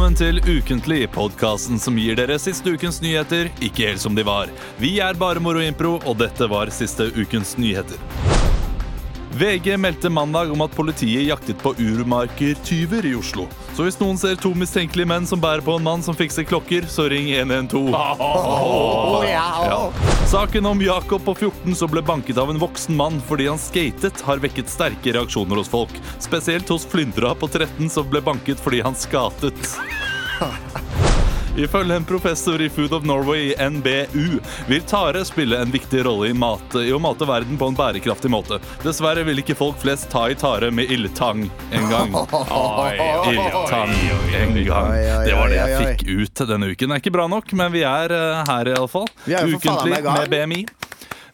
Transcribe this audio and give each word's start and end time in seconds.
Velkommen 0.00 0.16
til 0.16 0.40
Ukentlig, 0.48 1.10
podkasten 1.12 1.76
som 1.76 1.98
gir 2.00 2.16
dere 2.16 2.38
siste 2.40 2.72
ukens 2.72 3.02
nyheter 3.04 3.50
ikke 3.60 3.90
helt 3.90 4.00
som 4.00 4.16
de 4.16 4.24
var. 4.24 4.48
Vi 4.80 4.96
er 4.96 5.18
bare 5.20 5.44
Moro 5.44 5.60
Impro, 5.60 5.98
og 6.08 6.16
dette 6.24 6.48
var 6.48 6.72
siste 6.72 7.10
ukens 7.20 7.58
nyheter. 7.60 8.29
VG 9.30 9.76
meldte 9.78 10.10
mandag 10.10 10.50
om 10.52 10.60
at 10.60 10.72
politiet 10.74 11.22
jaktet 11.28 11.62
på 11.62 11.74
urmarkertyver 11.78 13.06
i 13.06 13.14
Oslo. 13.14 13.46
Så 13.76 13.86
hvis 13.86 13.98
noen 14.00 14.18
ser 14.18 14.34
to 14.40 14.50
mistenkelige 14.58 15.06
menn 15.06 15.28
som 15.28 15.40
bærer 15.40 15.62
på 15.62 15.76
en 15.78 15.86
mann 15.86 16.02
som 16.02 16.16
fikser 16.18 16.44
klokker, 16.48 16.88
så 16.90 17.06
ring 17.12 17.30
112. 17.30 17.92
Ja. 19.30 19.78
Saken 20.30 20.66
om 20.66 20.82
Jakob 20.82 21.22
på 21.24 21.36
14 21.38 21.78
som 21.78 21.92
ble 21.92 22.02
banket 22.02 22.38
av 22.42 22.50
en 22.50 22.58
voksen 22.58 22.98
mann 22.98 23.22
fordi 23.30 23.46
han 23.50 23.62
skatet, 23.62 24.20
har 24.26 24.42
vekket 24.42 24.70
sterke 24.70 25.14
reaksjoner 25.14 25.62
hos 25.62 25.70
folk. 25.70 25.94
Spesielt 26.18 26.68
hos 26.68 26.88
Flyndra 26.90 27.36
på 27.38 27.48
13 27.50 27.90
som 27.90 28.10
ble 28.10 28.22
banket 28.24 28.58
fordi 28.62 28.82
han 28.82 28.98
skatet. 28.98 29.78
Ifølge 31.56 31.96
en 31.96 32.04
professor 32.04 32.62
i 32.62 32.68
Food 32.68 32.92
of 32.92 33.04
Norway, 33.04 33.54
NBU, 33.70 34.40
vil 34.68 34.82
tare 34.82 35.24
spille 35.24 35.58
en 35.58 35.70
viktig 35.70 36.04
rolle 36.06 36.28
i, 36.30 36.34
mat, 36.34 36.74
i 36.78 36.92
å 36.94 36.98
mate 37.02 37.26
verden 37.26 37.58
på 37.58 37.70
en 37.70 37.78
bærekraftig 37.78 38.30
måte. 38.30 38.60
Dessverre 38.84 39.24
vil 39.26 39.42
ikke 39.42 39.56
folk 39.58 39.80
flest 39.82 40.10
ta 40.12 40.28
i 40.30 40.36
tare 40.38 40.70
med 40.70 40.90
ildtang 40.92 41.48
en 41.72 41.88
gang. 41.90 42.14
Ildtang 43.34 43.94
en 44.40 44.54
gang. 44.64 44.92
Det 45.26 45.34
var 45.34 45.50
det 45.50 45.58
jeg 45.58 45.80
fikk 45.82 46.06
ut 46.08 46.44
denne 46.52 46.70
uken. 46.70 46.88
Det 46.92 47.00
er 47.00 47.04
ikke 47.04 47.16
bra 47.18 47.26
nok, 47.30 47.52
men 47.58 47.74
vi 47.74 47.82
er 47.86 48.14
eh, 48.14 48.44
her 48.46 48.74
iallfall. 48.74 49.10
Ukentlig 49.26 50.02
med 50.06 50.30
BMI. 50.30 50.62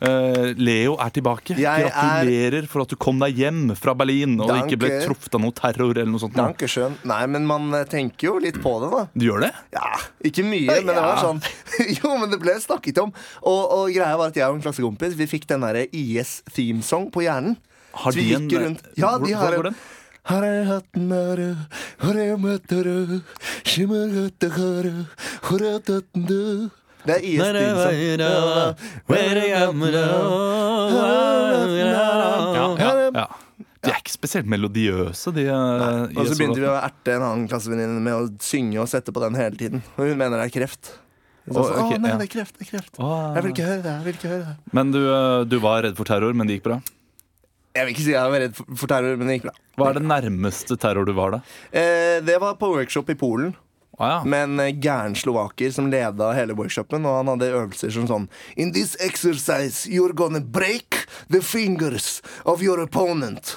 Eh, 0.01 0.53
Leo 0.61 0.97
er 1.01 1.11
tilbake. 1.11 1.57
Jeg 1.57 1.65
er- 1.65 1.91
Gratulerer 1.91 2.67
for 2.69 2.83
at 2.83 2.89
du 2.89 2.97
kom 2.97 3.19
deg 3.19 3.35
hjem 3.37 3.75
fra 3.77 3.95
Berlin 3.95 4.39
og 4.41 4.51
ikke 4.51 4.79
ble 4.79 4.91
truffet 5.07 5.35
av 5.35 5.41
noe 5.41 5.53
terror 5.57 5.91
eller 5.97 6.11
noe 6.11 6.21
sånt. 6.21 6.35
Danke 6.37 6.67
Dankeschön. 6.67 6.97
Nei, 7.05 7.27
men 7.27 7.47
man 7.47 7.73
eh, 7.75 7.85
tenker 7.85 8.29
jo 8.29 8.39
litt 8.39 8.61
på 8.63 8.75
det, 8.83 8.91
da. 8.93 9.07
Du 9.17 9.25
gjør 9.27 9.41
det? 9.47 9.53
Ja, 9.73 9.95
Ikke 10.25 10.45
mye, 10.45 10.67
men 10.85 10.87
det 10.95 10.97
var 11.01 11.17
sånn 11.23 11.43
Jo, 12.03 12.17
men 12.19 12.31
det 12.31 12.41
ble 12.43 12.55
snakket 12.61 12.99
om. 13.03 13.13
Og, 13.43 13.63
og 13.79 13.91
greia 13.95 14.17
var 14.19 14.29
at 14.29 14.37
jeg 14.37 14.49
og 14.49 14.57
en 14.59 14.63
klassekompis 14.63 15.15
Vi 15.17 15.27
fikk 15.27 15.47
den 15.47 15.61
derre 15.65 15.87
IS 15.93 16.43
themesong 16.53 17.11
på 17.15 17.25
hjernen. 17.25 17.57
Har 17.97 18.13
de 18.13 18.35
en- 18.35 18.79
Ja, 18.97 19.17
de 19.19 19.33
har 19.33 19.55
en? 19.65 19.77
Har 20.27 20.43
jeg 20.43 20.67
hatt 20.67 20.87
den 20.93 21.09
der, 21.09 21.41
har 22.03 22.15
jeg 22.19 22.39
møtt 22.43 22.67
dere, 22.67 23.21
skimmer 23.63 24.11
hatt 24.11 24.43
her, 24.57 24.89
har 25.47 25.59
jeg 25.63 25.85
tatt 25.87 26.09
den 26.17 26.27
der. 26.27 26.71
Det 27.07 27.15
er 27.17 27.23
IS 27.27 27.39
ja, 32.79 32.93
ja. 33.15 33.27
De 33.87 33.93
er 33.93 34.01
ikke 34.01 34.11
spesielt 34.17 34.49
melodiøse, 34.51 35.31
de. 35.37 35.45
eh, 35.47 36.17
Og 36.19 36.27
så 36.27 36.35
begynte 36.39 36.59
vi 36.63 36.67
å 36.67 36.75
erte 36.81 37.15
en 37.15 37.23
annen 37.27 37.45
klassevenninne 37.51 38.01
med 38.03 38.15
å 38.17 38.25
synge 38.43 38.81
og 38.83 38.89
sette 38.91 39.15
på 39.15 39.23
den 39.23 39.37
hele 39.39 39.59
tiden. 39.61 39.83
Og 39.95 40.09
hun 40.09 40.19
mener 40.19 40.41
det 40.43 40.49
er 40.49 40.55
kreft. 40.57 40.91
Så, 41.47 41.55
Å, 41.55 41.63
så, 41.63 41.75
ok, 41.85 41.93
Å 41.95 41.99
nei, 42.03 42.11
ja. 42.11 42.17
det 42.19 42.27
er 42.27 42.33
kreft. 42.33 42.57
det 42.59 42.65
er 42.67 42.71
kreft 42.73 42.99
Oh. 42.99 43.31
Jeg 43.37 43.45
vil 43.45 43.53
ikke 43.53 43.67
høre 43.69 43.83
det. 43.85 43.93
jeg 43.93 44.05
vil 44.09 44.17
ikke 44.19 44.31
høre 44.33 44.47
det 44.49 44.75
Men 44.75 44.89
du, 44.91 44.99
eh, 45.07 45.45
du 45.47 45.57
var 45.63 45.85
redd 45.87 45.95
for 46.01 46.09
terror, 46.09 46.35
men 46.35 46.49
det 46.51 46.57
gikk 46.59 46.65
bra? 46.67 46.81
Jeg 47.77 47.85
vil 47.87 47.93
ikke 47.95 48.07
si 48.09 48.15
jeg 48.17 48.33
var 48.33 48.43
redd 48.43 48.57
for 48.59 48.91
terror, 48.91 49.15
men 49.21 49.29
det 49.31 49.37
gikk 49.37 49.47
bra. 49.47 49.55
Hva 49.79 49.91
er 49.93 49.99
det 50.01 50.03
nærmeste 50.09 50.79
terror 50.83 51.07
du 51.07 51.13
var, 51.15 51.37
da? 51.37 51.41
Eh, 51.71 52.19
det 52.27 52.41
var 52.43 52.57
på 52.59 52.73
workshop 52.73 53.13
i 53.15 53.19
Polen 53.21 53.55
Ah, 53.99 54.11
ja. 54.11 54.25
med 54.25 54.43
en 54.45 54.61
eh, 54.61 54.75
gæren 54.77 55.15
slovaker 55.17 55.71
som 55.73 55.91
leda 55.91 56.33
hele 56.37 56.57
workshopen. 56.57 57.07
Og 57.09 57.21
han 57.23 57.33
hadde 57.33 57.53
øvelser 57.53 57.95
som 57.95 58.09
sånn 58.11 58.29
In 58.57 58.73
this 58.77 58.97
exercise 59.01 59.89
you're 59.89 60.13
gonna 60.17 60.41
break 60.41 61.07
the 61.33 61.41
fingers 61.41 62.21
of 62.45 62.63
your 62.63 62.83
opponent. 62.83 63.57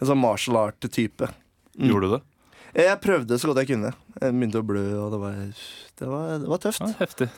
En 0.00 0.10
sånn 0.12 0.20
martial 0.20 0.60
art-type. 0.60 1.30
Gjorde 1.78 2.06
du 2.06 2.16
det? 2.18 2.22
Jeg 2.76 3.00
prøvde 3.00 3.38
så 3.40 3.48
godt 3.48 3.62
jeg 3.64 3.68
kunne. 3.72 3.90
Jeg 4.20 4.34
begynte 4.34 4.60
å 4.60 4.66
blø, 4.66 4.82
og 4.98 5.12
det 5.14 5.18
var, 5.22 5.36
det 5.98 6.06
var, 6.10 6.30
det 6.42 6.48
var 6.50 6.58
tøft. 6.62 6.82
Ja, 6.82 6.88
heftig. 6.98 7.28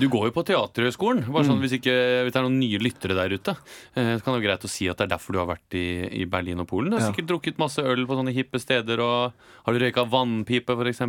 Du 0.00 0.06
går 0.08 0.28
jo 0.28 0.32
på 0.36 0.44
Teaterhøgskolen. 0.48 1.24
Bare 1.28 1.44
Mm. 1.44 1.48
sånn, 1.50 1.60
hvis, 1.60 1.74
ikke, 1.76 1.94
hvis 2.24 2.32
det 2.32 2.38
er 2.40 2.46
noen 2.46 2.58
nye 2.60 2.78
lyttere 2.80 3.14
der 3.18 3.34
ute, 3.36 3.54
eh, 3.94 4.16
så 4.16 4.22
kan 4.24 4.32
det 4.34 4.38
være 4.40 4.46
greit 4.48 4.64
å 4.64 4.70
si 4.70 4.88
at 4.88 4.96
det 4.96 5.06
er 5.08 5.12
derfor 5.16 5.32
du 5.34 5.38
har 5.42 5.48
vært 5.50 5.76
i, 5.76 5.84
i 6.22 6.24
Berlin 6.30 6.60
og 6.62 6.68
Polen. 6.70 6.90
Du 6.90 6.96
har 6.96 7.04
Ja. 7.04 7.10
sikkert 7.12 7.28
drukket 7.28 7.58
masse 7.58 7.78
øl 7.84 8.06
på 8.06 8.16
sånne 8.16 8.32
hippe 8.34 8.58
steder. 8.62 9.00
Og 9.04 9.32
har 9.66 9.72
du 9.74 9.78
røyka 9.84 10.06
vannpipe, 10.08 10.72
f.eks.? 10.78 11.00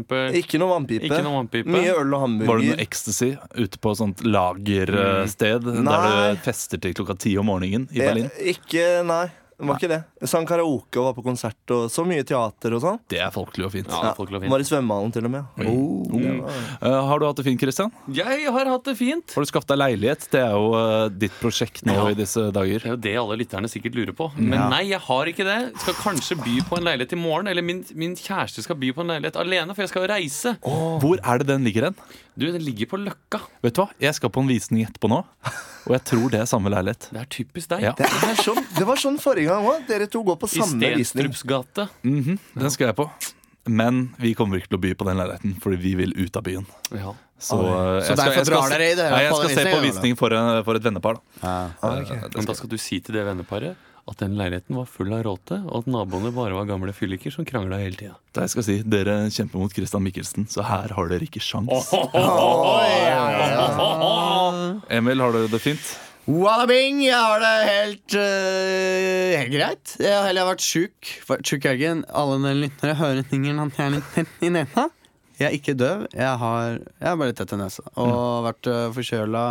Ikke 0.44 0.60
noe 0.60 0.74
vannpipe. 0.76 1.06
Ikke 1.08 1.24
noe 1.24 1.38
vannpipe. 1.40 1.70
Mye 1.70 1.94
øl 1.96 2.14
og 2.14 2.22
hamburger. 2.26 2.48
Var 2.52 2.58
det 2.60 2.72
noe 2.74 2.84
ecstasy 2.86 3.32
ute 3.56 3.78
på 3.80 3.96
sånt 3.96 4.26
lagersted 4.26 5.64
der 5.64 6.34
du 6.36 6.42
fester 6.44 6.78
til 6.82 6.94
klokka 6.94 7.18
ti 7.18 7.38
om 7.38 7.46
morgenen 7.50 7.88
i 7.94 8.00
Berlin? 8.02 8.30
Jeg, 8.38 8.58
ikke, 8.58 9.06
nei. 9.06 9.28
Det 9.60 9.68
var 9.68 9.76
ikke 9.76 9.90
det. 9.92 9.98
Jeg 10.24 10.30
sang 10.32 10.46
karaoke 10.48 11.00
og 11.02 11.10
var 11.10 11.16
på 11.18 11.24
konsert 11.26 11.72
og 11.76 11.90
så 11.92 12.06
mye 12.08 12.24
teater 12.24 12.72
og 12.78 12.80
sånn. 12.84 13.00
Det 13.12 13.20
er 13.20 13.32
folkelig 13.36 13.66
og 13.68 13.74
fint. 13.74 13.90
Ja, 13.92 14.14
folkelig 14.16 14.40
og 14.40 14.44
fint. 14.46 14.54
Var 14.54 14.64
i 14.64 14.68
svømmehallen 14.70 15.12
til 15.18 15.28
og 15.28 15.34
med. 15.34 15.44
Oh, 15.68 16.06
det 16.14 16.32
var- 16.40 16.54
uh, 16.80 17.08
har 17.10 17.20
du 17.20 17.26
hatt 17.28 17.36
det 17.42 17.46
fint, 17.50 17.60
Christian? 17.60 17.92
Jeg 18.08 18.46
har 18.56 18.66
hatt 18.72 18.86
det 18.88 18.96
fint. 18.98 19.34
Har 19.36 19.44
du 19.44 19.50
skaffet 19.52 19.68
deg 19.74 19.82
leilighet? 19.82 20.24
Det 20.32 20.40
er 20.46 20.56
jo 20.56 20.72
uh, 20.80 21.10
ditt 21.12 21.36
prosjekt 21.42 21.84
nå 21.86 21.94
Ja. 21.98 22.08
i 22.08 22.14
disse 22.16 22.46
dager. 22.56 22.80
Det 22.80 22.88
er 22.88 22.96
jo 22.96 23.02
det 23.04 23.16
alle 23.20 23.38
lytterne 23.44 23.68
sikkert 23.68 23.96
lurer 24.00 24.16
på. 24.16 24.30
Men 24.40 24.70
nei, 24.72 24.84
jeg 24.94 25.00
har 25.10 25.26
ikke 25.34 25.44
det. 25.44 25.60
Skal 25.84 25.94
kanskje 26.06 26.40
by 26.40 26.56
på 26.70 26.80
en 26.80 26.88
leilighet 26.88 27.14
i 27.14 27.20
morgen. 27.20 27.48
Eller 27.52 27.62
min, 27.62 27.84
min 28.00 28.16
kjæreste 28.16 28.64
skal 28.64 28.80
by 28.80 28.94
på 28.96 29.04
en 29.04 29.12
leilighet 29.12 29.36
alene, 29.36 29.76
for 29.76 29.84
jeg 29.84 29.90
skal 29.92 30.08
jo 30.08 30.14
reise. 30.14 30.56
Hvor 30.64 31.20
er 31.20 31.44
det 31.44 31.48
den 31.52 31.68
ligger 31.68 31.90
hen? 31.90 32.00
Du, 32.40 32.46
den 32.52 32.64
ligger 32.64 32.88
på 32.90 32.98
Løkka. 33.02 33.42
Vet 33.66 33.76
du 33.76 33.82
hva? 33.84 33.90
Jeg 34.00 34.16
skal 34.16 34.32
på 34.32 34.42
en 34.44 34.48
visning 34.50 34.86
etterpå 34.88 35.10
nå, 35.12 35.20
og 35.86 35.92
jeg 35.96 36.04
tror 36.08 36.30
det 36.32 36.40
er 36.40 36.46
samme 36.50 36.72
leilighet. 36.72 37.10
Det 37.12 37.20
er 37.22 37.28
typisk 37.36 37.70
deg. 37.74 37.84
Ja. 37.90 37.92
det, 38.00 38.08
er 38.08 38.40
sånn, 38.40 38.62
det 38.78 38.86
var 38.88 39.02
sånn 39.02 39.20
forrige 39.20 39.52
gang 39.52 39.68
òg. 39.68 39.84
Dere 39.90 40.08
to 40.08 40.24
går 40.24 40.40
på 40.40 40.48
I 40.54 40.62
samme 40.62 40.80
visning. 40.96 41.28
Stenstrups 41.30 41.44
gate. 41.52 41.90
Mhm, 42.08 42.40
Den 42.56 42.72
skal 42.72 42.92
jeg 42.94 42.98
på. 43.02 43.10
Men 43.70 44.16
vi 44.18 44.32
kommer 44.34 44.58
ikke 44.58 44.72
til 44.72 44.80
å 44.80 44.82
by 44.82 44.94
på 44.98 45.06
den 45.06 45.20
leiligheten, 45.20 45.58
fordi 45.62 45.78
vi 45.84 45.92
vil 46.00 46.14
ut 46.18 46.38
av 46.40 46.46
byen. 46.48 46.66
Ja. 46.96 47.12
Så, 47.40 47.56
eh, 47.60 47.70
Så 47.70 47.76
jeg 47.76 48.04
skal- 48.04 48.16
derfor 48.18 48.34
jeg 48.40 48.46
skal 48.46 48.56
drar 48.56 48.64
se- 48.70 48.78
dere 48.78 48.88
i 48.92 48.96
det, 48.96 49.10
Nei, 49.12 49.20
jeg 49.24 49.32
på 49.32 49.38
skal 49.44 49.50
se 49.56 49.66
på 49.76 49.82
visning 49.84 50.16
for, 50.18 50.34
en, 50.34 50.64
for 50.64 50.76
et 50.76 50.84
vennepar. 50.84 51.20
da 51.42 51.72
Men 52.36 52.46
da 52.46 52.54
skal 52.54 52.70
du 52.70 52.78
si 52.78 53.00
til 53.00 53.16
det 53.16 53.26
venneparet 53.28 53.76
at 54.12 54.20
den 54.24 54.36
leiligheten 54.40 54.78
var 54.78 54.90
full 54.90 55.14
av 55.16 55.24
råte, 55.28 55.60
og 55.68 55.84
at 55.84 55.90
naboene 55.94 56.34
bare 56.36 56.58
var 56.58 56.68
gamle 56.70 56.94
fylliker 56.96 57.34
som 57.34 57.48
krangla 57.48 57.80
hele 57.82 57.98
tida. 58.00 58.18
Da 58.36 58.46
jeg 58.46 58.54
skal 58.56 58.66
si 58.68 58.76
Dere 58.84 59.16
kjemper 59.34 59.62
mot 59.62 59.74
Christian 59.74 60.06
Mikkelsen, 60.06 60.50
så 60.50 60.66
her 60.68 60.94
har 60.98 61.10
dere 61.12 61.28
ikke 61.28 61.42
sjans. 61.44 61.90
Emil, 65.00 65.22
har 65.22 65.36
du 65.36 65.48
det 65.52 65.62
fint? 65.64 65.98
Wallabing! 66.30 67.00
Jeg 67.02 67.18
har 67.18 67.42
det 67.42 67.54
helt, 67.66 68.14
uh, 68.14 69.38
helt 69.40 69.54
greit. 69.54 69.96
Jeg 69.98 70.14
har 70.14 70.28
heller 70.28 70.46
vært 70.52 70.62
sjuk. 70.62 71.14
Sjuk 71.42 71.66
i 71.66 71.72
helgen. 71.72 72.04
Alle 72.14 72.38
dere 72.44 72.60
lyttere 72.68 72.94
hører 73.00 73.26
tingene 73.26 73.66
at 73.66 73.80
jeg 73.80 73.88
er 73.88 73.96
litt 73.96 74.12
tett 74.14 74.46
i 74.46 74.52
nesa. 74.54 74.86
Jeg 75.40 75.48
er 75.48 75.56
ikke 75.58 75.74
døv. 75.80 76.04
Jeg 76.14 76.36
har, 76.44 76.78
jeg 77.00 77.08
har 77.08 77.18
bare 77.18 77.34
tett 77.34 77.56
i 77.56 77.60
nesa. 77.62 77.86
Og 77.98 78.46
vært 78.46 78.70
uh, 78.70 78.90
forkjøla. 78.94 79.46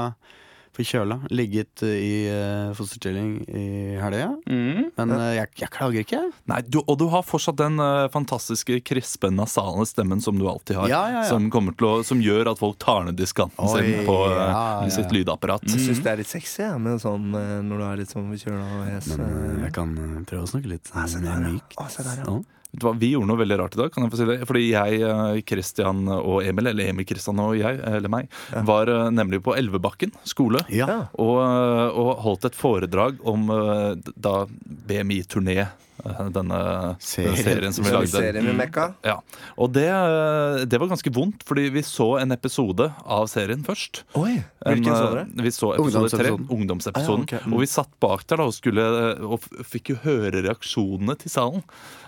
Forkjøla. 0.78 1.20
Ligget 1.34 1.82
øh, 1.82 1.94
i 1.98 2.12
øh, 2.30 2.74
fosterstilling 2.78 3.32
i 3.50 3.66
helga. 3.98 4.30
Men 4.46 5.14
øh, 5.16 5.34
jeg, 5.34 5.50
jeg 5.58 5.70
klager 5.74 6.04
ikke. 6.06 6.22
Nei, 6.50 6.62
du, 6.66 6.80
Og 6.86 6.98
du 7.00 7.08
har 7.12 7.24
fortsatt 7.26 7.58
den 7.58 7.80
uh, 7.82 8.06
fantastiske 8.12 8.80
krispe, 8.86 9.30
nasale 9.34 9.86
stemmen 9.88 10.22
som 10.22 10.38
du 10.38 10.46
alltid 10.48 10.78
har. 10.78 10.90
Ja, 10.90 11.02
ja, 11.10 11.22
ja. 11.22 11.28
Som, 11.28 11.50
til 11.50 11.88
å, 11.88 11.92
som 12.06 12.22
gjør 12.22 12.52
at 12.52 12.60
folk 12.60 12.78
tar 12.82 13.08
ned 13.08 13.18
diskanten 13.18 13.70
sin 13.72 14.04
på 14.06 14.18
eh, 14.28 14.36
ja, 14.36 14.66
ja, 14.84 14.92
sitt 14.92 15.12
lydapparat. 15.14 15.66
Jeg 15.68 15.82
syns 15.88 16.02
det 16.04 16.12
er 16.12 16.22
litt 16.22 16.30
sexy 16.30 16.62
ja, 16.64 16.76
med 16.80 17.00
sånn, 17.02 17.32
eh, 17.36 17.56
når 17.66 17.82
du 17.82 17.86
er 17.88 18.02
litt 18.02 18.14
sånn 18.14 18.30
forkjøla 18.32 18.68
og 18.78 18.86
hes. 18.92 19.10
Men 19.16 19.26
eh. 19.26 19.64
jeg 19.66 19.74
kan 19.78 19.96
prøve 20.28 20.44
å 20.44 20.52
snakke 20.52 20.72
litt 20.76 20.92
se 20.92 21.18
der, 21.18 21.34
ja. 21.34 21.40
mykt. 21.48 21.76
Ah, 21.80 21.90
se 21.92 22.06
der, 22.06 22.22
ja. 22.22 22.28
Å, 22.28 22.38
du 22.38 22.46
hva, 22.46 22.57
Vi 22.70 23.08
gjorde 23.14 23.30
noe 23.30 23.40
veldig 23.40 23.56
rart 23.58 23.76
i 23.76 23.80
dag. 23.80 23.92
kan 23.92 24.04
jeg 24.04 24.12
få 24.12 24.18
si 24.20 24.26
det 24.28 24.36
Fordi 24.48 24.64
jeg, 24.68 25.42
Kristian 25.48 26.02
og 26.12 26.42
Emil, 26.44 26.68
eller 26.68 26.92
Emil 26.92 27.06
Kristian 27.08 27.40
og 27.40 27.56
jeg, 27.56 27.80
eller 27.80 28.12
meg, 28.12 28.28
var 28.68 28.92
eh, 28.92 29.08
nemlig 29.14 29.40
på 29.44 29.56
Elvebakken 29.56 30.12
skole. 30.28 30.60
Ja. 30.68 31.08
Og, 31.16 31.36
eh, 31.40 31.98
og 31.98 32.10
holdt 32.26 32.48
et 32.50 32.58
foredrag 32.58 33.22
om 33.24 33.48
eh, 33.54 34.12
da 34.20 34.42
BMI-turné. 34.88 35.62
Eh, 36.04 36.20
Denne 36.34 36.60
Serien. 37.02 37.36
serien 37.36 37.74
som 37.74 37.86
vi 37.86 37.92
lagde. 37.94 38.12
Serien 38.12 38.46
med 38.46 38.56
Mekka. 38.58 38.86
Ja, 39.06 39.18
og 39.56 39.72
det, 39.74 39.86
eh, 39.88 40.64
det 40.68 40.80
var 40.80 40.90
ganske 40.92 41.12
vondt, 41.14 41.44
fordi 41.48 41.68
vi 41.74 41.82
så 41.86 42.10
en 42.22 42.34
episode 42.34 42.90
av 43.04 43.26
serien 43.32 43.64
først. 43.66 44.04
Oi, 44.18 44.38
En, 44.38 44.74
Hvilken 44.74 44.92
så 44.92 45.02
eh, 45.04 45.12
dere? 45.14 45.44
Vi 45.48 45.54
så 45.54 45.72
episode 45.76 46.12
tre, 46.14 46.32
Ungdomsepisoden. 46.36 47.26
Ah, 47.26 47.32
ja, 47.32 47.38
okay. 47.38 47.46
Mm. 47.46 47.54
Og 47.56 47.64
vi 47.64 47.70
satt 47.70 47.92
bak 48.02 48.26
der 48.28 48.42
da 48.42 48.48
og, 48.48 48.56
skulle, 48.56 48.88
og 49.24 49.46
fikk 49.66 49.94
jo 49.94 50.00
høre 50.04 50.42
reaksjonene 50.44 51.18
til 51.20 51.32
salen. 51.32 51.62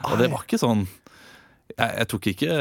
Og 0.08 0.19
det 0.20 0.31
var 0.32 0.46
ikke 0.46 0.60
sånn 0.60 0.87
jeg, 1.70 1.90
jeg 2.00 2.06
tok 2.10 2.26
ikke 2.32 2.54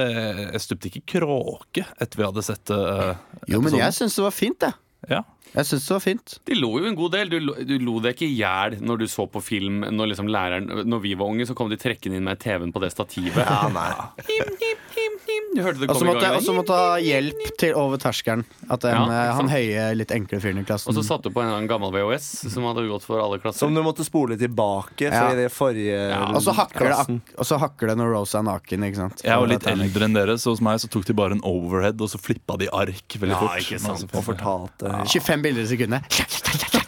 Jeg 0.53 0.61
stupte 0.61 0.89
ikke 0.91 1.17
kråke 1.17 1.85
etter 1.97 2.19
vi 2.19 2.25
hadde 2.27 2.43
sett 2.45 2.69
uh, 2.69 3.15
Jo, 3.49 3.61
men 3.65 3.73
jeg 3.79 3.95
syns 3.97 4.17
det 4.19 4.25
var 4.27 4.35
fint, 4.35 4.67
jeg. 4.67 4.77
ja. 5.09 5.23
Jeg 5.55 5.65
synes 5.65 5.85
det 5.87 5.93
var 5.95 6.03
fint. 6.03 6.33
De 6.45 6.55
lo 6.59 6.71
jo 6.79 6.85
en 6.85 6.95
god 6.95 7.11
del. 7.15 7.29
Du 7.29 7.39
du 7.65 7.75
lo 7.81 7.99
deg 8.03 8.13
ikke 8.15 8.27
i 8.29 8.35
hjel 8.37 8.77
når 8.85 8.99
du 9.01 9.05
så 9.09 9.25
på 9.29 9.41
film. 9.41 9.81
Når 9.81 10.11
liksom 10.13 10.27
læreren 10.29 10.67
Når 10.85 11.01
vi 11.01 11.13
var 11.17 11.25
unge, 11.31 11.45
så 11.49 11.55
kom 11.57 11.69
de 11.71 11.77
trekkende 11.77 12.17
inn 12.19 12.23
med 12.27 12.39
TV-en 12.39 12.71
på 12.75 12.81
det 12.83 12.91
stativet. 12.93 13.39
Ja, 13.49 13.67
nei. 13.73 13.89
Him, 14.29 14.51
him, 14.61 14.77
him, 14.95 15.15
him. 15.25 15.47
Du 15.55 15.61
hørte 15.65 15.79
det 15.81 15.89
Og 15.89 15.97
så 15.97 16.05
i 16.05 16.09
måtte, 16.11 16.21
gang. 16.21 16.35
og 16.37 16.43
så 16.45 16.53
måtte 16.53 16.75
ha 16.77 16.97
hjelp 17.01 17.41
til 17.57 17.73
over 17.79 17.97
terskelen. 17.97 18.45
At 18.69 18.81
den, 18.85 18.93
Ja, 18.93 19.29
eh, 19.29 19.33
han 19.39 19.49
høye, 19.49 19.87
litt 19.97 20.11
enkle 20.13 20.39
fyren 20.43 20.61
i 20.61 20.63
klassen 20.67 20.91
Og 20.91 20.97
så 20.99 21.03
satte 21.07 21.29
du 21.29 21.33
på 21.35 21.41
en, 21.41 21.67
gammel 21.67 21.91
VHS 21.95 22.27
som 22.53 22.63
hadde 22.69 22.85
gått 22.87 23.03
for 23.07 23.19
alle 23.23 23.39
klasser. 23.41 23.59
Som 23.65 23.73
du 23.73 23.81
måtte 23.81 24.05
spole 24.05 24.37
tilbake, 24.37 25.09
Ja. 25.09 25.31
i 25.33 25.35
det 25.35 25.49
forrige 25.51 25.97
Ja, 26.13 26.25
Og 26.35 26.41
så 26.45 26.53
hakker, 26.53 26.93
det, 26.93 27.21
og 27.37 27.45
så 27.45 27.57
hakker 27.59 27.87
det 27.87 27.97
når 27.97 28.13
Rose 28.13 28.37
er 28.37 28.43
naken. 28.43 28.85
Ikke 28.85 28.95
sant? 29.01 29.21
Jeg 29.25 29.37
var 29.39 29.47
litt 29.47 29.65
eldre 29.67 30.05
enn 30.05 30.13
dere, 30.13 30.37
så 30.37 30.51
hos 30.53 30.61
meg 30.61 30.77
så 30.79 30.87
tok 30.89 31.05
de 31.09 31.13
bare 31.13 31.31
en 31.33 31.41
overhead, 31.43 31.99
og 32.01 32.09
så 32.13 32.19
flippa 32.21 32.57
de 32.61 32.69
ark 32.69 33.17
veldig 33.17 33.33
Ja, 33.33 33.39
fort. 33.39 33.57
ikke 33.65 33.79
sant. 33.79 34.05
Altså, 34.05 34.17
og 34.17 34.23
fortalte 34.29 34.93
25 35.09 35.38
bilder 35.45 35.65
i 35.65 35.69
sekundet. 35.71 36.03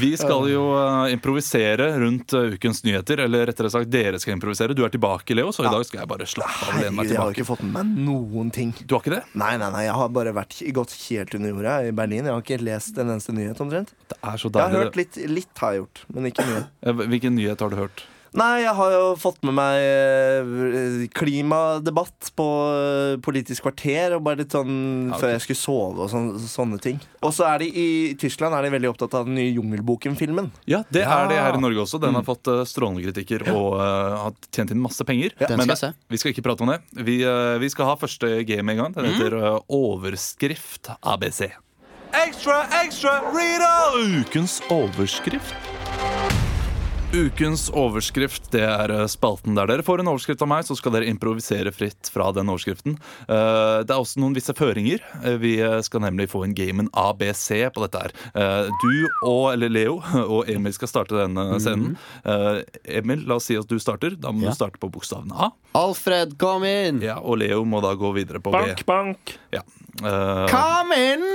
Vi 0.00 0.10
skal 0.16 0.46
jo 0.50 0.62
eh, 0.78 1.12
improvisere 1.14 1.88
rundt 2.00 2.32
eh, 2.32 2.54
ukens 2.54 2.84
nyheter. 2.86 3.24
Eller 3.26 3.46
rettere 3.50 3.70
sagt, 3.72 3.90
dere 3.92 4.20
skal 4.22 4.36
improvisere. 4.36 4.76
Du 4.76 4.84
er 4.86 4.92
tilbake, 4.94 5.34
Leo, 5.36 5.52
så 5.52 5.66
i 5.66 5.72
dag 5.72 5.84
skal 5.88 6.02
jeg 6.02 6.10
bare 6.10 6.28
slappe 6.30 6.68
av 6.70 6.78
lene 6.78 6.94
meg 6.94 7.10
Herregud, 7.10 7.14
jeg 7.14 7.22
har 7.22 7.34
ikke 7.36 7.48
fått 7.50 7.64
med 7.66 7.74
meg 7.76 8.06
noen 8.08 8.52
ting. 8.54 8.72
Du 8.84 8.96
har 8.96 9.04
ikke 9.04 9.16
det? 9.16 9.22
Nei, 9.40 9.52
nei, 9.60 9.70
nei, 9.74 9.84
jeg 9.88 9.96
har 10.00 10.14
bare 10.14 10.34
vært, 10.36 10.60
gått 10.80 10.94
helt 11.08 11.36
under 11.38 11.54
jorda 11.54 11.76
i 11.88 11.92
Berlin. 12.02 12.24
Jeg 12.30 12.36
har 12.36 12.46
ikke 12.46 12.60
lest 12.62 13.00
en 13.00 13.12
eneste 13.16 13.34
nyhet, 13.36 13.60
omtrent. 13.64 13.92
Det 14.10 14.18
er 14.20 14.40
så 14.40 14.52
Jeg 14.54 14.64
har 14.64 14.78
hørt 14.86 14.98
litt, 15.00 15.20
litt 15.30 15.64
har 15.64 15.76
jeg 15.76 15.84
gjort, 15.84 16.04
men 16.14 16.30
ikke 16.30 16.46
mye. 16.48 16.64
Eh, 16.86 17.04
Hvilken 17.10 17.36
nyhet 17.38 17.66
har 17.66 17.74
du 17.74 17.80
hørt? 17.84 18.06
Nei, 18.38 18.60
jeg 18.62 18.74
har 18.78 18.92
jo 18.94 19.06
fått 19.18 19.40
med 19.42 19.56
meg 19.58 19.80
eh, 19.82 21.06
klimadebatt 21.18 22.28
på 22.38 22.46
eh, 22.70 23.14
Politisk 23.24 23.64
kvarter, 23.66 24.14
og 24.14 24.22
bare 24.26 24.42
litt 24.44 24.54
sånn 24.54 24.70
Ja, 25.10 25.16
ok. 25.16 25.20
før 25.22 25.32
jeg 25.34 25.42
skulle 25.46 25.58
sove 25.58 26.04
og 26.04 26.10
sånn, 26.12 26.28
sånne 26.38 26.78
ting. 26.82 27.00
Og 27.26 27.34
så 27.34 27.48
er 27.48 27.64
de 27.64 27.70
i 27.74 27.88
Tyskland 28.20 28.54
er 28.54 28.66
de 28.66 28.72
veldig 28.76 28.92
opptatt 28.92 29.16
av 29.18 29.26
den 29.26 29.34
nye 29.38 29.50
Jungelboken-filmen. 29.56 30.52
Ja, 30.70 30.84
det 30.94 31.02
Ja. 31.02 31.24
er 31.24 31.32
det 31.32 31.40
her 31.42 31.58
i 31.58 31.62
Norge 31.64 31.82
også. 31.82 32.00
Den 32.00 32.14
har 32.14 32.22
fått 32.26 32.46
eh, 32.46 32.62
strålende 32.70 33.02
kritikker 33.08 33.48
og 33.50 33.74
uh, 33.80 34.28
har 34.28 34.38
tjent 34.54 34.70
inn 34.70 34.80
masse 34.82 35.04
penger. 35.04 35.34
Den 35.40 35.58
Men 35.58 35.74
skal 35.76 35.94
vi 36.08 36.20
skal 36.20 36.32
ikke 36.32 36.46
prate 36.46 36.62
om 36.62 36.70
det. 36.70 36.80
Vi, 37.02 37.18
uh, 37.26 37.58
vi 37.58 37.68
skal 37.72 37.90
ha 37.90 37.96
første 37.98 38.44
game 38.46 38.70
en 38.70 38.84
gang. 38.84 38.94
Den 38.94 39.10
heter 39.10 39.36
eh, 39.40 39.58
Overskrift 39.68 40.92
ABC. 41.02 41.50
Ekstra, 42.10 42.62
ekstra, 42.82 43.18
Rita! 43.34 43.74
Ukens 44.22 44.60
overskrift. 44.70 45.69
Ukens 47.10 47.64
overskrift 47.74 48.44
det 48.54 48.60
er 48.62 48.92
eh, 48.94 49.06
spalten 49.10 49.56
der 49.58 49.66
dere 49.66 49.82
får 49.82 49.98
en 49.98 50.10
overskrift 50.12 50.44
av 50.44 50.48
meg, 50.52 50.62
så 50.62 50.76
skal 50.78 50.92
dere 50.94 51.08
improvisere 51.10 51.72
fritt 51.74 52.06
fra 52.14 52.28
den 52.36 52.46
overskriften. 52.52 52.94
Eh, 53.26 53.80
Det 53.82 53.90
er 53.90 53.98
også 53.98 54.20
noen 54.22 54.36
visse 54.36 54.54
føringer. 54.54 55.02
Eh, 55.24 55.34
Vi 55.42 55.56
skal 55.82 56.04
nemlig 56.04 56.28
få 56.30 56.44
en 56.46 56.54
gamen 56.54 56.86
ABC 56.94 57.48
på 57.74 57.82
dette 57.82 58.04
her. 58.04 58.14
Eh, 58.30 58.70
Du 58.84 59.08
og, 59.26 59.48
eller 59.56 59.72
Leo 59.74 59.96
og 60.36 60.46
Emil 60.54 60.72
skal 60.76 60.92
starte 60.92 61.18
denne 61.18 61.48
scenen. 61.58 61.98
Eh, 62.22 62.62
Emil, 63.02 63.26
la 63.26 63.40
oss 63.40 63.50
si 63.50 63.58
at 63.58 63.66
du 63.66 63.80
starter. 63.82 64.14
Da 64.14 64.30
må 64.30 64.46
Ja. 64.46 64.54
du 64.54 64.60
starte 64.60 64.78
på 64.78 64.92
bokstaven 64.94 65.34
A. 65.34 65.50
Alfred, 65.74 66.38
kom 66.38 66.62
inn! 66.64 67.02
Ja, 67.02 67.18
og 67.18 67.42
Leo 67.42 67.64
må 67.66 67.82
da 67.82 67.90
gå 67.98 68.14
videre 68.14 68.38
på 68.38 68.54
B. 68.54 68.62
bank! 68.86 69.34
Ja. 69.50 69.66
Uh, 70.00 70.46
come 70.50 70.94
inn! 70.94 71.26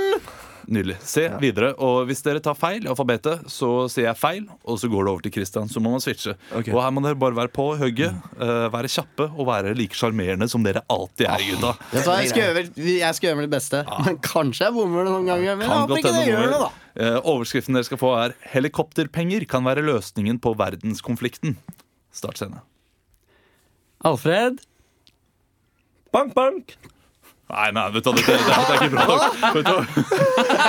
Nydelig. 0.66 0.96
Se 1.06 1.24
videre. 1.40 1.70
Og 1.82 2.08
hvis 2.08 2.22
dere 2.24 2.40
tar 2.42 2.56
feil 2.58 2.84
i 2.84 2.90
alfabetet, 2.90 3.44
så 3.52 3.86
sier 3.92 4.08
jeg 4.08 4.18
feil, 4.18 4.46
og 4.66 4.80
så 4.82 4.90
går 4.90 5.06
det 5.06 5.12
over 5.12 5.26
til 5.26 5.34
Christian. 5.36 5.70
Så 5.70 5.82
må 5.82 5.92
man 5.92 6.02
switche. 6.02 6.34
Okay. 6.50 6.74
Og 6.74 6.80
her 6.82 6.94
må 6.94 7.02
dere 7.04 7.18
bare 7.18 7.38
være 7.38 7.52
på 7.54 7.68
hugget, 7.78 8.16
uh, 8.40 8.66
være 8.74 8.90
kjappe 8.90 9.28
og 9.30 9.46
være 9.50 9.76
like 9.78 9.98
sjarmerende 9.98 10.48
som 10.50 10.66
dere 10.66 10.82
alltid 10.92 11.28
er, 11.28 11.44
gutta. 11.52 11.74
Vet 11.92 12.10
jeg 12.10 12.32
skal 12.32 12.42
gjøre, 12.42 12.64
jeg 12.96 13.18
skal 13.18 13.30
gjøre 13.30 13.40
mitt 13.44 13.52
beste. 13.52 13.84
Men 14.08 14.18
kanskje 14.24 14.66
jeg 14.66 14.76
bommer 14.76 15.06
det 15.06 15.14
noen 15.14 15.30
ganger. 15.30 15.60
Men 15.60 15.68
jeg 15.68 15.82
håper 15.84 16.02
ikke 16.02 16.14
det 16.16 16.26
gjør 16.30 16.46
det, 16.46 16.60
da. 16.64 16.72
Eh, 16.96 17.18
overskriften 17.20 17.76
dere 17.76 17.86
skal 17.86 18.00
få, 18.00 18.14
er 18.24 18.34
'Helikopterpenger 18.50 19.46
kan 19.48 19.64
være 19.64 19.84
løsningen 19.84 20.40
på 20.40 20.54
verdenskonflikten'. 20.56 21.58
Start 22.10 22.40
scene. 22.40 22.62
Alfred? 24.04 24.62
Bank, 26.12 26.34
bank! 26.34 26.76
Nei, 27.48 27.68
nei, 27.72 27.84
vet 27.94 28.02
du, 28.04 28.10
hva, 28.10 28.16
dette, 28.16 28.32
dette 28.42 28.72
er 28.72 28.80
ikke 28.80 28.90
bra 28.96 29.06
nok. 29.06 29.22
Vet 29.54 29.68
du, 29.70 29.76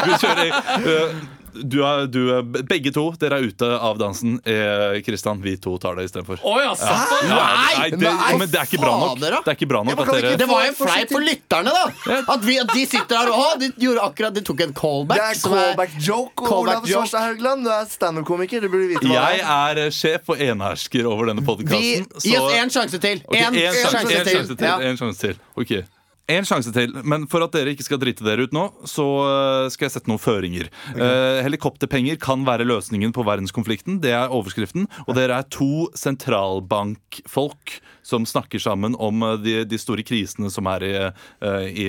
vi 0.05 0.21
kjører 0.21 0.45
eh, 0.51 1.17
du 1.57 1.79
er, 1.81 2.03
du 2.05 2.19
er, 2.35 2.43
Begge 2.69 2.91
to, 2.93 3.07
dere 3.17 3.39
er 3.39 3.47
ute 3.49 3.65
av 3.81 3.97
dansen. 3.97 4.35
Eh, 4.45 4.99
Kristian, 5.01 5.39
vi 5.41 5.55
to 5.57 5.71
tar 5.81 5.95
det 5.97 6.03
istedenfor. 6.05 6.37
Oh, 6.45 6.59
ja, 6.61 6.75
ja. 6.77 6.97
Nei, 7.31 7.87
det, 7.95 8.03
nei, 8.05 8.35
men 8.37 8.51
det 8.51 8.59
er 8.61 8.69
ikke 8.69 8.77
bra 8.83 8.91
nok. 9.01 9.17
Det 9.23 9.55
ikke 9.55 9.69
bra 9.71 9.81
nok 9.87 10.03
Ja, 10.21 10.35
Det 10.37 10.47
var 10.51 10.67
jo 10.67 10.75
fleip 10.77 11.15
for 11.15 11.25
lytterne, 11.25 11.73
da! 11.73 12.19
At, 12.35 12.45
vi, 12.45 12.59
at 12.61 12.69
de 12.75 12.85
sitter 12.85 13.17
her 13.23 13.33
og 13.33 13.57
de 13.63 13.71
gjorde 13.81 14.05
akkurat 14.05 14.37
De 14.37 14.45
tok 14.45 14.61
en 14.67 14.75
Det 14.75 14.77
callback. 14.83 15.23
er 15.31 15.41
som 15.41 15.57
er- 15.57 15.63
callback 15.71 15.97
joke. 15.97 16.45
Callback 16.45 16.77
Olav. 16.85 16.87
Svarstad 16.93 17.25
Haugland, 17.31 17.65
du 17.65 17.73
er 17.73 17.89
standup-komiker. 17.89 18.61
Du 18.61 18.69
burde 18.69 18.91
vite 18.93 19.01
hva 19.09 19.17
Jeg 19.17 19.41
det 19.41 19.49
er. 19.49 19.81
er 19.81 19.85
eh, 19.87 19.93
sjef 19.97 20.29
og 20.35 20.45
enhersker 20.51 21.09
over 21.09 21.33
denne 21.33 21.41
Vi, 21.41 21.49
podkasten. 21.49 22.09
gi 22.21 22.37
oss 22.37 22.53
én 22.53 22.69
sjanse 22.77 23.01
til. 23.01 23.25
Én 23.33 23.47
En, 23.49 23.57
sjanse, 23.57 23.97
sjanse, 23.97 24.25
sjanse 24.29 24.55
til. 24.61 24.67
Ja. 24.69 24.77
En 24.91 24.97
sjanse 25.01 25.25
til. 25.25 25.41
Ok. 25.57 25.79
En 26.27 26.43
sjanse 26.43 26.73
til, 26.75 26.91
men 27.07 27.23
for 27.31 27.39
at 27.45 27.53
dere 27.55 27.71
ikke 27.71 27.85
skal 27.85 28.01
drite 28.01 28.25
dere 28.27 28.43
ut 28.43 28.51
nå, 28.55 28.65
så 28.89 29.03
eh, 29.23 29.67
skal 29.71 29.87
jeg 29.87 29.93
sette 29.93 30.09
noen 30.11 30.19
føringer. 30.19 30.67
Eh, 30.91 31.37
helikopterpenger 31.45 32.17
kan 32.19 32.43
være 32.47 32.65
løsningen 32.67 33.13
på 33.15 33.23
verdenskonflikten. 33.23 34.01
Det 34.03 34.11
er 34.11 34.33
overskriften. 34.35 34.89
Og 35.07 35.15
dere 35.15 35.37
er 35.39 35.47
to 35.55 35.87
sentralbankfolk 35.95 37.77
som 38.07 38.25
snakker 38.27 38.59
sammen 38.59 38.95
om 38.99 39.23
eh, 39.23 39.37
de, 39.43 39.53
de 39.71 39.79
store 39.79 40.03
krisene 40.07 40.51
som 40.51 40.67
er 40.71 40.85
i, 40.87 40.91
eh, 40.99 41.67
i 41.71 41.87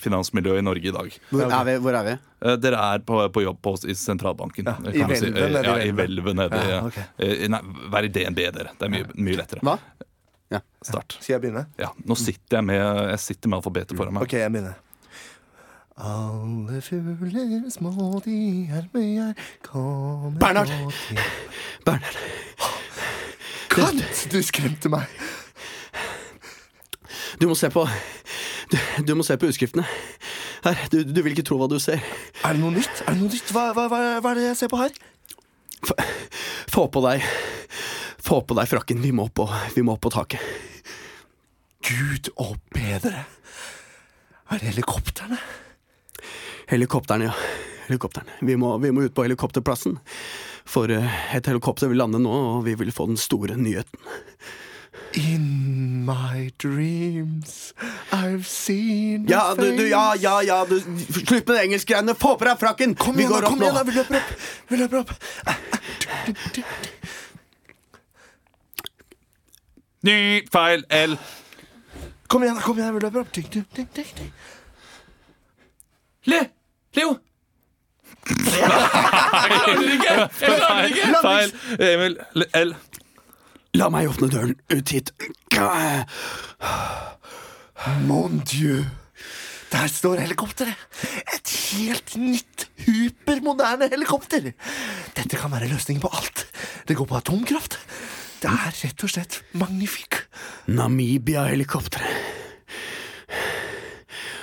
finansmiljøet 0.00 0.62
i 0.62 0.64
Norge 0.64 0.88
i 0.88 0.94
dag. 0.96 1.18
Hvor 1.32 1.44
er 1.48 1.68
vi? 1.68 1.76
Hvor 1.84 2.00
er 2.00 2.08
vi? 2.08 2.16
Eh, 2.44 2.56
Dere 2.60 2.80
er 2.94 3.04
på, 3.04 3.20
på 3.36 3.44
jobb 3.44 3.60
på, 3.64 3.76
i 3.88 3.96
sentralbanken. 3.96 4.68
Ja, 4.68 4.78
i 4.92 5.04
hvelvet 5.04 5.22
si. 5.26 5.30
nede 5.36 5.64
Ja, 5.64 5.76
i 5.84 5.92
hvelvet 5.96 6.40
nede 6.40 6.64
i 6.64 6.72
Ja, 6.72 6.80
okay. 6.88 7.06
eh, 7.20 7.46
Nei, 7.52 7.60
vær 7.92 8.08
i 8.08 8.12
DNB, 8.12 8.42
dere. 8.56 8.72
Det 8.80 8.88
er 8.88 8.92
mye, 8.96 9.12
mye 9.16 9.40
lettere. 9.44 9.64
Hva? 9.64 9.76
Start. 10.84 11.16
Skal 11.20 11.32
jeg 11.34 11.40
begynne? 11.40 11.62
Ja, 11.80 11.88
nå 12.04 12.14
sitter 12.20 12.58
jeg 12.58 12.64
med, 12.68 12.76
jeg 13.08 13.20
sitter 13.24 13.48
med 13.48 13.56
alfabetet 13.58 13.96
foran 13.96 14.12
meg. 14.12 14.26
Ok, 14.26 14.34
jeg 14.36 14.52
begynner. 14.52 14.74
Alle 15.96 16.80
fugler 16.82 17.70
små 17.70 18.20
de 18.24 18.36
er 18.74 18.88
med 18.92 19.06
jeg 19.14 19.34
kommer 19.62 20.34
Bernhard. 20.42 20.68
nå 20.82 20.90
til 20.90 21.20
Bernhard. 21.86 22.18
Kant! 23.72 24.24
Du 24.32 24.36
skremte 24.44 24.90
meg. 24.92 25.08
Du 27.40 27.48
må 27.50 27.56
se 27.58 27.70
på 27.74 27.86
Du, 28.70 28.76
du 29.06 29.14
må 29.18 29.24
se 29.26 29.36
på 29.40 29.48
utskriftene. 29.50 29.84
Her, 30.64 30.78
du, 30.92 31.00
du 31.04 31.18
vil 31.22 31.34
ikke 31.34 31.44
tro 31.46 31.58
hva 31.60 31.66
du 31.70 31.78
ser. 31.82 32.00
Er 32.44 32.54
det 32.56 32.60
noe 32.62 32.72
nytt? 32.76 33.02
Er 33.04 33.12
det 33.14 33.20
noe 33.20 33.30
nytt? 33.32 33.50
Hva, 33.52 33.70
hva, 33.76 33.88
hva, 33.92 33.98
hva 34.24 34.30
er 34.34 34.40
det 34.40 34.46
jeg 34.50 34.60
ser 34.62 34.70
på 34.72 34.80
her? 34.80 34.94
Få 36.72 36.86
på 36.90 37.02
deg 37.04 37.24
Få 38.24 38.40
på 38.40 38.56
deg 38.56 38.68
frakken. 38.70 39.02
Vi 39.04 39.12
må 39.12 39.28
på, 39.28 39.44
vi 39.74 39.82
må 39.84 39.98
på 40.00 40.12
taket. 40.12 40.40
Gud 41.84 42.30
og 42.40 42.56
bedre. 42.72 43.26
Er 44.48 44.60
det 44.60 44.72
helikoptrene? 44.72 45.36
Helikopterne, 46.70 47.28
ja. 47.28 47.34
Helikopterne. 47.84 48.38
Vi 48.40 48.56
må, 48.56 48.78
vi 48.80 48.92
må 48.96 49.04
ut 49.04 49.14
på 49.14 49.26
helikopterplassen. 49.26 49.98
For 50.64 50.88
eh, 50.88 51.16
et 51.36 51.44
helikopter 51.50 51.90
vil 51.90 52.00
lande 52.00 52.22
nå, 52.22 52.32
og 52.32 52.64
vi 52.64 52.78
vil 52.80 52.92
få 52.96 53.10
den 53.10 53.20
store 53.20 53.58
nyheten. 53.60 54.00
In 55.14 56.04
my 56.06 56.50
dreams 56.58 57.74
I've 58.10 58.46
seen 58.46 59.28
Ja, 59.28 59.54
du, 59.54 59.76
du, 59.76 59.84
ja, 59.88 60.14
ja, 60.18 60.40
ja 60.42 60.64
du, 60.66 60.80
Slutt 60.80 61.46
med 61.46 61.52
det 61.52 61.60
engelskgreiene! 61.68 62.14
Få 62.18 62.34
på 62.38 62.48
deg 62.48 62.58
frakken! 62.58 62.96
Kom 62.98 63.14
vi 63.18 63.22
igjen, 63.26 63.34
går 63.34 63.46
da, 63.46 63.52
opp 63.52 63.54
kom 63.54 63.62
igjen, 63.62 63.74
nå. 63.74 63.84
vi 63.86 63.94
løper 64.00 64.16
opp! 64.18 64.34
Vi 64.70 64.80
løper 64.80 65.02
opp. 65.04 66.93
Ny 70.04 70.44
feil 70.52 70.84
L. 70.92 71.14
Kom 72.28 72.42
igjen, 72.44 72.58
kom 72.60 72.76
igjen, 72.80 72.92
vi 72.96 73.00
løper 73.04 73.22
opp. 73.24 73.30
Ding, 73.32 73.46
ding, 73.52 73.64
ding, 73.72 73.88
ding. 73.94 74.32
Le! 76.28 76.40
Leo! 76.96 77.14
Jeg 78.24 78.50
klarer 78.54 79.80
det 79.80 79.94
ikke! 79.96 80.16
Jeg 80.40 80.58
klarer 80.58 80.82
det 80.82 80.90
ikke! 80.92 81.22
Feil. 81.24 81.54
Emil. 81.88 82.18
L. 82.60 82.74
La 83.74 83.88
meg 83.90 84.10
åpne 84.12 84.28
døren 84.32 84.52
ut 84.70 84.92
hit. 84.94 85.10
Mon 88.04 88.38
dieu. 88.46 88.84
Der 89.72 89.88
står 89.90 90.20
helikopteret. 90.22 90.78
Et 91.34 91.54
helt 91.74 92.14
nytt, 92.20 92.68
hypermoderne 92.84 93.88
helikopter. 93.90 94.52
Dette 95.16 95.40
kan 95.40 95.50
være 95.50 95.72
løsningen 95.72 96.04
på 96.04 96.12
alt. 96.14 96.44
Det 96.86 96.96
går 96.96 97.08
på 97.10 97.18
atomkraft. 97.18 97.80
Det 98.44 98.50
er 98.52 98.74
rett 98.76 99.02
og 99.06 99.08
slett 99.08 99.38
magnifik. 99.56 100.18
Namibia-helikopteret. 100.68 102.32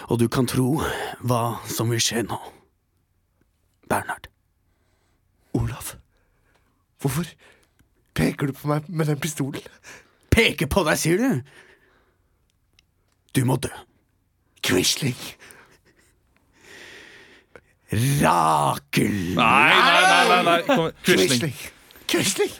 Og 0.10 0.18
du 0.18 0.26
kan 0.28 0.48
tro 0.50 0.80
hva 1.22 1.42
som 1.70 1.92
vil 1.94 2.02
skje 2.02 2.24
nå. 2.26 2.40
Bernhard. 3.92 4.26
Olav, 5.54 5.92
hvorfor 7.04 7.30
peker 8.18 8.50
du 8.50 8.56
på 8.58 8.72
meg 8.72 8.90
med 8.90 9.12
den 9.12 9.22
pistolen? 9.22 9.62
Peke 10.34 10.66
på 10.66 10.82
deg, 10.88 10.98
sier 10.98 11.22
du? 11.22 11.46
Du 13.38 13.44
må 13.46 13.60
dø. 13.62 13.70
Quisling. 14.66 15.22
Rakel. 17.94 19.16
Nei, 19.38 19.78
nei, 19.78 20.04
nei, 20.10 20.42
nei, 20.42 20.60
nei. 20.66 20.92
Quisling. 21.06 21.56
Quisling. 22.10 22.60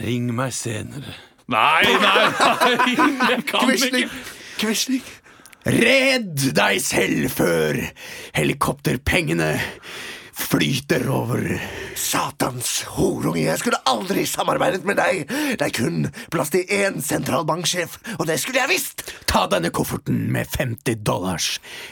Ring 0.00 0.30
meg 0.36 0.52
senere. 0.54 1.14
Nei, 1.48 1.82
nei, 1.82 2.26
nei. 2.38 2.96
Jeg 3.32 3.44
kan 3.48 3.64
Quisling. 3.66 4.04
ikke. 4.04 4.36
Quisling. 4.60 5.06
Redd 5.68 6.44
deg 6.56 6.78
selv 6.80 7.32
før 7.34 7.78
helikopterpengene 8.36 9.50
flyter 10.38 11.02
over. 11.10 11.42
Satans 11.98 12.84
horunge, 12.94 13.42
jeg 13.42 13.58
skulle 13.58 13.80
aldri 13.90 14.22
samarbeidet 14.28 14.84
med 14.86 15.00
deg. 15.00 15.24
Det 15.58 15.66
er 15.66 15.72
kun 15.74 16.04
plass 16.30 16.52
til 16.54 16.62
én 16.72 17.00
sentralbanksjef, 17.02 17.96
og 18.20 18.28
det 18.30 18.36
skulle 18.40 18.62
jeg 18.62 18.70
visst. 18.70 19.02
Ta 19.28 19.48
denne 19.50 19.72
kofferten 19.74 20.28
med 20.32 20.46
50 20.54 21.02
dollars. 21.04 21.48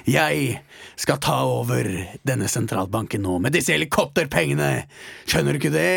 Jeg 0.06 0.60
skal 0.94 1.18
ta 1.26 1.40
over 1.48 1.90
denne 2.28 2.46
sentralbanken 2.48 3.26
nå 3.26 3.40
med 3.42 3.56
disse 3.58 3.74
helikopterpengene. 3.74 4.70
Skjønner 5.26 5.56
du 5.56 5.60
ikke 5.64 5.74
det? 5.74 5.90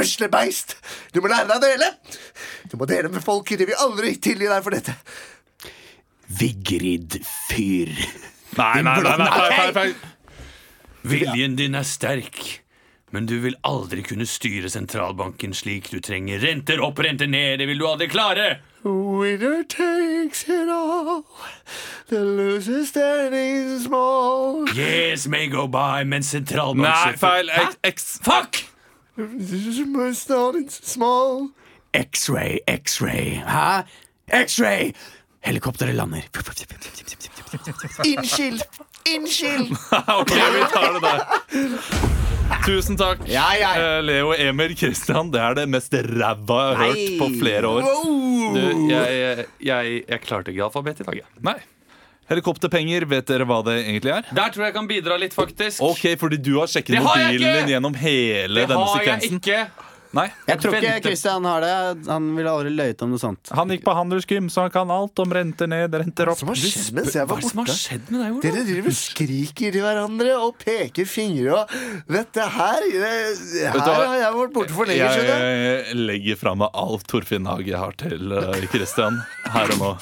Usle 0.00 0.28
beist! 0.32 0.76
Du 1.12 1.20
må 1.20 1.30
lære 1.30 1.48
deg 1.50 1.58
å 1.58 1.64
dele. 1.64 1.90
Du 2.70 2.78
må 2.80 2.88
dele 2.88 3.10
med 3.12 3.24
folket. 3.24 3.60
De 3.60 3.68
vil 3.70 3.82
aldri 3.82 4.14
tilgi 4.22 4.48
deg 4.48 4.64
for 4.64 4.76
dette. 4.76 4.96
Vigrid 6.40 7.20
fyr. 7.50 7.90
Nei, 8.58 8.80
nei, 8.82 8.96
nei, 9.02 9.16
nei, 9.18 9.70
nei. 9.76 9.90
Viljen 11.10 11.54
din 11.56 11.74
er 11.78 11.86
sterk, 11.88 12.40
men 13.14 13.26
du 13.26 13.38
vil 13.40 13.56
aldri 13.66 14.02
kunne 14.04 14.26
styre 14.28 14.68
sentralbanken 14.70 15.54
slik 15.56 15.88
du 15.90 16.00
trenger. 16.04 16.42
Renter 16.42 16.82
opp, 16.84 17.00
renter 17.00 17.30
ned, 17.30 17.58
det 17.62 17.68
vil 17.70 17.80
du 17.80 17.86
aldri 17.88 18.10
klare! 18.12 18.50
Winner 18.84 19.62
takes 19.64 20.46
it 20.48 20.68
all. 20.68 21.24
The 22.08 22.20
loser 22.24 22.84
standing 22.86 23.78
small. 23.80 24.68
Yes 24.74 25.26
may 25.26 25.48
go 25.48 25.66
by, 25.66 26.04
men 26.04 26.20
Nei, 26.20 26.28
sentralbanksjefen 26.30 27.18
feil. 27.20 27.50
Hæ? 27.52 28.69
Fuck! 29.28 30.14
Starting 30.16 30.68
small. 30.70 31.48
X-ray, 31.94 32.58
X-ray. 32.68 33.40
Hæ? 33.46 33.82
X-ray! 34.44 34.92
Helikopteret 35.44 35.94
lander. 35.94 36.22
Unnskyld. 38.06 38.62
Unnskyld. 39.16 39.70
Ok, 40.20 40.30
vi 40.54 40.62
tar 40.72 40.92
det 40.94 41.02
der. 41.02 41.18
Tusen 42.66 42.96
takk, 42.98 43.20
Ja, 43.30 43.46
ja. 43.58 43.70
eh, 43.78 44.00
Leo 44.04 44.32
Emil 44.34 44.74
Kristian. 44.76 45.30
Det 45.32 45.40
er 45.40 45.54
det 45.58 45.66
mest 45.70 45.94
ræva 45.94 46.60
jeg 46.70 46.76
har 46.76 46.84
hørt 46.84 47.18
på 47.20 47.28
flere 47.40 47.66
år. 47.70 47.86
Du, 48.54 48.62
jeg, 48.90 49.44
jeg, 49.62 50.02
jeg 50.08 50.20
klarte 50.24 50.50
ikke 50.52 50.64
alfabetet 50.66 51.04
i 51.06 51.08
dag, 51.10 51.20
jeg. 51.22 51.44
Nei. 51.46 51.56
Helikopterpenger, 52.30 53.06
vet 53.10 53.26
dere 53.26 53.46
hva 53.48 53.60
det 53.66 53.76
egentlig 53.84 54.14
er? 54.14 54.26
Der 54.30 54.54
tror 54.54 54.64
jeg 54.64 54.70
jeg 54.70 54.78
kan 54.78 54.90
bidra 54.90 55.20
litt, 55.20 55.36
faktisk. 55.36 55.82
Ok, 55.82 56.06
fordi 56.20 56.38
du 56.38 56.56
har 56.60 56.70
sjekket 56.70 56.96
Det 56.96 57.04
har 57.04 57.24
mobilen 57.26 57.56
din 57.60 57.72
gjennom 57.74 57.96
hele 57.98 58.62
det 58.62 58.68
denne 58.70 58.90
har 58.90 59.08
jeg 59.08 59.32
ikke. 59.34 59.62
Nei. 60.10 60.24
Jeg 60.48 60.58
tror 60.58 60.74
ikke 60.74 60.80
Kristian 60.82 61.04
Christian 61.04 61.44
har 61.46 61.62
det. 61.62 61.74
Han 62.10 62.24
ville 62.34 62.50
aldri 62.50 62.72
løyet 62.74 63.02
om 63.06 63.12
noe 63.12 63.22
sånt. 63.22 63.50
Han 63.54 63.70
gikk 63.70 63.84
på 63.86 63.94
handelsgym, 63.94 64.48
så 64.50 64.64
han 64.64 64.72
kan 64.74 64.90
alt 64.90 65.22
om 65.22 65.34
renter 65.36 65.70
ned, 65.70 65.94
renter 66.02 66.32
opp. 66.32 66.40
Som 66.40 66.50
har 66.50 66.58
skjedd 66.58 66.98
Hva 66.98 67.36
det 67.38 67.50
som 67.52 67.62
har 67.62 67.70
skjedd 67.70 68.10
med 68.10 68.18
deg, 68.24 68.32
Olav? 68.32 68.42
Dere 68.42 68.64
driver 68.66 68.90
og 68.90 68.98
skriker 68.98 69.76
til 69.76 69.84
hverandre 69.86 70.36
og 70.42 70.56
peker 70.62 71.06
fingre 71.10 71.60
og 71.60 71.76
her 71.76 72.08
Vet 72.10 72.40
Her 72.40 72.88
du 72.90 73.78
hva? 73.78 73.98
har 74.00 74.16
jeg 74.18 74.38
vært 74.40 74.56
borte 74.56 74.74
for 74.74 74.90
lenge, 74.90 75.12
siden. 75.14 75.44
Jeg 75.66 76.00
legger 76.10 76.40
fra 76.42 76.56
meg 76.58 76.80
alt 76.82 77.06
Torfinn 77.10 77.46
Hage 77.50 77.84
har 77.84 77.94
til 78.02 78.34
Kristian 78.72 78.80
Christian 78.80 79.22
her 79.54 79.76
og 79.76 79.84
nå. 79.84 79.92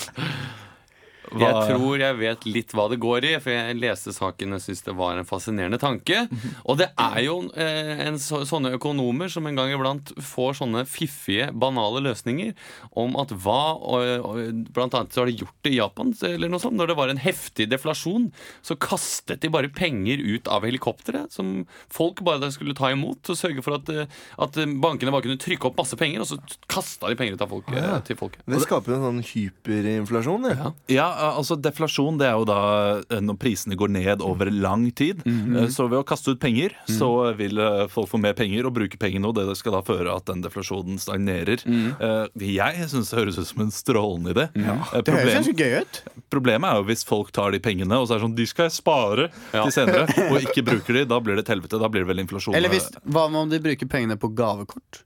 Hva- 1.32 1.48
Jeg 1.48 1.74
tror 1.74 2.00
jeg 2.00 2.18
vet 2.18 2.46
litt 2.48 2.74
hva 2.76 2.86
det 2.92 3.00
går 3.02 3.26
i, 3.28 3.32
for 3.42 3.52
jeg 3.52 3.78
leste 3.78 4.14
saken 4.16 4.56
og 4.56 4.62
syntes 4.64 4.84
det 4.86 4.94
var 4.98 5.18
en 5.18 5.28
fascinerende 5.28 5.80
tanke. 5.80 6.24
Og 6.68 6.78
det 6.80 6.88
er 6.98 7.20
jo 7.24 7.36
eh, 7.58 8.04
en 8.06 8.18
så, 8.22 8.42
sånne 8.48 8.74
økonomer 8.78 9.30
som 9.32 9.46
en 9.48 9.58
gang 9.58 9.72
iblant 9.74 10.12
får 10.22 10.58
sånne 10.60 10.84
fiffige, 10.88 11.50
banale 11.52 12.02
løsninger 12.04 12.54
om 12.98 13.16
at 13.20 13.32
hva 13.34 13.60
og, 13.76 14.26
og, 14.26 14.64
Blant 14.74 14.94
annet 14.96 15.14
så 15.14 15.22
har 15.22 15.30
de 15.30 15.38
gjort 15.40 15.56
det 15.64 15.72
i 15.74 15.78
Japan, 15.78 16.12
eller 16.26 16.50
noe 16.50 16.60
sånt. 16.62 16.76
Når 16.78 16.90
det 16.90 16.96
var 16.98 17.12
en 17.12 17.20
heftig 17.20 17.68
deflasjon, 17.70 18.28
så 18.64 18.76
kastet 18.80 19.42
de 19.42 19.50
bare 19.52 19.70
penger 19.72 20.20
ut 20.22 20.48
av 20.50 20.66
helikopteret, 20.66 21.32
som 21.34 21.64
folk 21.92 22.22
bare 22.26 22.50
skulle 22.54 22.76
ta 22.78 22.92
imot, 22.94 23.22
og 23.28 23.38
sørge 23.38 23.64
for 23.64 23.78
at, 23.78 23.90
eh, 23.92 24.10
at 24.38 24.58
bankene 24.82 25.14
bare 25.14 25.26
kunne 25.26 25.40
trykke 25.40 25.70
opp 25.70 25.78
masse 25.80 25.98
penger, 25.98 26.24
og 26.24 26.30
så 26.30 26.38
kasta 26.70 27.10
de 27.10 27.18
penger 27.18 27.38
ut 27.38 27.44
av 27.44 27.52
folk, 27.52 27.72
ja. 27.74 27.98
til 28.06 28.18
folket. 28.18 28.44
Det 28.48 28.62
skaper 28.64 28.94
jo 28.94 28.98
en 28.98 29.06
sånn 29.08 29.24
hyperinflasjon. 29.32 30.48
Det. 30.48 30.56
Ja. 30.58 30.72
Ja, 30.98 31.08
altså 31.18 31.56
Deflasjon 31.60 32.18
det 32.20 32.26
er 32.28 32.36
jo 32.38 32.44
da 32.48 32.58
eh, 33.02 33.20
når 33.24 33.36
prisene 33.42 33.76
går 33.78 33.90
ned 33.94 34.22
over 34.24 34.50
lang 34.54 34.86
tid. 34.96 35.20
Eh, 35.26 35.66
Så 35.74 35.88
ved 35.90 35.98
å 36.00 36.06
kaste 36.06 36.32
ut 36.34 36.40
penger, 36.42 36.74
så 36.88 37.08
vil 37.38 37.58
eh, 37.58 37.86
folk 37.92 38.08
få 38.12 38.20
mer 38.22 38.36
penger 38.38 38.68
og 38.68 38.74
bruke 38.78 38.98
pengene, 39.00 39.26
og 39.28 39.34
det 39.38 39.56
skal 39.58 39.76
da 39.76 39.82
føre 39.86 40.14
at 40.14 40.26
den 40.30 40.42
deflasjonen 40.44 41.00
stagnerer. 41.02 41.62
Mm. 41.66 41.96
Jeg 42.40 42.88
syns 42.92 43.10
det 43.12 43.18
høres 43.20 43.38
ut 43.40 43.48
som 43.50 43.64
en 43.66 43.74
strålende 43.74 44.34
idé. 44.36 44.48
Eh, 44.54 45.02
Det 45.02 45.14
høres 45.14 45.48
Problem, 45.48 45.84
problemet 46.30 46.70
er 46.70 46.80
jo 46.82 46.86
hvis 46.90 47.04
folk 47.08 47.30
tar 47.34 47.52
de 47.54 47.60
pengene 47.64 47.98
og 47.98 48.06
så 48.08 48.14
er 48.14 48.20
det 48.20 48.26
sånn 48.26 48.36
De 48.38 48.46
skal 48.46 48.68
jeg 48.68 48.76
spare 48.78 49.28
Ja. 49.54 49.64
til 49.64 49.72
senere, 49.74 50.06
og 50.30 50.40
ikke 50.42 50.64
bruker 50.66 50.94
de. 51.00 51.04
Da 51.08 51.18
blir 51.20 51.36
det 51.38 51.46
et 51.46 51.52
helvete. 51.54 51.80
Da 51.80 51.88
blir 51.88 52.04
det 52.04 52.10
vel 52.12 52.22
inflasjon. 52.24 52.54
Eller 52.56 52.72
hvis, 52.72 52.88
hva 53.08 53.26
om 53.28 53.48
de 53.50 53.60
bruker 53.62 53.88
pengene 53.90 54.16
på 54.20 54.30
gavekort? 54.36 55.02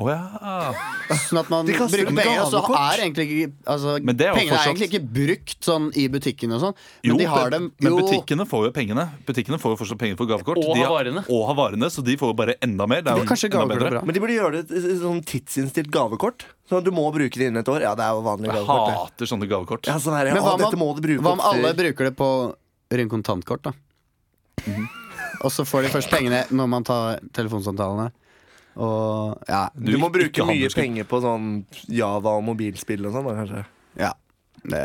Å 0.00 0.06
ja. 0.08 0.20
Sånn 1.26 1.40
at 1.42 1.50
man 1.52 1.66
bruker 1.68 1.90
penger, 2.08 2.38
og 2.40 2.52
så 2.54 2.60
er 2.72 3.02
egentlig 3.04 3.24
ikke 3.28 3.48
altså, 3.68 3.96
Men 4.00 4.14
er 4.16 4.30
Pengene 4.38 4.56
er 4.56 4.68
egentlig 4.70 4.86
ikke 4.88 5.00
brukt 5.18 5.66
sånn 5.66 5.88
i 6.00 6.06
butikken 6.08 6.54
og 6.56 6.62
sånn, 6.62 6.74
men 7.04 7.10
Jo, 7.10 7.16
de 7.20 7.26
har 7.28 7.50
dem 7.52 7.66
jo. 7.68 7.82
men 7.84 7.96
butikkene 7.98 8.46
får 8.48 8.64
jo 8.68 8.70
pengene. 8.78 9.04
Butikkene 9.28 9.58
får 9.60 9.74
jo 9.74 9.80
fortsatt 9.82 10.00
penger 10.00 10.16
for 10.16 10.30
gavekort. 10.30 10.60
Og 10.62 10.72
har 10.80 10.88
varene. 10.94 11.24
Og 11.28 11.42
har 11.50 11.58
varene, 11.58 11.90
Så 11.92 12.04
de 12.06 12.16
får 12.16 12.32
jo 12.32 12.36
bare 12.40 12.54
enda 12.64 12.86
mer. 12.88 13.02
Det 13.04 13.12
er 13.12 13.20
jo 13.20 13.28
Kanskje 13.28 13.50
enda 13.52 13.66
bedre. 13.74 13.90
bra. 13.90 14.02
Men 14.08 14.16
de 14.16 14.22
burde 14.24 14.38
gjøre 14.38 14.52
det 14.56 14.62
et, 14.70 14.88
et 14.94 15.02
sånn 15.02 15.20
tidsinnstilt 15.34 15.90
gavekort. 15.92 16.46
Sånn 16.70 16.78
at 16.80 16.84
du 16.88 16.90
må 16.96 17.04
bruke 17.12 17.36
det 17.36 17.50
innen 17.50 17.60
et 17.60 17.68
år. 17.68 17.82
Ja, 17.84 17.92
det 17.98 18.06
er 18.06 18.16
jo 18.16 18.22
vanlig 18.24 18.48
Jeg 18.48 18.56
gavekort. 18.56 18.88
Jeg 18.88 18.96
hater 19.02 19.30
sånne 19.34 19.50
gavekort. 19.52 19.86
Ja, 19.90 19.98
sånn 20.00 20.16
her, 20.16 20.32
Men 20.32 20.42
hva 20.42 20.54
om- 20.56 20.64
dette 20.64 20.80
må 20.80 20.88
du 20.96 21.02
bruke 21.04 21.20
Hva 21.26 21.32
om 21.36 21.44
alle 21.44 21.74
bruker 21.76 22.08
det 22.08 22.16
på 22.16 22.30
rent 22.90 23.10
kontantkort, 23.12 23.62
da? 23.68 23.72
Mhm. 24.64 24.88
Og 25.44 25.50
så 25.52 25.64
får 25.64 25.82
de 25.84 25.88
først 25.92 26.10
pengene 26.10 26.46
når 26.50 26.68
man 26.68 26.84
tar 26.84 27.20
telefonsamtalene. 27.36 28.10
Og 28.80 29.42
ja, 29.50 29.66
Du 29.76 29.92
må 30.00 30.08
bruke 30.12 30.40
mye 30.44 30.54
handelsskritt. 30.56 30.84
penger 30.86 31.04
på 31.10 31.20
sånn 31.20 31.50
Java 31.92 32.36
og 32.38 32.44
mobilspill 32.48 33.04
og 33.06 33.12
sånn, 33.18 33.28
da, 33.28 33.36
kanskje. 33.42 33.64
ja 34.00 34.12
det, 34.64 34.84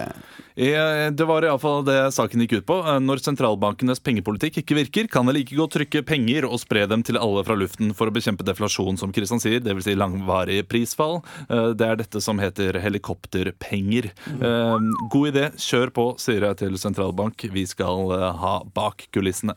Eh, 0.58 1.10
Det 1.12 1.26
var 1.28 1.44
iallfall 1.44 1.82
det 1.84 2.14
saken 2.16 2.40
gikk 2.40 2.54
ut 2.62 2.66
på. 2.66 2.78
Eh, 2.88 3.00
Når 3.04 3.20
sentralbankenes 3.20 4.00
pengepolitikk 4.00 4.62
ikke 4.62 4.76
virker, 4.78 5.10
kan 5.12 5.26
det 5.28 5.34
like 5.36 5.52
godt 5.58 5.74
trykke 5.76 6.06
penger 6.08 6.46
og 6.48 6.62
spre 6.62 6.86
dem 6.88 7.04
til 7.04 7.18
alle 7.20 7.44
fra 7.44 7.56
luften 7.60 7.92
for 7.94 8.08
å 8.08 8.14
bekjempe 8.16 8.46
deflasjon, 8.48 8.96
som 8.98 9.12
Kristian 9.12 9.42
sier, 9.44 9.60
dvs. 9.60 9.84
Si 9.84 9.96
langvarig 10.00 10.64
prisfall. 10.72 11.20
Eh, 11.50 11.74
Det 11.74 11.82
er 11.90 11.96
dette 11.98 12.22
som 12.24 12.40
heter 12.40 12.80
helikopterpenger. 12.80 14.12
God 15.10 15.34
idé, 15.34 15.52
kjør 15.60 15.92
på, 15.92 16.06
sier 16.24 16.40
jeg 16.48 16.58
til 16.58 16.78
sentralbank. 16.80 17.36
Vi 17.52 17.66
skal 17.66 18.08
ha 18.38 18.64
bak 18.64 19.08
kulissene. 19.12 19.56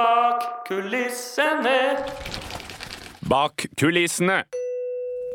Bak 0.00 0.42
kulissene. 0.68 1.96
Bak 3.20 3.66
kulissene. 3.80 4.38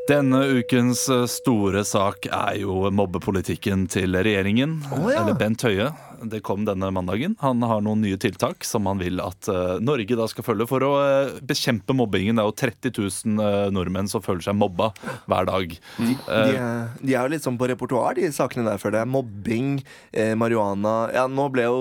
Denne 0.09 0.39
ukens 0.57 1.03
eh, 1.09 1.25
store 1.29 1.83
sak 1.85 2.25
er 2.33 2.57
jo 2.63 2.89
mobbepolitikken 2.93 3.83
til 3.93 4.17
regjeringen, 4.17 4.79
Oh, 4.89 5.05
ja. 5.11 5.21
eller 5.21 5.37
Bent 5.37 5.61
Høie. 5.67 5.91
Det 6.23 6.39
kom 6.45 6.63
denne 6.67 6.87
mandagen. 6.93 7.35
Han 7.41 7.61
har 7.65 7.81
noen 7.83 8.01
nye 8.05 8.17
tiltak 8.21 8.63
som 8.67 8.85
han 8.89 8.99
vil 9.01 9.19
at 9.23 9.47
eh, 9.51 9.79
Norge 9.83 10.15
da 10.17 10.27
skal 10.31 10.45
følge 10.47 10.67
for 10.69 10.83
å 10.85 10.91
eh, 11.03 11.39
bekjempe 11.45 11.95
mobbingen. 11.97 12.35
Det 12.37 12.43
er 12.43 12.49
jo 12.49 12.55
30 12.61 12.93
000 13.35 13.43
eh, 13.45 13.69
nordmenn 13.75 14.07
som 14.11 14.23
føler 14.25 14.41
seg 14.45 14.55
mobba 14.57 14.91
hver 15.29 15.49
dag. 15.49 15.75
De, 15.99 16.15
er, 16.31 16.89
de 17.01 17.13
er 17.15 17.21
jo 17.27 17.33
litt 17.35 17.45
sånn 17.45 17.57
på 17.59 17.67
repertoar, 17.71 18.15
de 18.19 18.29
sakene 18.35 18.65
der, 18.67 18.79
før 18.81 18.95
det 18.95 19.01
er 19.03 19.09
mobbing, 19.11 19.75
eh, 20.13 20.33
marihuana 20.39 20.95
Ja, 21.15 21.25
nå 21.31 21.47
ble 21.53 21.65
jo 21.67 21.77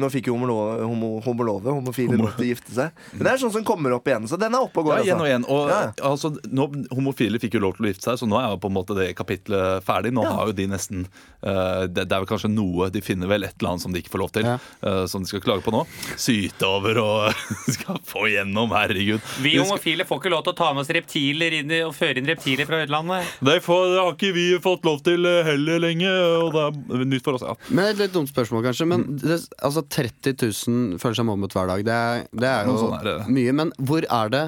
Nå 0.00 0.08
fikk 0.12 0.28
jo 0.30 0.34
homolove, 0.36 0.80
homo, 0.86 1.10
homolove 1.24 1.70
homofile 1.74 2.14
homo. 2.14 2.28
måtte 2.28 2.46
gifte 2.46 2.72
seg. 2.76 2.94
Men 3.14 3.24
det 3.26 3.32
er 3.34 3.40
sånn 3.42 3.52
som 3.54 3.64
kommer 3.66 3.94
opp 3.96 4.06
igjen, 4.08 4.26
så 4.30 4.38
den 4.40 4.54
er 4.56 4.62
oppe 4.64 4.80
og 4.82 4.88
går. 4.90 5.00
Ja, 5.00 5.04
igjen 5.10 5.20
og 5.22 5.28
igjen. 5.28 5.46
Og, 5.50 5.68
Ja. 5.70 5.80
altså, 6.10 6.30
nå, 6.50 6.68
homofile 6.94 7.40
fikk 7.42 7.56
jo 7.58 7.62
lov 7.66 7.76
til 7.76 7.86
å 7.88 7.90
gifte 7.92 8.06
seg, 8.08 8.20
så 8.22 8.28
nå 8.30 8.38
er 8.40 8.50
jo 8.54 8.60
på 8.62 8.70
en 8.70 8.76
måte 8.76 8.96
det 8.98 9.10
kapitlet 9.18 9.84
ferdig. 9.86 10.12
Nå 10.16 10.24
Ja. 10.24 10.32
har 10.38 10.50
jo 10.50 10.56
de 10.56 10.66
nesten 10.70 11.04
uh, 11.44 11.86
det, 11.86 12.04
det 12.08 12.12
er 12.12 12.20
vel 12.22 12.28
kanskje 12.30 12.50
noe 12.52 12.90
De 12.92 13.00
finner 13.04 13.28
vel 13.30 13.39
et 13.48 13.56
eller 13.60 13.70
annet 13.72 13.84
som 13.84 13.92
de 13.94 14.02
ikke 14.02 14.12
får 14.14 14.22
lov 14.24 14.32
til, 14.34 14.46
Ja. 14.48 14.56
Uh, 14.84 15.04
som 15.10 15.22
de 15.24 15.30
skal 15.30 15.42
klage 15.44 15.64
på 15.64 15.72
nå. 15.74 15.82
Syte 16.20 16.66
over 16.68 16.98
og 17.02 17.40
skal 17.76 18.00
få 18.06 18.26
igjennom, 18.30 18.72
herregud. 18.76 19.24
Vi 19.44 19.54
homofile 19.58 20.06
får 20.08 20.20
ikke 20.22 20.32
lov 20.34 20.44
til 20.46 20.54
å 20.54 20.58
ta 20.60 20.70
med 20.76 20.84
oss 20.84 20.92
reptiler 20.94 21.56
inn 21.60 21.70
i, 21.72 21.80
og 21.86 21.94
føre 21.96 22.20
inn 22.20 22.28
reptiler 22.30 22.68
fra 22.68 22.82
utlandet. 22.84 23.34
Det, 23.40 23.58
får, 23.64 23.84
det 23.94 23.98
har 24.02 24.14
ikke 24.16 24.32
vi 24.36 24.46
fått 24.62 24.86
lov 24.88 25.02
til 25.06 25.26
eh, 25.28 25.42
heller 25.46 25.82
lenge, 25.86 26.12
og 26.44 26.52
det 26.56 26.66
er 27.00 27.04
nytt 27.14 27.26
for 27.26 27.38
oss. 27.38 27.46
Ja. 27.46 27.56
Men 27.70 27.90
Et 27.94 28.00
litt 28.04 28.14
dumt 28.14 28.30
spørsmål, 28.30 28.64
kanskje. 28.68 28.88
Men 28.90 29.04
det, 29.20 29.40
altså 29.64 29.82
30 29.86 30.36
000 30.38 31.02
føler 31.02 31.20
seg 31.20 31.28
mobbet 31.28 31.56
hver 31.56 31.70
dag. 31.72 31.84
Det 31.86 31.98
er, 31.98 32.24
det 32.32 32.50
er 32.50 32.70
jo 32.70 32.78
sånn 32.80 32.96
er 33.00 33.06
det. 33.10 33.18
mye. 33.32 33.52
Men 33.60 33.74
hvor 33.78 34.06
er 34.06 34.32
det 34.32 34.46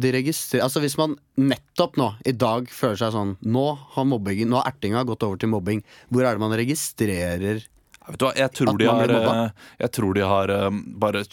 de 0.00 0.12
registrerer 0.14 0.62
Altså 0.64 0.80
Hvis 0.80 0.94
man 0.96 1.16
nettopp 1.36 1.96
nå, 2.00 2.06
i 2.24 2.32
dag, 2.32 2.68
føler 2.72 2.96
seg 3.00 3.10
sånn 3.12 3.32
Nå 3.44 3.64
har 3.96 4.06
mobbingen, 4.08 4.48
nå 4.48 4.60
har 4.60 4.70
ertinga 4.70 5.02
gått 5.08 5.26
over 5.26 5.40
til 5.40 5.50
mobbing. 5.52 5.82
Hvor 6.08 6.24
er 6.24 6.38
det 6.38 6.42
man 6.44 6.54
registrerer 6.56 7.60
Vet 8.10 8.20
du 8.20 8.26
hva, 8.26 8.32
jeg 8.36 8.52
tror, 8.58 8.78
de 8.78 8.88
har, 8.90 9.14
eh, 9.20 9.66
jeg 9.84 9.92
tror 9.96 10.16
de 10.18 10.26
har 10.32 10.52
eh, 10.56 10.70
bare 11.04 11.24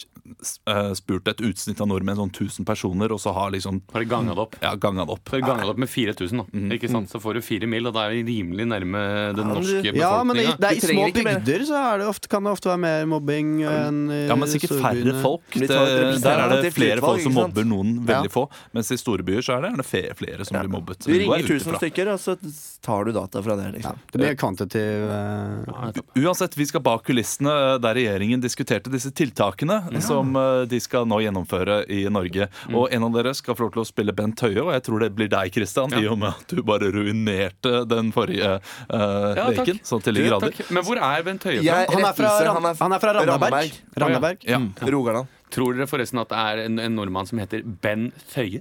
spurt 0.98 1.28
et 1.28 1.40
utsnitt 1.44 1.80
av 1.80 1.88
nordmenn, 1.90 2.18
sånn 2.18 2.32
1000 2.32 2.66
personer, 2.68 3.12
og 3.14 3.20
så 3.22 3.32
har 3.36 3.52
liksom 3.54 3.80
Bare 3.92 4.04
ganga 4.08 4.34
det 4.34 4.44
opp. 4.46 4.56
ja, 4.62 4.74
ganga 4.76 5.04
det 5.06 5.16
opp. 5.16 5.28
Har 5.32 5.40
ganga 5.44 5.66
det 5.66 5.72
opp 5.74 5.82
med 5.84 5.90
4000, 5.90 6.42
da. 6.42 6.74
Ikke 6.76 6.90
sant? 6.90 7.10
Så 7.10 7.20
får 7.22 7.38
du 7.38 7.42
fire 7.46 7.66
mil, 7.70 7.86
og 7.88 7.94
da 7.96 8.06
er 8.08 8.16
vi 8.18 8.22
rimelig 8.28 8.66
nærme 8.68 9.02
den 9.36 9.48
norske 9.52 9.78
norske 9.82 9.94
Ja, 9.98 10.12
men 10.24 10.36
i, 10.40 10.46
det 10.58 10.70
er, 10.70 10.78
i 10.78 10.80
små 10.84 11.08
bygder 11.14 11.64
så 11.68 11.80
er 11.80 12.02
det 12.02 12.08
ofte, 12.10 12.30
kan 12.32 12.44
det 12.46 12.52
ofte 12.56 12.70
være 12.70 12.82
mer 12.84 13.06
mobbing 13.10 13.54
enn 13.68 14.00
i 14.12 14.20
Ja, 14.28 14.36
men 14.38 14.50
sikkert 14.50 14.76
færre 14.82 15.14
folk. 15.22 15.58
Det, 15.58 15.68
der 15.68 16.42
er 16.44 16.54
det 16.62 16.72
flere 16.76 17.02
folk 17.04 17.22
som 17.24 17.36
mobber 17.36 17.66
noen 17.68 17.98
veldig 18.08 18.32
få. 18.32 18.46
Mens 18.76 18.92
i 18.94 18.98
store 19.00 19.24
byer 19.26 19.44
så 19.44 19.58
er 19.58 19.66
det 19.66 19.72
er 19.74 19.82
det 19.82 20.16
flere 20.18 20.44
som 20.48 20.58
blir 20.58 20.72
mobbet. 20.72 21.06
Du 21.06 21.12
ringer 21.14 21.42
er 21.42 21.46
1000 21.58 21.78
stykker, 21.80 22.12
og 22.14 22.20
så 22.22 22.36
tar 22.84 23.08
du 23.08 23.12
data 23.16 23.42
fra 23.42 23.56
det. 23.58 23.68
Ja, 23.68 23.74
Liksom. 23.78 23.98
det 24.12 24.18
blir 24.18 24.34
kvantitativ 24.38 25.10
uh... 25.10 25.98
Uansett, 26.18 26.56
vi 26.58 26.66
skal 26.66 26.82
bak 26.82 27.04
kulissene 27.06 27.52
der 27.82 27.94
regjeringen 27.98 28.40
diskuterte 28.42 28.90
disse 28.90 29.12
tiltakene 29.14 29.80
som 30.18 30.36
eh, 30.36 30.62
de 30.70 30.80
skal 30.84 31.06
nå 31.08 31.20
gjennomføre 31.24 31.80
i 31.94 32.02
Norge. 32.12 32.48
Og 32.74 32.92
en 32.92 33.06
av 33.08 33.14
dere 33.16 33.32
skal 33.38 33.56
få 33.58 33.66
lov 33.68 33.72
til 33.78 33.82
å 33.84 33.88
spille 33.88 34.14
Bent 34.18 34.42
Høie, 34.44 34.60
og 34.62 34.72
jeg 34.76 34.84
tror 34.88 35.04
det 35.06 35.10
blir 35.16 35.30
deg, 35.32 35.52
Kristian, 35.54 35.94
i 35.98 36.04
og 36.10 36.18
med 36.20 36.30
at 36.34 36.54
du 36.54 36.62
bare 36.66 36.90
ruinerte 36.94 37.84
den 37.88 38.12
forrige 38.14 38.56
uh, 38.58 38.98
Ja, 39.38 39.48
leken. 39.54 39.80
Sånn 39.86 40.02
til 40.04 40.18
de 40.18 40.26
grader. 40.28 40.52
Takk. 40.54 40.70
Men 40.74 40.86
hvor 40.86 41.00
er 41.00 41.22
Bent 41.26 41.46
Høie 41.48 41.62
fra? 41.64 41.84
Han, 41.94 42.04
er 42.08 42.16
fra, 42.18 42.32
han 42.52 42.70
er- 42.72 42.80
han 42.82 42.96
er 42.98 43.02
fra 43.02 43.14
Randaberg. 43.20 43.78
Randaberg. 44.04 44.48
Ja. 44.48 44.60
Rogaland. 44.92 45.30
Tror 45.54 45.72
dere 45.78 45.86
forresten 45.88 46.20
at 46.20 46.28
det 46.32 46.40
er 46.44 46.64
en, 46.66 46.78
en 46.82 46.98
nordmann 46.98 47.26
som 47.30 47.40
heter 47.40 47.62
Ben 47.64 48.10
Tøye? 48.34 48.60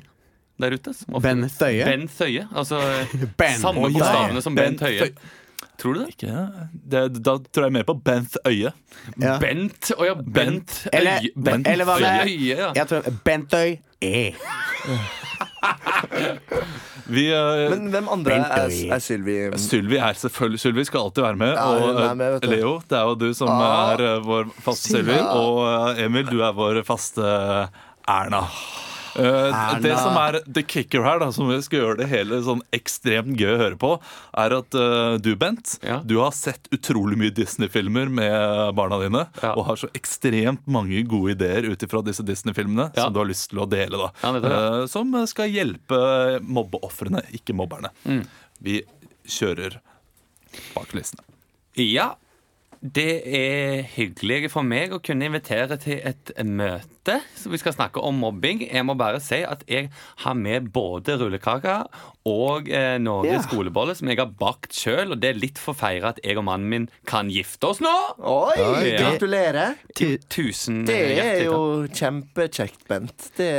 der 0.57 0.73
ute? 0.73 0.89
som 0.97 1.19
Ben 1.21 1.43
Tøye. 1.53 1.83
Ben 1.85 2.07
Tøye 2.09 2.47
altså 2.57 2.79
Ben. 3.37 3.59
Samme 3.61 3.83
bokstavene 3.91 4.41
som 4.41 4.55
Ben 4.57 4.73
Bent 4.73 4.81
Thøye. 4.81 5.11
Tror 5.77 5.93
du 5.93 5.99
det? 6.03 6.07
Ikke, 6.15 6.31
det, 6.73 7.01
da 7.23 7.35
tror 7.53 7.67
jeg 7.67 7.73
mer 7.75 7.83
på 7.85 7.93
Bent 8.03 8.37
Øye. 8.47 8.71
Ja. 9.21 9.35
Bent 9.41 9.91
Å 9.97 10.05
ja, 10.07 10.15
Bent 10.17 10.87
Eller- 10.91 11.21
Øye. 11.21 11.31
Bent 11.35 11.67
eller 11.69 11.85
hva 11.85 11.99
med- 12.01 12.27
Øye, 12.31 12.57
ja. 12.57 12.71
Jeg 12.75 12.87
tror 12.89 13.01
Bentøy 13.25 13.77
E. 14.01 14.33
Vi, 17.07 17.23
uh, 17.33 17.69
Men 17.71 17.87
hvem 17.93 18.09
andre 18.11 18.35
er, 18.41 18.65
er 18.91 18.99
Sylvi? 19.01 19.35
Sylvi 19.61 19.97
er 20.03 20.17
selvfølgelig 20.19 20.59
Sylvi 20.59 20.83
skal 20.89 21.05
alltid 21.07 21.23
være 21.23 21.39
med. 21.39 21.53
Ja, 21.55 21.65
og 22.03 22.17
med. 22.19 22.47
Leo, 22.51 22.73
det 22.89 22.97
er 22.99 23.05
jo 23.07 23.15
du 23.21 23.29
som 23.37 23.49
Ah. 23.53 23.93
er 23.93 24.03
uh, 24.17 24.25
vår 24.25 24.49
faste 24.65 24.91
Sylvi. 24.97 25.15
Og 25.17 25.61
uh, 25.63 26.01
Emil, 26.03 26.27
du 26.29 26.41
er 26.43 26.51
vår 26.57 26.81
faste 26.87 27.23
Erna. 28.07 28.43
Eh, 29.17 29.47
Erna. 29.49 29.79
Det 29.81 29.95
som 29.97 30.17
er 30.21 30.37
the 30.45 30.63
kicker 30.63 31.01
her, 31.05 31.19
da 31.23 31.29
som 31.33 31.49
skal 31.61 31.79
gjøre 31.81 31.97
det 32.03 32.07
hele 32.11 32.39
sånn 32.45 32.61
ekstremt 32.75 33.37
gøy 33.39 33.55
å 33.55 33.59
høre 33.61 33.77
på, 33.81 33.91
er 34.37 34.55
at 34.59 34.77
uh, 34.77 35.17
du, 35.17 35.31
Bent, 35.35 35.77
Ja. 35.83 35.99
du 36.05 36.17
har 36.21 36.31
sett 36.37 36.69
utrolig 36.71 37.17
mye 37.17 37.33
Disney-filmer 37.33 38.09
med 38.09 38.75
barna 38.77 38.99
dine. 39.01 39.25
Ja. 39.41 39.53
Og 39.57 39.65
har 39.71 39.75
så 39.81 39.89
ekstremt 39.97 40.61
mange 40.67 41.01
gode 41.09 41.33
ideer 41.37 41.65
ut 41.71 41.81
ifra 41.83 42.03
disse 42.05 42.23
Disney-filmene 42.25 42.91
Ja. 42.95 43.03
som 43.07 43.13
du 43.13 43.19
har 43.23 43.29
lyst 43.29 43.49
til 43.51 43.59
å 43.63 43.69
dele. 43.69 43.97
da. 43.97 44.11
Eh, 44.37 44.85
Som 44.91 45.13
skal 45.27 45.49
hjelpe 45.49 46.39
mobbeofrene, 46.43 47.23
ikke 47.33 47.55
mobberne. 47.57 47.89
Mm. 48.05 48.23
Vi 48.61 48.81
kjører 49.27 49.79
bak 50.75 50.93
listene. 50.97 51.23
Ja, 51.77 52.15
det 52.81 53.23
er 53.25 53.81
hyggelig 53.95 54.51
for 54.53 54.61
meg 54.67 54.91
å 54.93 54.99
kunne 55.03 55.25
invitere 55.29 55.77
til 55.81 55.99
et 56.05 56.31
møte. 56.45 57.17
Så 57.39 57.49
vi 57.49 57.57
skal 57.61 57.73
snakke 57.73 58.01
om 58.03 58.19
mobbing. 58.21 58.61
Jeg 58.67 58.85
må 58.85 58.93
bare 58.99 59.19
si 59.23 59.39
at 59.47 59.63
jeg 59.71 59.89
har 60.23 60.35
med 60.37 60.69
både 60.75 61.15
rullekake 61.21 61.77
og 62.27 62.69
eh, 62.69 62.97
Norges 63.01 63.39
Ja. 63.39 63.43
skolebolle, 63.47 63.95
som 63.97 64.07
jeg 64.11 64.19
har 64.21 64.29
bakt 64.39 64.75
sjøl. 64.77 65.11
Og 65.15 65.21
det 65.23 65.29
er 65.33 65.39
litt 65.41 65.57
for 65.61 65.73
å 65.73 65.79
feire 65.79 66.11
at 66.13 66.19
jeg 66.23 66.37
og 66.37 66.45
mannen 66.49 66.69
min 66.69 66.89
kan 67.09 67.29
gifte 67.33 67.71
oss 67.71 67.79
nå. 67.81 67.93
Oi, 68.19 68.57
Ja. 68.59 68.97
gratulerer! 69.05 69.75
Tu- 69.95 70.17
Tusen 70.29 70.85
Det 70.85 70.99
eh, 71.17 71.23
er 71.25 71.43
jo 71.47 71.87
kjempekjekt, 71.87 72.85
Bent. 72.87 73.31
Det, 73.37 73.51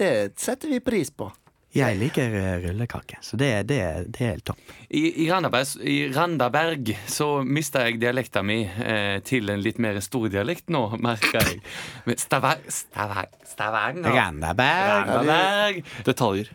det 0.00 0.12
setter 0.40 0.68
vi 0.72 0.80
pris 0.80 1.10
på. 1.10 1.30
Jeg 1.70 1.98
liker 2.00 2.32
eh, 2.34 2.54
rullekake, 2.64 3.20
så 3.22 3.36
det, 3.38 3.50
det, 3.70 3.76
det 4.10 4.24
er 4.24 4.32
helt 4.32 4.44
topp. 4.48 4.58
I, 4.90 5.04
i, 5.22 5.26
Randaberg, 5.30 5.76
I 5.86 5.98
Randaberg 6.10 6.88
så 7.06 7.28
mista 7.46 7.84
jeg 7.86 8.00
dialekta 8.02 8.42
mi 8.42 8.64
eh, 8.66 9.20
til 9.22 9.52
en 9.54 9.62
litt 9.62 9.78
mer 9.78 10.00
stor 10.02 10.26
dialekt 10.32 10.66
nå, 10.74 10.80
merker 10.98 11.38
jeg. 11.38 11.60
Men 12.08 12.18
Stavang... 12.18 12.64
Stavang... 12.66 13.30
Stavanger. 13.50 14.10
Randaberg. 14.14 15.08
Randaberg. 15.10 15.78
Detaljer. 16.06 16.50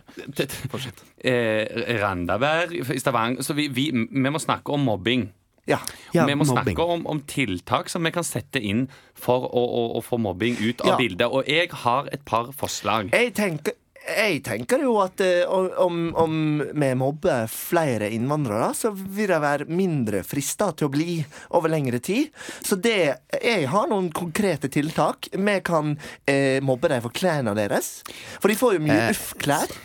Fortsett. 0.72 1.00
Eh, 1.24 1.64
Randaberg 2.00 2.76
i 2.94 3.00
Stavanger. 3.00 3.44
Så 3.44 3.56
vi, 3.56 3.66
vi, 3.72 3.88
vi 3.92 4.30
må 4.32 4.40
snakke 4.40 4.72
om 4.76 4.84
mobbing. 4.88 5.26
Ja. 5.68 5.80
Ja, 6.14 6.24
vi 6.28 6.36
må 6.38 6.44
mobbing. 6.46 6.76
snakke 6.76 6.86
om, 6.92 7.04
om 7.10 7.20
tiltak 7.28 7.88
som 7.92 8.04
vi 8.06 8.12
kan 8.14 8.24
sette 8.24 8.60
inn 8.62 8.84
for 9.18 9.48
å, 9.48 9.64
å, 9.64 9.82
å 9.98 10.04
få 10.04 10.20
mobbing 10.22 10.56
ut 10.60 10.84
av 10.84 10.92
Ja. 10.94 11.00
bildet. 11.00 11.26
Og 11.28 11.48
jeg 11.50 11.72
har 11.84 12.08
et 12.12 12.24
par 12.28 12.52
forslag. 12.56 13.10
Jeg 13.16 13.32
tenker, 13.36 13.74
jeg 14.06 14.42
tenker 14.46 14.82
jo 14.84 14.94
at 15.02 15.20
eh, 15.24 15.42
om, 15.48 16.12
om 16.16 16.36
vi 16.62 16.90
mobber 16.98 17.48
flere 17.50 18.08
innvandrere, 18.14 18.70
så 18.76 18.92
vil 18.94 19.30
de 19.32 19.40
være 19.42 19.66
mindre 19.70 20.22
frista 20.26 20.70
til 20.76 20.88
å 20.88 20.92
bli 20.94 21.18
over 21.58 21.72
lengre 21.72 22.00
tid. 22.02 22.30
Så 22.62 22.78
det 22.78 22.96
Jeg 23.42 23.66
har 23.72 23.90
noen 23.90 24.10
konkrete 24.14 24.70
tiltak. 24.72 25.30
Vi 25.32 25.56
kan 25.66 25.96
eh, 26.24 26.62
mobbe 26.64 26.90
dem 26.92 27.02
for 27.04 27.14
klærne 27.14 27.54
deres. 27.58 28.00
For 28.40 28.52
de 28.52 28.58
får 28.58 28.78
jo 28.78 28.84
mye 28.86 28.96
Eh, 28.96 29.12
uff-klær. 29.12 29.76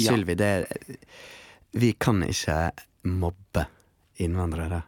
Sylvi, 0.00 0.34
det 0.34 0.66
Vi 1.72 1.94
kan 1.98 2.22
ikke 2.26 2.70
mobbe 3.08 3.66
innvandrere. 4.20 4.82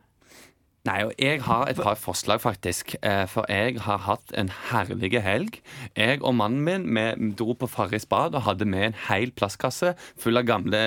Nei, 0.83 1.05
og 1.07 1.13
jeg 1.15 1.39
har 1.47 1.69
et 1.71 1.79
par 1.79 1.95
forslag, 1.95 2.41
faktisk. 2.43 2.97
Eh, 3.07 3.23
For 3.31 3.47
jeg 3.47 3.77
har 3.85 4.01
hatt 4.03 4.33
en 4.35 4.49
herlig 4.71 5.13
helg. 5.23 5.61
Jeg 5.95 6.19
og 6.27 6.35
mannen 6.35 6.65
min 6.67 6.89
vi 7.21 7.29
dro 7.39 7.55
på 7.55 7.69
Farris 7.71 8.03
bad 8.11 8.35
og 8.35 8.43
hadde 8.49 8.67
med 8.67 8.89
en 8.89 8.97
hel 9.07 9.31
plastkasse 9.31 9.93
full 10.19 10.41
av 10.41 10.49
gamle 10.49 10.81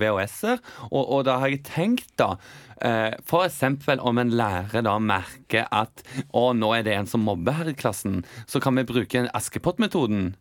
VHS-er. 0.00 0.62
Og, 0.88 1.02
og 1.02 1.26
da 1.28 1.36
har 1.42 1.52
jeg 1.52 1.60
tenkt, 1.68 2.08
da 2.16 2.38
eh, 2.80 3.12
For 3.28 3.44
eksempel 3.44 4.00
om 4.00 4.22
en 4.22 4.32
lærer 4.32 4.80
da 4.88 4.96
merker 4.96 5.68
at 5.68 6.00
å, 6.32 6.54
nå 6.56 6.72
er 6.78 6.88
det 6.88 6.96
en 6.96 7.12
som 7.12 7.28
mobber 7.28 7.60
her 7.60 7.68
i 7.74 7.76
klassen, 7.76 8.22
så 8.48 8.64
kan 8.64 8.80
vi 8.80 8.88
bruke 8.88 9.26
Askepott-metoden. 9.28 10.32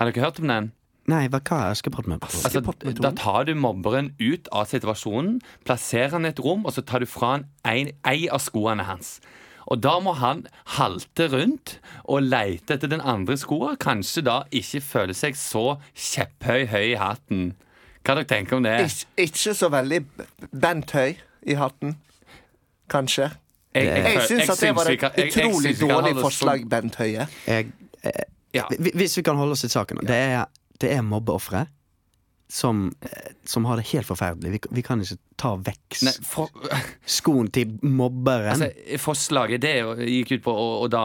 Har 0.00 0.10
dere 0.10 0.26
hørt 0.26 0.42
om 0.42 0.50
den? 0.50 0.72
Nei, 1.10 1.24
hva 1.32 1.40
hva 1.42 1.58
er 1.66 1.74
Askepott-metoden? 1.74 2.46
Altså, 2.46 3.02
da 3.02 3.10
tar 3.18 3.44
du 3.48 3.54
mobberen 3.58 4.12
ut 4.20 4.48
av 4.54 4.68
situasjonen, 4.70 5.40
plasserer 5.66 6.14
han 6.16 6.28
i 6.28 6.30
et 6.32 6.40
rom, 6.44 6.62
og 6.68 6.74
så 6.76 6.84
tar 6.86 7.02
du 7.02 7.08
fra 7.10 7.32
han 7.36 7.46
en, 7.66 7.90
ei 8.06 8.28
av 8.30 8.42
skoene 8.44 8.86
hans. 8.88 9.16
Og 9.70 9.78
da 9.84 9.96
må 10.02 10.14
han 10.18 10.44
halte 10.76 11.28
rundt 11.30 11.76
og 12.10 12.24
leite 12.26 12.74
etter 12.74 12.90
den 12.90 13.02
andre 13.06 13.36
skoa. 13.38 13.76
Kanskje 13.78 14.24
da 14.26 14.38
ikke 14.50 14.80
føle 14.82 15.14
seg 15.14 15.36
så 15.38 15.76
kjepphøy 15.94 16.64
høy 16.72 16.86
i 16.92 16.96
hatten. 16.98 17.52
Hva 18.02 18.16
dere 18.16 18.26
tenker 18.26 18.56
om 18.56 18.64
det? 18.66 18.78
Ik 18.88 19.28
ikke 19.28 19.52
så 19.54 19.68
veldig 19.70 20.00
Bent 20.56 20.90
Høy 20.96 21.14
i 21.46 21.54
hatten. 21.60 21.94
Kanskje. 22.90 23.28
Jeg, 23.76 23.86
Jeg 23.86 24.16
føl- 24.16 24.26
syns 24.26 24.50
at 24.50 24.58
det 24.64 24.70
var 24.74 24.88
et 24.90 24.98
kan- 24.98 25.12
jeg- 25.16 25.30
jeg 25.36 25.46
utrolig 25.46 25.74
dårlig 25.78 26.14
forslag, 26.20 26.68
Bent 26.68 26.96
Høie. 26.96 27.28
Jeg, 27.46 27.66
eh, 28.02 28.10
Ja. 28.52 28.64
Hvis 28.68 29.16
vi 29.16 29.22
kan 29.22 29.36
holde 29.36 29.52
oss 29.52 29.60
til 29.60 29.70
saken. 29.70 30.00
Det 30.02 30.10
er, 30.16 30.46
det 30.80 30.90
er 30.96 31.02
mobbeofre. 31.06 31.66
som, 32.50 32.90
eh, 33.06 33.28
som 33.46 33.64
har 33.64 33.76
det 33.78 33.84
helt 33.92 34.06
forferdelig. 34.08 34.50
Vi, 34.50 34.58
vi 34.80 34.82
kan 34.82 34.98
ikke 35.04 35.16
ta 35.38 35.52
vekk 35.54 36.00
Nei, 36.02 36.12
for, 36.26 36.50
skoen 37.06 37.46
til 37.54 37.76
mobberen. 37.86 38.50
altså, 38.56 38.98
forslaget 38.98 39.62
det 39.62 39.74
gikk 40.08 40.32
ut 40.32 40.42
på 40.48 40.54
å, 40.58 40.64
å, 40.82 40.88
da, 40.90 41.04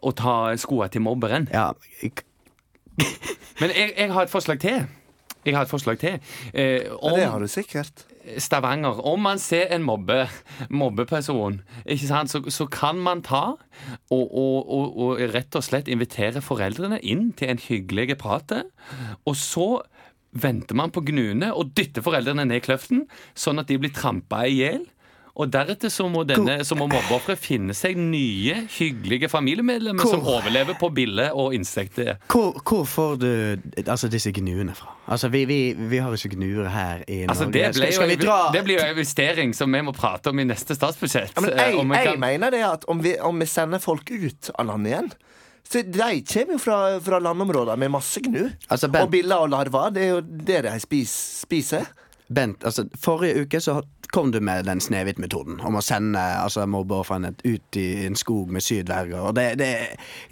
å 0.00 0.12
ta 0.16 0.36
skoene 0.56 0.88
til 0.94 1.04
mobberen. 1.04 1.50
ja, 1.52 1.66
Men 3.60 3.70
jeg, 3.76 3.92
jeg 3.96 4.12
har 4.12 4.24
et 4.24 4.32
forslag 4.32 4.60
til. 4.60 4.86
Jeg 5.46 5.54
har 5.54 5.66
et 5.68 5.70
forslag 5.70 6.00
til. 6.00 6.16
Eh, 6.52 6.86
Ja, 6.88 6.96
om 6.96 7.14
det 7.20 7.28
har 7.28 7.40
du 7.44 7.48
sikkert. 7.48 8.06
Stavanger 8.42 8.98
Om 9.06 9.22
man 9.22 9.38
ser 9.38 9.70
en 9.74 9.84
mobbe, 9.86 10.26
mobbeperson, 10.70 11.60
så, 12.26 12.42
så 12.50 12.66
kan 12.70 12.98
man 13.02 13.22
ta 13.26 13.44
og, 14.10 14.24
og, 14.24 14.56
og, 14.66 14.96
og 14.96 15.22
rett 15.34 15.58
og 15.58 15.64
slett 15.64 15.90
invitere 15.92 16.42
foreldrene 16.44 16.98
inn 17.06 17.30
til 17.38 17.52
en 17.52 17.62
hyggelig 17.62 18.18
prat. 18.20 18.56
Og 19.26 19.36
så 19.38 19.68
venter 20.36 20.76
man 20.76 20.92
på 20.92 21.04
gnuene 21.06 21.52
og 21.54 21.72
dytter 21.78 22.04
foreldrene 22.04 22.44
ned 22.48 22.60
i 22.60 22.64
kløften, 22.64 23.06
sånn 23.38 23.62
at 23.62 23.70
de 23.70 23.78
blir 23.80 23.94
trampa 23.94 24.44
i 24.46 24.58
hjel. 24.58 24.84
Og 25.36 25.50
deretter 25.52 25.90
så 25.92 26.06
må, 26.08 26.22
denne, 26.24 26.54
så 26.64 26.72
må 26.78 26.86
mobbeofferet 26.88 27.36
finne 27.38 27.74
seg 27.76 27.98
nye, 28.00 28.54
hyggelige 28.72 29.28
familiemedlemmer 29.28 30.00
Hvor- 30.06 30.14
som 30.16 30.22
overlever 30.32 30.78
på 30.80 30.88
bille 30.96 31.26
og 31.36 31.52
insekter. 31.54 32.16
hvor, 32.32 32.56
hvor 32.64 32.86
får 32.88 33.18
du 33.20 33.28
altså, 33.86 34.08
disse 34.08 34.32
gnuene 34.32 34.72
fra? 34.74 34.94
Altså, 35.12 35.28
vi, 35.28 35.44
vi, 35.44 35.58
vi 35.76 35.98
har 36.00 36.10
ikke 36.16 36.32
gnuere 36.38 36.70
her 36.72 37.04
i 37.06 37.20
Altså, 37.28 37.44
Norge. 37.44 37.52
det, 37.52 37.74
ble 37.76 37.92
skal, 37.92 38.08
jo, 38.08 38.08
vi 38.16 38.16
dra 38.24 38.38
det 38.54 38.64
blir 38.64 38.78
jo 38.80 38.86
en 38.86 38.94
investering 38.96 39.52
som 39.54 39.72
vi 39.76 39.82
må 39.84 39.92
prate 39.92 40.32
om 40.32 40.40
i 40.40 40.44
neste 40.48 40.74
statsbudsjett. 40.74 41.36
Ja, 41.36 41.40
men 41.44 41.50
Eh, 41.52 41.62
jeg, 41.68 41.78
om 41.84 41.92
vi 41.92 42.00
jeg 42.08 42.18
mener 42.18 42.50
det 42.50 42.64
at 42.64 42.84
om 42.88 43.02
vi, 43.04 43.18
om 43.20 43.38
vi 43.38 43.46
sender 43.46 43.78
folk 43.78 44.08
ut 44.10 44.50
av 44.58 44.66
landet 44.72 44.92
igjen 44.94 45.12
så 45.66 45.82
De 45.82 45.98
kommer 46.32 46.52
jo 46.54 46.58
fra, 46.62 46.76
fra 47.02 47.18
landområder 47.18 47.76
med 47.76 47.90
masse 47.90 48.20
gnu. 48.22 48.52
Altså, 48.70 48.86
Ben- 48.88 49.02
og 49.02 49.10
biller 49.10 49.36
og 49.42 49.50
larver. 49.50 49.90
Det 49.90 50.02
er 50.04 50.08
jo 50.14 50.20
det 50.22 50.60
de 50.62 50.74
spis, 50.80 51.10
spiser. 51.42 51.84
Bent, 52.28 52.64
altså, 52.66 52.88
forrige 52.98 53.44
uke 53.46 53.60
så 53.62 53.80
kom 54.14 54.30
du 54.32 54.38
med 54.40 54.64
den 54.68 54.78
Snehvit-metoden 54.80 55.58
om 55.66 55.76
å 55.78 55.80
sende 55.82 56.20
altså, 56.40 56.62
mobbeofrene 56.70 57.32
ut 57.42 57.76
i 57.78 57.84
en 58.06 58.14
skog 58.18 58.50
med 58.54 58.62
syv 58.62 58.84
dverger. 58.86 59.18
Og 59.28 59.34
det, 59.36 59.44
det, 59.60 59.68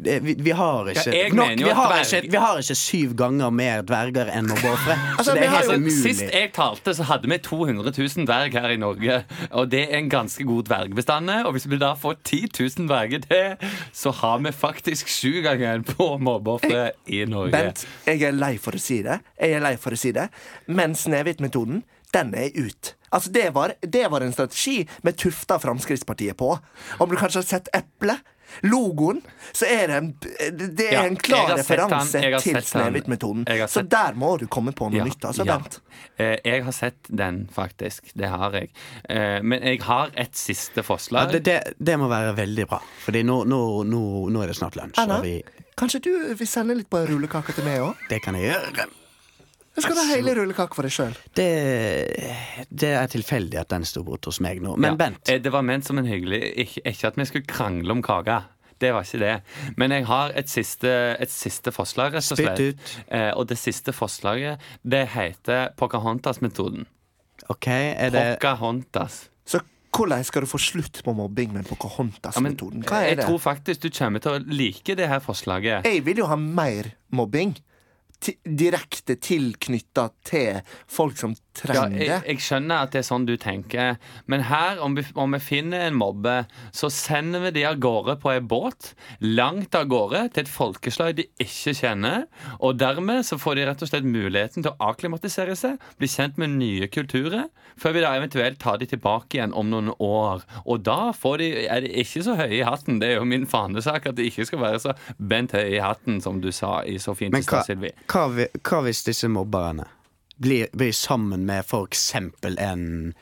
det 0.02 0.16
vi, 0.24 0.34
vi 0.46 0.54
har 0.54 0.88
ikke 0.92 1.12
Ja, 1.14 1.28
nok, 1.34 1.52
vi, 1.58 1.68
har 1.74 1.90
dverg- 1.92 2.14
ikke, 2.22 2.30
vi 2.32 2.40
har 2.42 2.60
ikke 2.62 2.76
syv 2.78 3.14
ganger 3.18 3.50
mer 3.54 3.82
dverger 3.86 4.30
enn 4.34 4.48
mobbeofre. 4.50 4.96
Altså, 5.18 5.34
det 5.36 5.44
er 5.46 5.52
helt 5.54 5.72
umulig. 5.74 5.94
Sist 6.02 6.22
jeg 6.34 6.50
talte, 6.56 6.94
så 6.98 7.06
hadde 7.08 7.30
vi 7.30 7.38
200 7.46 7.92
000 7.98 8.26
dverg 8.30 8.58
her 8.58 8.74
i 8.74 8.78
Norge. 8.82 9.20
Og 9.52 9.70
det 9.72 9.84
er 9.88 9.98
en 10.00 10.10
ganske 10.12 10.46
god 10.48 10.66
dvergbestand. 10.70 11.30
Og 11.46 11.54
hvis 11.56 11.68
vi 11.70 11.78
da 11.82 11.92
får 11.98 12.18
10 12.26 12.40
000 12.58 12.88
dverger 12.90 13.22
til, 13.28 13.70
så 13.94 14.10
har 14.22 14.42
vi 14.44 14.54
faktisk 14.54 15.10
sju 15.14 15.40
ganger 15.46 15.84
på 15.94 16.08
mobbeofre 16.22 16.88
i 17.06 17.22
Norge. 17.30 17.54
Bent, 17.54 17.86
jeg 18.10 18.22
er 18.30 18.34
lei 18.38 18.54
for 18.62 18.74
å 18.78 18.82
si 18.82 19.00
det. 19.06 19.20
Jeg 19.38 19.58
er 19.60 19.64
lei 19.64 19.74
for 19.80 19.94
å 19.94 19.98
si 19.98 20.10
det 20.14 20.26
Men 20.66 20.94
Snehvit-metoden, 20.98 21.83
den 22.14 22.34
er 22.38 22.50
ut. 22.56 22.94
Altså, 23.14 23.30
det 23.34 23.48
var, 23.54 23.74
det 23.82 24.06
var 24.10 24.24
en 24.26 24.32
strategi 24.34 24.80
med 25.06 25.16
tufta 25.20 25.58
Fremskrittspartiet 25.62 26.36
på. 26.40 26.54
Om 26.98 27.10
du 27.12 27.16
kanskje 27.20 27.42
har 27.44 27.50
sett 27.50 27.68
eplet? 27.76 28.22
Logoen, 28.62 29.22
så 29.56 29.66
er 29.66 29.88
det 29.88 29.94
en, 29.96 30.08
det 30.76 30.84
er 30.86 30.92
Ja, 30.92 31.00
en 31.08 31.16
klar 31.18 31.48
referanse 31.56 32.20
til. 32.44 32.58
Snehvit-metoden. 32.62 33.46
Så 33.72 33.82
der 33.90 34.14
må 34.20 34.34
du 34.38 34.44
komme 34.46 34.70
på 34.76 34.90
noe 34.92 35.00
Ja, 35.00 35.06
nytt. 35.08 35.24
Altså, 35.26 35.46
ja. 35.48 35.56
Bent. 35.58 35.78
Eh, 36.20 36.36
Jeg 36.44 36.62
har 36.66 36.76
sett 36.76 37.08
den, 37.08 37.40
faktisk. 37.54 38.12
Det 38.14 38.28
har 38.30 38.52
jeg. 38.54 38.68
Eh, 39.08 39.40
Men 39.42 39.62
jeg 39.64 39.80
har 39.82 40.12
et 40.14 40.36
siste 40.38 40.84
Ja, 40.84 40.86
forslag. 40.86 41.32
det, 41.32 41.42
det, 41.48 41.56
det 41.80 41.96
må 41.98 42.06
være 42.12 42.36
veldig 42.36 42.68
bra, 42.70 42.78
Fordi 43.06 43.24
nå, 43.26 43.40
nå, 43.48 43.62
nå, 43.90 44.02
nå 44.30 44.42
er 44.44 44.52
det 44.52 44.56
snart 44.60 44.76
lunsj. 44.78 45.00
Anna, 45.02 45.18
Og 45.18 45.24
vi, 45.26 45.38
kanskje 45.80 46.04
du 46.04 46.12
vil 46.38 46.46
sende 46.46 46.76
litt 46.78 46.90
på 46.92 47.00
rullekaka 47.08 47.56
til 47.56 47.64
meg 47.66 47.80
òg? 47.80 48.06
det 48.12 48.22
kan 48.22 48.34
jeg 48.38 48.52
gjøre. 48.52 48.86
Eller 49.74 49.82
skal 49.82 49.96
du 49.96 50.00
ha 50.00 50.06
hele 50.14 50.34
rullekaka 50.38 50.76
for 50.78 50.86
deg 50.86 50.94
sjøl? 50.94 51.14
Det, 51.34 51.48
det 52.70 52.92
er 52.94 53.10
tilfeldig 53.10 53.58
at 53.64 53.72
den 53.74 53.86
sto 53.88 54.04
bort 54.06 54.26
hos 54.30 54.38
meg 54.44 54.62
nå. 54.62 54.76
Men 54.78 54.92
Ja, 54.94 54.98
Bent, 55.00 55.28
eh, 55.28 55.40
Det 55.42 55.50
var 55.52 55.66
ment 55.66 55.86
som 55.86 55.98
en 55.98 56.06
hyggelig 56.06 56.40
Ikke, 56.62 56.84
ikke 56.92 57.10
at 57.10 57.18
vi 57.18 57.26
skulle 57.26 57.48
krangle 57.50 57.96
om 57.96 58.02
kaka. 58.02 58.44
Det 58.78 58.92
var 58.94 59.06
ikke 59.06 59.18
det. 59.22 59.34
Men 59.78 59.94
jeg 59.94 60.06
har 60.06 60.32
et 60.36 60.50
siste, 60.50 60.90
et 61.18 61.30
siste 61.30 61.72
forslag, 61.72 62.14
rett 62.14 62.32
og 62.34 62.38
Spytt 62.38 62.60
ut. 62.60 62.96
Eh, 63.08 63.30
og 63.34 63.46
det 63.48 63.58
siste 63.58 63.94
forslaget, 63.94 64.62
det 64.82 65.06
heter 65.14 65.70
Pocahontas-metoden. 65.78 66.86
OK, 67.50 67.68
er 67.68 68.10
det 68.10 68.24
Pocahontas. 68.38 69.28
Så 69.46 69.60
hvordan 69.94 70.24
skal 70.26 70.42
du 70.42 70.50
få 70.50 70.58
slutt 70.58 71.00
på 71.06 71.14
mobbing 71.14 71.52
med 71.54 71.68
Pocahontas-metoden? 71.70 72.82
Hva 72.86 73.02
er 73.04 73.12
jeg 73.14 73.20
det? 73.22 73.28
tror 73.28 73.38
faktisk 73.38 73.86
du 73.86 73.90
kommer 73.94 74.22
til 74.22 74.34
å 74.34 74.42
like 74.42 74.98
det 74.98 75.08
her 75.08 75.22
forslaget. 75.22 75.86
Jeg 75.86 76.04
vil 76.06 76.24
jo 76.24 76.26
ha 76.30 76.36
mer 76.36 76.90
mobbing. 77.14 77.54
Direkte 78.44 79.16
tilknytta 79.20 80.08
til 80.24 80.60
folk 80.88 81.18
som 81.20 81.34
Ja, 81.64 81.84
jeg, 81.88 82.20
jeg 82.26 82.42
skjønner 82.42 82.84
at 82.84 82.94
det 82.94 83.00
er 83.00 83.06
sånn 83.06 83.26
du 83.28 83.34
tenker, 83.40 83.94
men 84.30 84.42
her, 84.48 84.80
om 84.82 84.96
vi, 84.98 85.04
om 85.14 85.36
vi 85.36 85.40
finner 85.42 85.86
en 85.86 85.96
mobbe, 85.98 86.42
så 86.74 86.90
sender 86.92 87.44
vi 87.46 87.52
de 87.58 87.64
av 87.68 87.78
gårde 87.82 88.16
på 88.22 88.32
en 88.32 88.48
båt, 88.50 88.90
langt 89.22 89.76
av 89.78 89.86
gårde, 89.92 90.24
til 90.34 90.44
et 90.44 90.50
folkeslag 90.50 91.14
de 91.20 91.28
ikke 91.42 91.76
kjenner. 91.78 92.26
Og 92.58 92.78
dermed 92.82 93.24
så 93.28 93.38
får 93.40 93.58
de 93.58 93.68
rett 93.70 93.86
og 93.86 93.90
slett 93.90 94.08
muligheten 94.08 94.64
til 94.64 94.72
å 94.72 94.90
akklimatisere 94.90 95.56
seg, 95.58 95.78
bli 96.00 96.10
kjent 96.10 96.40
med 96.42 96.56
nye 96.58 96.90
kulturer, 96.92 97.46
før 97.80 97.96
vi 97.96 98.04
da 98.04 98.14
eventuelt 98.18 98.60
tar 98.62 98.82
de 98.82 98.90
tilbake 98.90 99.38
igjen 99.38 99.54
om 99.56 99.70
noen 99.70 99.94
år. 100.02 100.44
Og 100.66 100.84
da 100.86 101.14
får 101.16 101.40
de, 101.42 101.50
er 101.70 101.86
de 101.86 101.94
ikke 102.04 102.26
så 102.26 102.36
høye 102.38 102.58
i 102.58 102.64
hatten. 102.66 103.00
Det 103.02 103.12
er 103.12 103.20
jo 103.20 103.28
min 103.30 103.48
fanesak 103.50 104.10
at 104.10 104.18
de 104.18 104.26
ikke 104.28 104.46
skal 104.50 104.62
være 104.66 104.82
så 104.88 104.98
bent 105.18 105.54
høye 105.56 105.76
i 105.78 105.82
hatten, 105.82 106.20
som 106.24 106.42
du 106.42 106.50
sa 106.54 106.80
i 106.82 106.98
så 107.02 107.14
fint 107.18 107.34
Men 107.34 107.44
i 107.44 107.46
stad, 107.46 107.68
Sylvi. 107.70 107.94
hva, 108.10 108.26
hva 108.60 108.86
hvis 108.86 109.06
disse 109.06 109.30
mobberne 109.30 109.86
blir, 110.36 110.68
blir 110.72 110.92
sammen 110.92 111.46
med 111.46 111.66
for 111.66 111.86
eksempel 111.88 112.58
en 112.58 113.14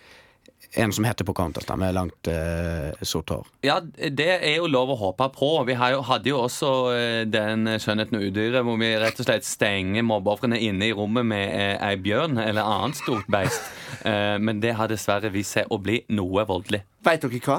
en 0.74 0.92
som 0.92 1.04
heter 1.04 1.24
Pocahontas, 1.24 1.64
da, 1.64 1.76
med 1.76 1.94
langt 1.94 2.28
eh, 2.28 3.02
sort 3.02 3.30
hår. 3.30 3.46
Ja, 3.60 3.80
det 4.08 4.28
er 4.38 4.54
jo 4.56 4.70
lov 4.70 4.94
å 4.94 4.96
håpe 4.96 5.28
på. 5.34 5.50
Vi 5.68 5.76
har 5.76 5.92
jo, 5.92 6.00
hadde 6.08 6.30
jo 6.30 6.38
også 6.46 6.70
eh, 6.94 7.18
den 7.28 7.68
skjønnheten 7.76 8.16
og 8.16 8.24
udyret 8.30 8.64
hvor 8.64 8.78
vi 8.80 8.88
rett 9.00 9.20
og 9.20 9.28
slett 9.28 9.44
stenger 9.44 10.06
mobbeofrene 10.08 10.56
inne 10.56 10.88
i 10.88 10.94
rommet 10.96 11.28
med 11.28 11.44
eh, 11.44 11.76
ei 11.76 11.98
bjørn 12.00 12.40
eller 12.40 12.64
annet 12.64 13.00
stort 13.02 13.28
beist. 13.32 13.62
Eh, 14.08 14.38
men 14.40 14.58
det 14.58 14.72
har 14.74 14.88
dessverre 14.88 15.28
vist 15.30 15.52
seg 15.54 15.68
å 15.70 15.76
bli 15.78 15.98
noe 16.16 16.42
voldelig. 16.48 16.80
Veit 17.04 17.22
dere 17.22 17.38
hva? 17.44 17.58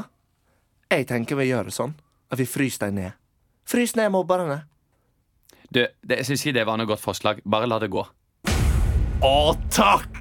Jeg 0.91 1.05
tenker 1.07 1.37
vi 1.39 1.45
gjør 1.45 1.69
det 1.69 1.75
sånn 1.75 1.93
at 2.33 2.41
vi 2.41 2.47
fryser 2.49 2.89
dem 2.89 2.97
ned. 2.97 3.19
Frys 3.69 3.93
ned 3.95 4.09
mobberne. 4.11 4.57
Du, 5.69 5.85
det, 5.85 6.17
jeg 6.17 6.27
syns 6.27 6.43
ikke 6.43 6.55
det 6.57 6.65
var 6.67 6.81
noe 6.81 6.89
godt 6.89 7.03
forslag. 7.05 7.39
Bare 7.45 7.69
la 7.69 7.77
det 7.79 7.91
gå. 7.93 8.03
Å, 9.23 9.53
takk! 9.71 10.17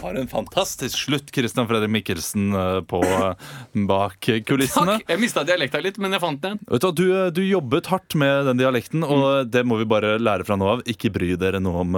For 0.00 0.16
en 0.18 0.26
fantastisk 0.26 1.04
slutt, 1.04 1.28
Christian 1.30 1.68
Fredrik 1.70 1.92
Mikkelsen 1.94 2.48
eh, 2.58 2.78
på 2.90 2.98
eh, 3.06 3.44
Bak 3.86 4.26
kulissene. 4.48 4.96
Takk! 4.96 5.12
Jeg 5.12 5.20
mista 5.22 5.44
dialekta 5.46 5.78
litt, 5.84 6.00
men 6.02 6.16
jeg 6.16 6.22
fant 6.24 6.40
den. 6.42 6.58
Vet 6.66 6.82
Du, 6.82 6.88
du, 6.98 7.04
eh, 7.14 7.28
du 7.30 7.38
jobbet 7.46 7.92
hardt 7.92 8.16
med 8.18 8.48
den 8.50 8.58
dialekten, 8.58 9.06
og 9.06 9.46
det 9.54 9.62
må 9.62 9.78
vi 9.78 9.86
bare 9.86 10.16
lære 10.18 10.48
fra 10.48 10.58
nå 10.58 10.72
av. 10.72 10.82
Ikke 10.90 11.12
bry 11.14 11.30
dere 11.38 11.62
noe 11.62 11.84
om 11.84 11.94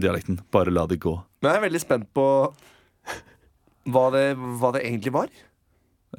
dialekten. 0.00 0.40
Bare 0.56 0.72
la 0.72 0.86
det 0.88 1.02
gå. 1.04 1.12
Men 1.44 1.52
jeg 1.52 1.60
er 1.60 1.66
veldig 1.68 1.84
spent 1.84 2.08
på 2.16 2.26
hva 3.92 4.06
det, 4.16 4.24
hva 4.56 4.72
det 4.72 4.86
egentlig 4.88 5.12
var. 5.20 5.28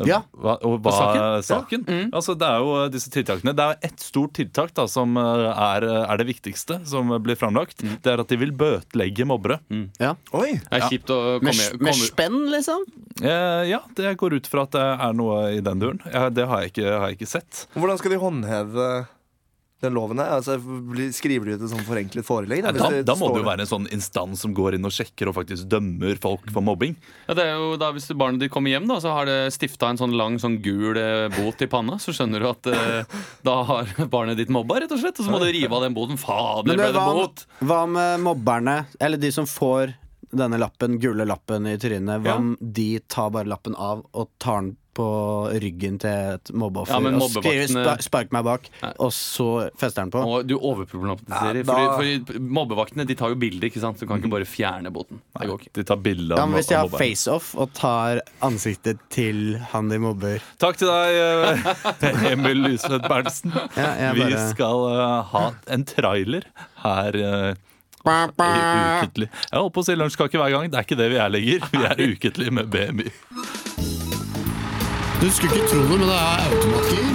Ja. 0.08 0.22
Hva, 0.32 0.56
og 0.64 0.78
hva 0.86 0.92
saken? 0.96 1.44
saken? 1.44 1.82
Altså, 2.16 2.36
det 2.40 2.48
er 2.48 2.64
jo 2.64 2.76
eh, 2.80 2.86
disse 2.94 3.12
tiltakene 3.12 3.52
Det 3.58 3.66
er 3.66 3.90
ett 3.90 4.00
stort 4.00 4.32
tiltak 4.38 4.72
da, 4.78 4.86
som 4.88 5.18
eh, 5.20 5.48
er, 5.52 5.86
er 6.06 6.22
det 6.22 6.28
viktigste 6.30 6.80
som 6.88 7.12
blir 7.24 7.36
framlagt. 7.40 7.84
Det 7.84 8.14
er 8.14 8.24
at 8.24 8.32
de 8.32 8.40
vil 8.40 8.54
bøtelegge 8.56 9.28
mobbere. 9.28 9.60
Ja. 10.00 10.14
Oi! 10.38 10.54
Det 10.64 10.80
er 10.80 10.88
kjipt 10.88 11.12
å 11.12 11.20
Med, 11.44 11.52
komme, 11.52 11.70
med 11.76 11.92
komme 11.92 12.08
spenn, 12.08 12.40
liksom? 12.54 12.86
Eh, 13.20 13.64
ja, 13.70 13.82
det 14.00 14.16
går 14.22 14.40
ut 14.40 14.48
fra 14.50 14.64
at 14.68 14.78
det 14.78 14.86
er 15.10 15.18
noe 15.18 15.42
i 15.58 15.64
den 15.66 15.84
duren. 15.84 16.00
Ja, 16.08 16.30
det 16.32 16.48
har 16.48 16.64
jeg, 16.64 16.74
ikke, 16.74 16.88
har 16.96 17.10
jeg 17.12 17.20
ikke 17.20 17.32
sett. 17.36 17.66
Hvordan 17.76 18.00
skal 18.00 18.16
de 18.16 18.22
håndheve 18.22 18.88
den 19.82 19.96
loven 19.98 20.20
her? 20.22 20.32
Altså, 20.38 20.56
skriver 21.16 21.50
de 21.50 21.56
ut 21.58 21.64
et 21.66 21.72
sånn 21.72 21.86
forenklet 21.88 22.26
forelegg? 22.28 22.64
Da, 22.66 22.72
da, 22.78 23.02
da 23.08 23.16
må 23.20 23.32
det 23.34 23.42
jo 23.42 23.48
være 23.48 23.66
en 23.66 23.70
sånn 23.72 23.88
instans 23.94 24.44
som 24.46 24.54
går 24.58 24.78
inn 24.78 24.86
og 24.88 24.94
sjekker 24.96 25.32
og 25.32 25.36
faktisk 25.40 25.68
dømmer 25.72 26.20
folk 26.22 26.46
for 26.54 26.66
mobbing. 26.66 26.96
Ja, 27.28 27.36
det 27.38 27.46
er 27.50 27.56
jo 27.62 27.72
da 27.82 27.92
Hvis 27.96 28.10
barnet 28.18 28.44
ditt 28.44 28.54
kommer 28.54 28.74
hjem, 28.74 28.88
da, 28.92 29.00
så 29.04 29.14
har 29.16 29.30
det 29.30 29.40
stifta 29.56 29.90
en 29.92 30.00
sånn 30.02 30.14
lang 30.18 30.38
sånn 30.42 30.60
gul 30.64 30.98
eh, 31.02 31.28
bot 31.36 31.62
i 31.66 31.70
panna. 31.72 31.98
Så 32.02 32.14
skjønner 32.16 32.44
du 32.46 32.50
at 32.52 32.70
eh, 32.72 33.18
da 33.48 33.58
har 33.72 33.90
barnet 34.14 34.38
ditt 34.40 34.54
mobba, 34.54 34.82
rett 34.84 34.92
og 34.94 35.02
slett. 35.02 35.18
Og 35.20 35.28
så 35.28 35.34
må 35.34 35.42
du 35.44 35.50
rive 35.52 35.74
av 35.76 35.86
den 35.88 35.98
boten. 35.98 36.20
Fader, 36.22 36.76
ble 36.78 36.92
det, 36.92 37.08
bot! 37.08 37.46
hva 37.66 37.82
med 37.90 38.22
mobberne, 38.26 38.84
eller 39.02 39.22
de 39.22 39.32
som 39.34 39.48
får 39.50 39.96
denne 40.32 40.56
lappen, 40.62 40.96
gule 41.04 41.26
lappen 41.28 41.66
i 41.68 41.76
trynet? 41.82 42.22
Hva 42.24 42.32
Ja. 42.32 42.38
om 42.40 42.54
de 42.62 43.00
tar 43.12 43.34
bare 43.36 43.50
lappen 43.52 43.76
av 43.76 44.06
og 44.14 44.30
tar 44.40 44.62
den 44.62 44.76
på 44.98 45.06
ryggen 45.64 45.98
til 46.02 46.36
et 46.36 46.52
mobbeoffer 46.52 47.00
Ja, 47.00 47.12
og 47.16 47.30
skriver 47.32 47.70
spa, 47.72 47.96
'spark 48.04 48.34
meg 48.36 48.44
bak', 48.46 48.68
Nei. 48.82 48.92
og 49.00 49.12
så 49.16 49.70
fester 49.80 50.04
den 50.04 50.12
på? 50.12 50.24
Og 50.26 50.48
du 50.48 50.58
overproblematiserer. 50.58 51.62
Ja, 51.62 51.64
da- 51.64 51.96
fordi 51.98 52.40
Mobbevaktene 52.42 53.06
de 53.08 53.16
tar 53.16 53.30
jo 53.30 53.36
bilde, 53.36 53.64
ikke 53.70 53.80
sant? 53.80 54.00
Du 54.00 54.06
kan 54.06 54.20
ikke 54.20 54.32
bare 54.32 54.46
fjerne 54.46 54.92
boten. 54.92 55.22
Det 55.40 55.48
går. 55.48 55.62
De 55.74 55.84
tar 55.84 55.98
bilde 55.98 56.36
Ja, 56.36 56.46
men 56.46 56.60
Hvis 56.60 56.68
de 56.68 56.76
har 56.76 56.88
face-off 56.90 57.56
og 57.56 57.74
tar 57.74 58.22
ansiktet 58.42 59.00
til 59.10 59.58
han 59.72 59.90
de 59.90 59.98
mobber 60.00 60.40
Takk 60.60 60.78
til 60.78 60.88
deg, 60.88 61.16
eh, 61.16 62.32
Emil 62.34 62.64
Lysvedt 62.68 63.08
Berntsen. 63.08 63.52
Ja, 63.78 64.14
bare... 64.14 64.28
Vi 64.28 64.38
skal 64.52 64.88
uh, 64.92 65.24
ha 65.32 65.52
en 65.68 65.86
trailer 65.86 66.44
her 66.84 67.22
Uh, 67.22 67.54
Ukentlig. 68.02 69.30
Jeg 69.30 69.60
holdt 69.60 69.74
på 69.76 69.84
å 69.84 69.86
si 69.86 69.94
lunsjkake 69.94 70.42
hver 70.42 70.56
gang. 70.56 70.72
Det 70.74 70.80
er 70.80 70.88
ikke 70.88 70.98
det 70.98 71.12
vi 71.14 71.22
er 71.22 71.30
lenger. 71.30 71.70
Vi 71.70 71.86
er 71.86 72.06
ukentlig 72.16 72.52
med 72.58 72.74
BMI. 72.74 73.12
Du 75.22 75.28
skulle 75.30 75.54
ikke 75.54 75.68
tro 75.70 75.82
det, 75.86 75.98
men 76.02 76.08
det 76.10 76.16
er 76.18 76.40
automatgir. 76.50 77.10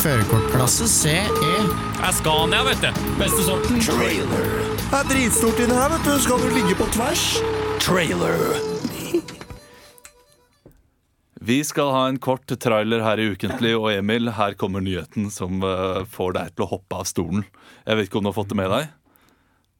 Førerkortklasse 0.00 0.86
CE. 0.88 1.18
Det 1.36 2.06
er 2.08 2.14
Scania, 2.16 2.62
vet 2.64 2.80
du. 2.80 3.00
Beste 3.20 3.44
sorten. 3.44 3.82
Det 3.84 4.96
er 4.96 5.10
dritstort 5.10 5.60
inni 5.60 5.76
her, 5.76 5.92
vet 5.92 6.08
du. 6.08 6.14
Skal 6.24 6.40
du 6.40 6.48
ligge 6.54 6.78
på 6.78 6.88
tvers? 6.96 7.26
Vi 11.46 11.58
skal 11.68 11.92
ha 11.92 12.06
en 12.08 12.16
kort 12.18 12.48
trailer 12.64 13.04
her 13.04 13.20
i 13.20 13.28
Ukentlig, 13.34 13.74
og 13.76 13.90
Emil, 13.92 14.32
her 14.32 14.56
kommer 14.56 14.80
nyheten 14.80 15.28
som 15.30 15.60
eh, 15.68 16.00
får 16.08 16.32
deg 16.38 16.56
til 16.56 16.64
å 16.64 16.72
hoppe 16.78 17.02
av 17.04 17.04
stolen. 17.12 17.44
Jeg 17.84 18.00
vet 18.00 18.08
ikke 18.08 18.22
om 18.22 18.24
du 18.24 18.32
har 18.32 18.40
fått 18.40 18.56
det 18.56 18.58
med 18.64 18.72
deg? 18.72 18.88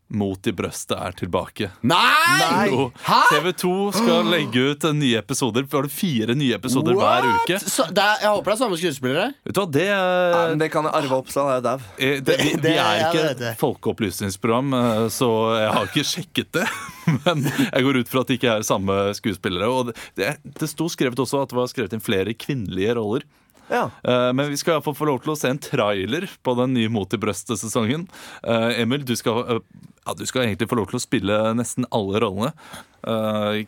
Mot 0.07 0.47
i 0.47 0.53
brøstet 0.55 0.95
er 0.95 1.15
tilbake. 1.19 1.67
Nei! 1.83 2.69
Jo, 2.71 2.85
TV 3.33 3.49
2 3.59 3.71
skal 3.97 4.29
legge 4.31 4.63
ut 4.71 4.85
nye 4.95 5.19
episoder. 5.19 5.65
Vi 5.67 5.83
det 5.83 5.91
fire 5.91 6.37
nye 6.39 6.55
episoder 6.55 6.95
hver 6.95 7.27
uke? 7.27 7.59
Så, 7.59 7.89
det 7.91 8.05
er, 8.05 8.21
jeg 8.23 8.31
håper 8.31 8.53
det 8.53 8.55
er 8.55 8.61
samme 8.61 8.79
skuespillere. 8.79 9.25
Vet 9.43 9.57
du 9.57 9.61
hva, 9.61 9.67
det, 9.75 9.87
Nei, 9.91 10.45
men 10.53 10.63
det 10.63 10.69
kan 10.71 10.87
Arve 10.87 11.19
Oppsal 11.19 11.51
er 11.57 11.65
dau. 11.65 11.75
eh, 11.99 12.21
vi, 12.23 12.53
vi 12.69 12.75
er 12.79 13.03
ikke 13.09 13.25
et 13.33 13.43
folkeopplysningsprogram, 13.59 14.77
eh, 14.79 15.01
så 15.17 15.31
jeg 15.59 15.73
har 15.75 15.91
ikke 15.91 16.07
sjekket 16.13 16.53
det. 16.61 16.69
Men 17.27 17.45
jeg 17.47 17.85
går 17.87 18.01
ut 18.03 18.09
fra 18.11 18.23
at 18.25 18.31
det 18.31 18.39
ikke 18.41 18.55
er 18.59 18.65
samme 18.67 18.95
skuespillere. 19.15 19.67
Og 19.71 19.91
det, 19.91 19.99
det, 20.19 20.31
det 20.59 20.71
sto 20.71 20.89
skrevet 20.91 21.19
også 21.23 21.43
at 21.45 21.53
det 21.53 21.59
var 21.59 21.69
skrevet 21.71 21.95
inn 21.95 22.03
flere 22.03 22.35
kvinnelige 22.35 22.97
roller. 22.99 23.27
Ja. 23.73 23.89
Uh, 24.07 24.33
Men 24.37 24.51
vi 24.53 24.59
skal 24.61 24.75
i 24.75 24.79
hvert 24.79 24.87
fall 24.89 24.99
få 24.99 25.09
lov 25.09 25.23
til 25.25 25.35
å 25.35 25.39
se 25.39 25.51
en 25.53 25.61
trailer 25.63 26.29
på 26.47 26.57
den 26.61 26.75
nye 26.77 26.91
Mot 26.93 27.13
i 27.13 27.19
brøstet-sesongen. 27.21 28.07
Uh, 28.47 28.71
Emil, 28.79 29.05
du 29.07 29.15
skal, 29.19 29.43
uh, 29.47 29.89
ja, 30.07 30.15
du 30.17 30.27
skal 30.29 30.47
egentlig 30.47 30.69
få 30.71 30.79
lov 30.79 30.91
til 30.93 31.01
å 31.01 31.03
spille 31.03 31.41
nesten 31.59 31.89
alle 31.95 32.23
rollene. 32.23 32.53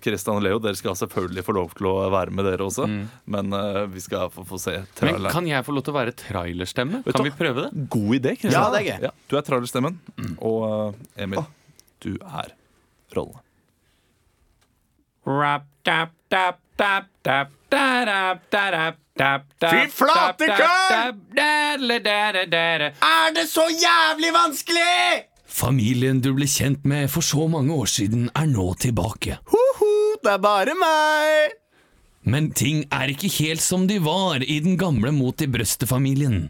Kristian 0.03 0.41
og 0.41 0.43
Leo, 0.43 0.59
dere 0.59 0.75
skal 0.75 0.97
selvfølgelig 0.99 1.45
få 1.47 1.53
lov 1.55 1.75
til 1.79 1.87
å 1.87 1.93
være 2.11 2.33
med, 2.35 2.43
dere 2.49 2.65
også. 2.67 2.89
Men 3.31 3.55
eh, 3.55 3.85
vi 3.93 4.01
skal 4.03 4.17
i 4.17 4.23
hvert 4.25 4.35
fall 4.35 4.47
få 4.49 4.59
se 4.59 4.73
Men 5.07 5.29
kan 5.31 5.47
jeg 5.47 5.63
få 5.63 5.75
lov 5.77 5.85
til 5.87 5.95
å 5.95 5.99
være 5.99 6.15
trailerstemme? 6.19 7.05
Vet 7.05 7.15
Kan 7.15 7.29
vi 7.29 7.31
prøve 7.39 7.69
det? 7.69 7.85
God 7.93 8.17
idé, 8.17 8.33
Kristian. 8.41 8.79
Ja. 8.83 8.97
Ja, 9.07 9.13
du 9.31 9.37
er 9.39 9.47
trailerstemmen. 9.47 10.01
Og 10.43 10.59
eh, 10.67 11.23
Emil, 11.29 11.47
du 12.03 12.17
er 12.19 12.51
rollene. 13.15 13.45
Fy 19.69 19.89
flate, 19.93 20.47
Karl! 20.57 21.15
Er 21.39 23.35
det 23.35 23.47
så 23.51 23.67
jævlig 23.69 24.33
vanskelig?! 24.33 25.25
Familien 25.49 26.21
du 26.23 26.31
ble 26.37 26.47
kjent 26.49 26.85
med 26.87 27.09
for 27.11 27.25
så 27.25 27.49
mange 27.51 27.75
år 27.75 27.89
siden, 27.91 28.29
er 28.37 28.47
nå 28.47 28.71
tilbake. 28.79 29.39
Hoho, 29.53 29.95
det 30.23 30.33
er 30.37 30.43
bare 30.45 30.77
meg! 30.79 31.57
Men 32.29 32.51
ting 32.53 32.85
er 32.93 33.09
ikke 33.13 33.31
helt 33.41 33.65
som 33.65 33.87
de 33.89 33.99
var 34.05 34.45
i 34.45 34.61
den 34.65 34.77
gamle 34.81 35.13
Mot 35.17 35.41
i 35.41 35.49
brøstet-familien. 35.49 36.49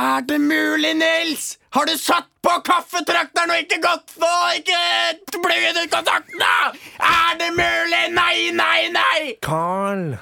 Er 0.00 0.22
det 0.22 0.38
mulig, 0.38 0.94
Nils? 0.96 1.58
Har 1.76 1.84
du 1.86 1.92
satt 1.98 2.28
på 2.40 2.52
kaffetrakteren 2.64 3.50
og 3.52 3.58
ikke 3.60 3.76
gått 3.84 4.14
på 4.16 4.30
ikke 4.56 5.40
blitt 5.44 5.80
kontakten, 5.92 6.40
da? 6.40 6.70
Er 7.04 7.36
det 7.36 7.50
mulig? 7.52 8.00
Nei, 8.14 8.48
nei, 8.56 8.86
nei! 8.94 9.18
Carl, 9.44 10.14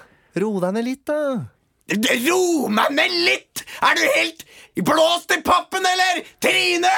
ro 0.42 0.50
deg 0.64 0.74
ned 0.74 0.86
litt, 0.88 1.04
da. 1.06 1.20
Ro 2.24 2.40
meg 2.74 2.96
ned 2.96 3.14
litt! 3.28 3.62
Er 3.86 3.94
du 3.94 4.02
helt 4.16 4.42
blåst 4.82 5.36
i 5.36 5.38
pappen, 5.46 5.86
eller? 5.86 6.24
Trine! 6.42 6.96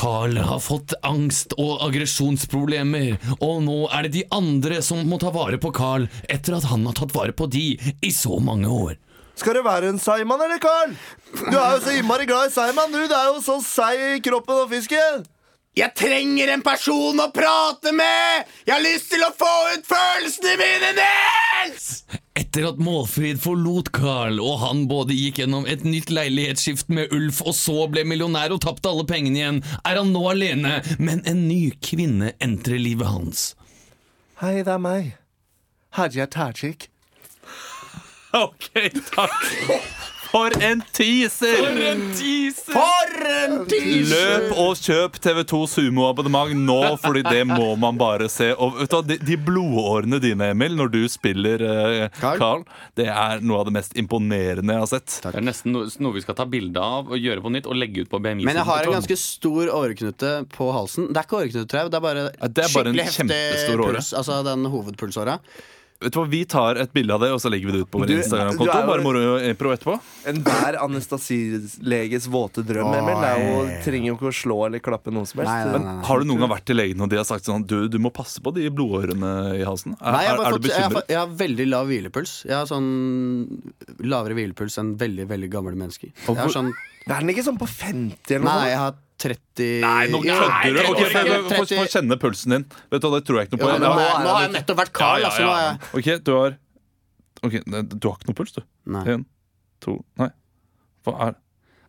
Carl 0.00 0.40
har 0.40 0.64
fått 0.64 0.96
angst- 1.04 1.52
og 1.60 1.84
aggresjonsproblemer, 1.84 3.20
og 3.44 3.60
nå 3.68 3.78
er 3.92 4.08
det 4.08 4.14
de 4.16 4.24
andre 4.32 4.80
som 4.86 5.04
må 5.04 5.20
ta 5.20 5.34
vare 5.36 5.60
på 5.60 5.74
Carl 5.76 6.08
etter 6.32 6.56
at 6.56 6.72
han 6.72 6.88
har 6.88 6.96
tatt 6.96 7.12
vare 7.12 7.36
på 7.36 7.50
de 7.52 7.74
i 7.76 8.14
så 8.14 8.40
mange 8.40 8.72
år. 8.72 8.96
Skal 9.40 9.56
det 9.56 9.64
være 9.64 9.88
en 9.88 9.98
seigmann, 10.00 10.42
eller, 10.44 10.60
Carl? 10.60 10.90
Du 11.32 11.54
er 11.56 11.76
jo 11.76 11.82
så 11.84 11.94
innmari 11.96 12.26
glad 12.28 12.50
i 12.50 12.52
seigmann, 12.52 12.92
du. 12.92 13.00
Det 13.08 13.16
er 13.16 13.30
jo 13.30 13.38
så 13.40 13.56
seig 13.64 14.02
i 14.18 14.24
kroppen 14.24 14.66
og 14.66 14.72
fisken. 14.72 15.22
Jeg 15.78 15.94
trenger 15.96 16.50
en 16.50 16.64
person 16.66 17.22
å 17.22 17.28
prate 17.32 17.92
med! 17.94 18.48
Jeg 18.66 18.74
har 18.74 18.82
lyst 18.82 19.12
til 19.12 19.22
å 19.22 19.30
få 19.38 19.52
ut 19.70 19.86
følelsene 19.86 20.56
mine, 20.58 20.90
Nils! 20.98 21.86
Etter 22.36 22.66
at 22.72 22.82
Målfrid 22.82 23.38
forlot 23.40 23.92
Carl, 23.94 24.42
og 24.42 24.58
han 24.64 24.84
både 24.90 25.14
gikk 25.14 25.40
gjennom 25.40 25.64
et 25.70 25.86
nytt 25.86 26.10
leilighetsskift 26.12 26.90
med 26.92 27.14
Ulf 27.14 27.40
og 27.46 27.54
så 27.56 27.86
ble 27.92 28.02
millionær 28.08 28.52
og 28.52 28.60
tapte 28.66 28.90
alle 28.90 29.06
pengene 29.08 29.40
igjen, 29.40 29.62
er 29.86 30.02
han 30.02 30.10
nå 30.12 30.24
alene, 30.34 30.80
men 30.98 31.22
en 31.30 31.46
ny 31.46 31.70
kvinne 31.80 32.34
entrer 32.42 32.82
livet 32.82 33.08
hans. 33.08 33.48
Hei, 34.42 34.58
det 34.66 34.74
er 34.74 34.82
meg. 34.82 35.14
Hadia 35.96 36.26
Tajik. 36.26 36.90
OK, 38.46 38.70
takk. 39.14 39.40
For 40.30 40.54
en 40.62 40.78
teaser! 40.94 41.56
For 42.70 43.24
en 43.34 43.64
teaser 43.66 44.12
Løp 44.12 44.52
og 44.62 44.76
kjøp 44.78 45.16
TV2 45.24 45.58
Sumo-abonnement 45.72 46.52
nå, 46.54 46.76
Fordi 47.02 47.24
det 47.26 47.40
må 47.48 47.72
man 47.82 47.98
bare 47.98 48.28
se. 48.30 48.52
Og 48.54 48.76
vet 48.78 48.94
du 48.94 49.00
De, 49.10 49.16
de 49.26 49.38
blodårene 49.42 50.20
dine, 50.22 50.52
Emil, 50.54 50.76
når 50.78 50.92
du 50.94 51.00
spiller 51.10 51.64
eh, 51.66 52.04
Carl? 52.20 52.38
Carl, 52.38 52.62
det 53.00 53.08
er 53.10 53.42
noe 53.42 53.58
av 53.64 53.66
det 53.72 53.74
mest 53.80 53.98
imponerende 53.98 54.76
jeg 54.76 54.84
har 54.84 54.92
sett. 54.92 55.16
Det 55.26 55.34
er 55.42 55.46
nesten 55.50 55.74
noe, 55.74 55.90
noe 55.98 56.14
vi 56.14 56.22
skal 56.22 56.38
ta 56.38 56.46
bilde 56.46 56.78
av 56.78 57.10
og 57.10 57.18
gjøre 57.18 57.42
på 57.48 57.52
nytt 57.56 57.66
og 57.66 57.80
legge 57.82 58.06
ut 58.06 58.12
på 58.14 58.22
BMI. 58.22 58.46
Men 58.46 58.60
jeg 58.62 58.68
har 58.70 58.86
en 58.86 58.96
ganske 59.00 59.18
stor 59.18 59.74
åreknute 59.80 60.32
på 60.54 60.70
halsen. 60.78 61.10
Det 61.10 61.24
er 61.24 61.26
ikke 61.26 61.40
åreknute, 61.42 61.66
tror 61.74 61.82
jeg. 61.82 61.90
Det 61.90 61.98
er 61.98 62.06
bare, 62.06 62.24
Ja, 62.38 62.54
det 62.54 62.68
er 62.68 62.72
bare 62.78 62.94
en 62.94 63.02
skikkelig 63.02 63.10
heftig 63.10 63.26
kjempestor 63.26 63.84
åre. 63.88 63.98
puls. 63.98 64.14
Altså 64.22 64.38
den 64.46 64.70
hovedpulsåra. 64.76 65.40
Vet 66.00 66.14
du 66.14 66.16
hva, 66.16 66.22
Vi 66.32 66.38
tar 66.48 66.78
et 66.80 66.92
bilde 66.96 67.12
av 67.12 67.20
det, 67.20 67.28
og 67.34 67.40
så 67.42 67.50
legger 67.52 67.68
vi 67.68 67.72
det 67.76 67.80
ut 67.84 67.90
på 67.92 68.00
vår 68.00 68.10
Instagram-konto. 68.14 68.72
Bare 68.88 69.02
moro 69.04 69.34
impro 69.44 69.72
etterpå. 69.74 69.98
Enhver 70.30 70.78
anestesileges 70.80 72.28
våte 72.32 72.62
drøm, 72.64 72.88
Emil. 72.96 73.18
Det 73.20 73.28
er 73.28 73.42
jo, 73.44 73.58
trenger 73.84 74.08
jo 74.08 74.14
ikke 74.16 74.30
å 74.30 74.34
slå 74.40 74.56
eller 74.68 74.82
klappe 74.84 75.12
noe 75.12 75.28
som 75.28 75.42
helst. 75.42 75.50
Nei, 75.52 75.58
nei, 75.66 75.74
Men 75.74 75.84
nei, 75.84 75.94
Men 75.98 76.06
Har 76.08 76.22
du 76.22 76.28
noen 76.30 76.40
gang 76.44 76.52
vært 76.54 76.66
til 76.70 76.80
legen 76.80 77.04
og 77.04 77.10
de 77.12 77.20
har 77.20 77.26
sagt 77.28 77.44
sånn 77.48 77.66
Du, 77.68 77.76
du 77.92 77.98
må 78.00 78.12
passe 78.16 78.40
på 78.40 78.52
de 78.56 78.64
blodårene 78.72 79.32
i 79.58 79.66
halsen? 79.68 79.96
Er, 80.00 80.16
Nei, 80.16 80.22
jeg 80.24 80.32
har, 80.32 80.40
er, 80.40 80.46
er 80.46 80.56
fått, 80.56 80.62
du 80.64 80.68
bekymret? 80.70 81.12
jeg 81.12 81.20
har 81.20 81.36
veldig 81.44 81.68
lav 81.68 81.92
hvilepuls. 81.92 82.34
Jeg 82.48 82.56
har 82.56 82.70
sånn 82.70 82.90
lavere 84.00 84.38
hvilepuls 84.40 84.80
enn 84.80 84.94
veldig 85.00 85.28
veldig 85.30 85.52
gamle 85.52 85.76
mennesker. 85.76 86.12
Jeg 86.16 86.40
har 86.40 86.56
sånn, 86.56 86.72
Er 87.10 87.20
den 87.20 87.32
ikke 87.34 87.44
sånn 87.46 87.60
på 87.60 87.68
50 87.68 88.38
eller 88.38 88.46
noe? 88.46 88.56
nei, 88.64 88.72
jeg 88.72 88.80
har 88.86 88.98
30 89.20 89.68
Nei, 89.84 90.06
nå 90.12 90.20
kødder 90.24 90.78
du! 90.78 90.80
Ok, 90.90 91.00
30, 91.04 91.12
få- 91.12 91.42
få- 91.42 91.60
få 91.60 91.66
30. 91.66 91.76
få 91.80 91.86
kjenne 91.94 92.18
pulsen 92.22 92.54
din. 92.56 92.64
Vet 92.90 93.02
du 93.04 93.08
hva, 93.08 93.18
Det 93.20 93.26
tror 93.28 93.40
jeg 93.40 93.50
ikke 93.50 93.58
noe 93.58 93.64
på. 93.66 93.70
Ja, 93.70 93.78
nå, 93.84 93.92
har 93.92 94.24
nå 94.24 94.32
har 94.36 94.42
jeg 94.46 94.54
nettopp 94.56 94.80
vært 94.80 94.92
Carl, 94.96 95.20
Ja, 95.26 95.30
ja, 95.36 95.52
jeg 95.66 96.00
Ok, 96.00 96.24
du 96.24 96.32
har 96.38 96.56
Ok, 97.44 97.58
Du 97.64 98.08
har 98.08 98.16
ikke 98.18 98.30
noe 98.32 98.38
puls, 98.40 98.52
du? 98.56 98.62
Nei. 98.96 99.04
En, 99.14 99.26
to 99.80 99.98
Nei. 100.20 100.30
Hva 101.06 101.16
er 101.28 101.38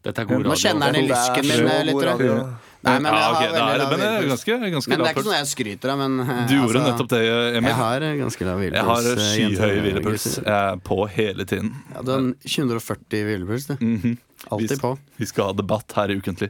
Dette 0.02 0.24
er 0.24 0.26
god 0.26 0.40
radio. 0.42 0.50
Nå 0.50 0.56
kjenner 0.58 0.92
den 0.96 1.04
i 1.04 1.10
lysken 1.12 1.46
min, 1.46 1.92
god 1.94 2.06
radio. 2.08 2.36
Nei, 2.82 2.94
men 2.98 3.14
ja, 3.14 3.26
okay. 3.30 3.50
har 3.54 3.78
det 3.78 3.84
er, 3.84 3.90
Men 3.92 4.00
det 4.02 4.06
er 4.10 4.24
ganske, 4.32 4.56
ganske 4.74 4.90
Men 4.90 4.98
det 5.04 5.06
er 5.06 5.14
ikke 5.14 5.24
sånn 5.28 5.36
jeg 5.38 5.50
skryter 5.52 5.92
av, 5.94 6.00
men 6.02 6.16
eh, 6.24 6.40
Du 6.50 6.54
gjorde 6.56 6.80
altså, 6.80 6.86
nettopp 6.88 7.10
det, 7.12 7.20
Emil. 7.60 7.70
Jeg 7.70 7.78
har 7.78 8.06
eh, 8.08 8.16
ganske 8.18 8.48
lav 8.48 8.64
hvilepuls. 8.64 8.80
Jeg 8.80 8.88
har 8.88 9.10
eh, 9.12 9.28
skyhøy 9.28 9.84
hvilepuls. 9.86 10.26
Jeg 10.40 10.56
er 10.56 10.82
på 10.90 10.98
hele 11.14 11.46
tiden. 11.52 11.70
Ja, 11.94 12.02
du 12.02 12.10
har 12.16 12.24
en 12.24 12.32
240 12.42 13.28
hvilepuls, 13.30 13.68
du. 13.70 13.76
Mhm. 13.78 14.18
Alltid 14.58 14.82
på. 14.82 14.96
Vi 15.22 15.28
skal 15.30 15.52
ha 15.52 15.54
debatt 15.54 15.94
her 16.00 16.10
i 16.10 16.18
Ukentlig. 16.18 16.50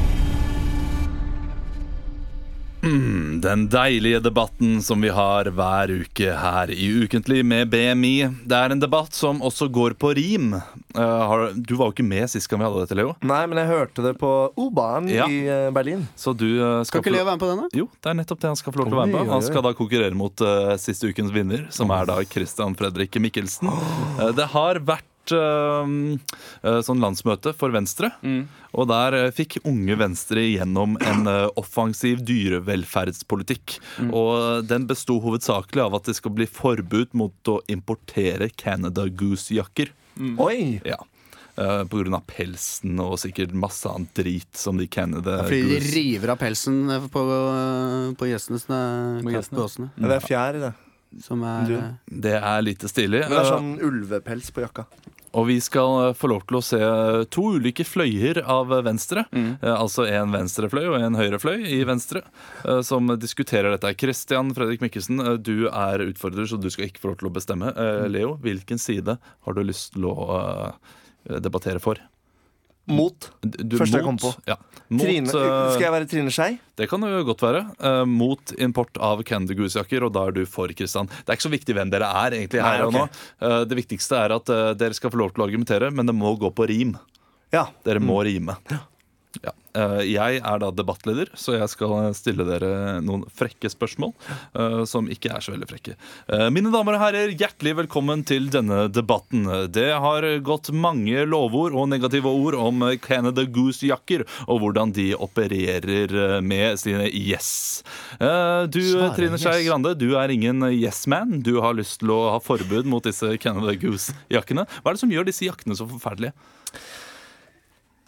Den 2.81 3.67
deilige 3.69 4.19
debatten 4.19 4.81
som 4.81 5.01
vi 5.01 5.09
har 5.13 5.45
hver 5.53 5.91
uke 6.01 6.31
her 6.37 6.71
i 6.73 6.87
Ukentlig 7.03 7.43
med 7.45 7.69
BMI. 7.69 8.15
Det 8.49 8.57
er 8.57 8.73
en 8.73 8.81
debatt 8.81 9.13
som 9.13 9.41
også 9.45 9.67
går 9.69 9.93
på 10.01 10.13
rim. 10.17 10.55
Uh, 10.95 11.01
har, 11.01 11.43
du 11.55 11.75
var 11.77 11.91
jo 11.91 11.95
ikke 11.95 12.05
med 12.07 12.29
sist 12.33 12.49
gang 12.49 12.63
vi 12.63 12.67
hadde 12.67 12.81
dette, 12.85 12.97
Leo. 12.97 13.13
Nei, 13.21 13.43
men 13.51 13.61
jeg 13.61 13.69
hørte 13.69 14.05
det 14.05 14.15
på 14.21 14.31
O-banen 14.59 15.11
Ja. 15.13 15.27
i 15.29 15.43
eh, 15.45 15.69
Berlin. 15.73 16.07
Så 16.15 16.33
du 16.33 16.47
uh, 16.57 16.81
Skal 16.87 17.03
ikke 17.03 17.13
Leo 17.13 17.27
være 17.27 17.37
med 17.37 17.43
på 17.45 17.51
den, 17.51 17.61
da? 17.61 17.81
Jo, 17.83 17.87
det 18.01 18.11
er 18.13 18.17
nettopp 18.17 18.41
det 18.41 18.51
han 18.51 18.59
skal 18.59 18.73
få 18.73 18.81
lov 18.81 18.89
til 18.89 18.97
å 18.97 19.01
være 19.03 19.11
med 19.13 19.21
på. 19.21 19.29
Han 19.35 19.45
skal 19.45 19.67
da 19.67 19.75
konkurrere 19.77 20.17
mot 20.17 20.45
siste 20.81 21.11
ukens 21.11 21.31
vinner, 21.35 21.67
som 21.73 21.93
er 21.93 22.09
da 22.09 22.17
Christian 22.25 22.75
Fredrik 22.79 23.21
Mikkelsen. 23.21 23.69
Det 24.41 24.49
har 24.55 24.81
vært 24.87 25.05
sånn 25.29 27.03
landsmøte 27.03 27.53
for 27.53 27.69
Venstre, 27.75 28.09
og 28.71 28.87
der 28.91 29.17
eh, 29.17 29.29
fikk 29.35 29.59
Unge 29.67 29.97
Venstre 29.99 30.43
gjennom 30.45 30.97
en 31.03 31.29
eh, 31.29 31.47
offensiv 31.59 32.23
dyrevelferdspolitikk. 32.27 33.77
Og 34.09 34.65
den 34.67 34.87
besto 34.89 35.19
hovedsakelig 35.23 35.85
av 35.85 35.99
at 35.99 36.09
det 36.09 36.17
skal 36.19 36.35
bli 36.37 36.47
forbud 36.49 37.15
mot 37.17 37.51
å 37.51 37.59
importere 37.71 38.51
Canada 38.55 39.07
Goose-jakker. 39.07 39.91
Oi! 40.41 40.79
Ja. 40.87 40.99
Uh, 41.51 41.83
på 41.83 41.99
grunn 41.99 42.15
av 42.15 42.23
pelsen 42.31 42.95
og 43.03 43.17
sikkert 43.19 43.51
masse 43.51 43.89
annet 43.89 44.13
drit 44.15 44.55
som 44.55 44.77
de 44.79 44.85
Canada 44.87 45.41
Fordi 45.43 45.65
de 45.67 45.81
river 45.83 46.31
av 46.31 46.39
pelsen 46.39 46.77
eh, 46.95 47.09
på, 47.11 47.25
på 48.15 48.29
gjestene. 48.29 48.61
på. 49.91 50.07
Det 50.07 50.15
er 50.15 50.23
fjær 50.23 50.61
i 50.61 50.63
det. 50.63 50.71
Som 51.19 51.43
er 51.43 51.65
Du. 51.67 51.75
eh, 51.75 51.91
Det 52.07 52.35
er 52.41 52.61
lite 52.61 52.87
stilig. 52.87 53.21
Men 53.27 53.29
det 53.29 53.39
er 53.39 53.43
Uh, 53.51 53.57
sånn 53.57 53.79
ulvepels 53.81 54.51
på 54.51 54.61
jakka. 54.63 54.85
Og 55.33 55.45
vi 55.47 55.59
skal 55.63 56.09
eh, 56.09 56.13
få 56.13 56.27
lov 56.27 56.41
til 56.47 56.57
å 56.57 56.61
se 56.61 56.79
to 57.31 57.41
ulike 57.55 57.85
fløyer 57.87 58.41
av 58.43 58.67
Venstre. 58.83 59.23
Mm. 59.31 59.59
altså 59.63 60.03
en 60.11 60.31
venstrefløy 60.31 60.89
og 60.89 60.97
en 61.01 61.15
høyrefløy 61.15 61.63
i 61.71 61.83
Venstre, 61.87 62.21
eh, 62.65 62.81
som 62.81 63.07
diskuterer 63.17 63.71
dette. 63.71 63.93
Kristian 63.95 64.51
Fredrik 64.53 64.81
Mikkelsen, 64.81 65.19
eh, 65.23 65.37
du 65.37 65.67
er 65.69 65.99
utfordrer, 66.03 66.45
så 66.47 66.59
du 66.59 66.69
skal 66.69 66.89
ikke 66.89 66.99
få 66.99 67.07
lov 67.13 67.17
til 67.19 67.29
å 67.29 67.33
bestemme. 67.33 67.71
Eh, 67.77 68.07
Leo, 68.11 68.35
hvilken 68.43 68.77
side 68.77 69.17
har 69.45 69.53
du 69.53 69.63
lyst 69.63 69.93
til 69.93 70.03
å 70.11 70.17
eh, 71.29 71.39
debattere 71.39 71.79
for? 71.79 71.95
Mot. 72.91 73.31
Du, 73.41 73.77
Første 73.79 73.99
jeg 73.99 74.05
kom 74.05 74.19
på. 74.21 74.31
Ja, 74.49 74.57
mot 74.91 75.05
Trine, 75.05 75.29
eh, 75.29 75.57
skal 75.75 75.85
jeg 75.85 75.93
være 75.95 76.09
Trine 76.11 76.33
Skei? 76.33 76.49
det 76.81 76.87
kan 76.89 77.05
jo 77.05 77.21
godt 77.27 77.43
være. 77.45 77.61
Uh, 77.77 78.03
mot 78.09 78.53
import 78.57 78.97
av 79.03 79.21
Candy 79.27 79.55
Goose-jakker, 79.57 80.07
og 80.07 80.13
da 80.15 80.25
er 80.27 80.35
du 80.35 80.41
for, 80.49 80.71
Kristian. 80.75 81.09
Det 81.11 81.29
er 81.29 81.39
ikke 81.39 81.47
så 81.47 81.53
viktig 81.53 81.77
hvem 81.77 81.93
dere 81.93 82.09
er, 82.23 82.37
egentlig, 82.39 82.63
her 82.65 82.81
Nei, 82.81 82.87
og 82.87 82.95
nå. 82.95 83.05
Eh, 83.45 83.57
det 83.69 83.77
viktigste 83.83 84.17
er 84.17 84.35
at 84.35 84.51
uh, 84.51 84.71
dere 84.77 84.97
skal 84.97 85.13
få 85.13 85.21
lov 85.21 85.35
til 85.35 85.43
å 85.43 85.47
argumentere, 85.49 85.91
men 85.93 86.09
det 86.09 86.17
må 86.17 86.33
gå 86.41 86.49
på 86.57 86.67
rim. 86.71 86.95
Ja. 87.53 87.67
Dere 87.85 88.01
må 88.03 88.17
rime. 88.25 88.57
Ja. 88.71 89.53
Eh, 89.73 90.01
Jeg 90.11 90.41
er 90.43 90.59
da 90.59 90.69
debattleder, 90.75 91.29
så 91.37 91.55
jeg 91.55 91.69
skal 91.71 92.13
stille 92.17 92.43
dere 92.47 92.99
noen 93.03 93.23
frekke 93.31 93.69
spørsmål. 93.71 94.13
eh, 94.55 94.83
Som 94.85 95.07
ikke 95.07 95.31
er 95.31 95.39
så 95.39 95.53
veldig 95.53 95.67
frekke. 95.69 95.95
Eh, 96.27 96.49
Mine 96.49 96.71
damer 96.71 96.97
og 96.97 97.01
herrer, 97.05 97.31
hjertelig 97.31 97.75
velkommen 97.85 98.25
til 98.25 98.49
denne 98.49 98.89
debatten. 98.91 99.45
Det 99.71 99.89
har 99.93 100.21
gått 100.43 100.71
mange 100.73 101.25
lovord 101.25 101.73
og 101.73 101.87
negative 101.89 102.25
ord 102.27 102.55
om 102.55 102.83
Canada 102.99 103.45
Goose-jakker, 103.45 104.25
og 104.47 104.59
hvordan 104.61 104.91
de 104.93 105.13
opererer 105.15 106.41
med 106.43 106.77
sine 106.79 107.07
yes. 107.11 107.83
Du, 108.19 108.81
Trine 109.15 109.37
Skei. 109.39 109.63
Grande, 109.65 109.95
du 109.97 110.15
er 110.17 110.29
ingen 110.33 110.61
yes-man. 110.71 111.41
Du 111.43 111.61
har 111.61 111.73
lyst 111.77 111.99
til 112.01 112.09
å 112.11 112.31
ha 112.33 112.39
forbud 112.43 112.85
mot 112.85 113.03
disse 113.03 113.37
Canada 113.39 113.73
Goose-jakkene. 113.75 114.67
Hva 114.81 114.91
er 114.91 114.97
det 114.97 115.03
som 115.03 115.11
gjør 115.13 115.25
disse 115.29 115.45
jakkene 115.47 115.77
så 115.77 115.87
forferdelige? 115.87 116.33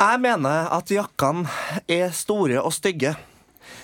Jeg 0.02 0.20
mener 0.24 0.72
at 0.74 0.92
jakkene 0.92 1.50
er 1.88 2.10
store 2.16 2.62
og 2.64 2.74
stygge. 2.74 3.14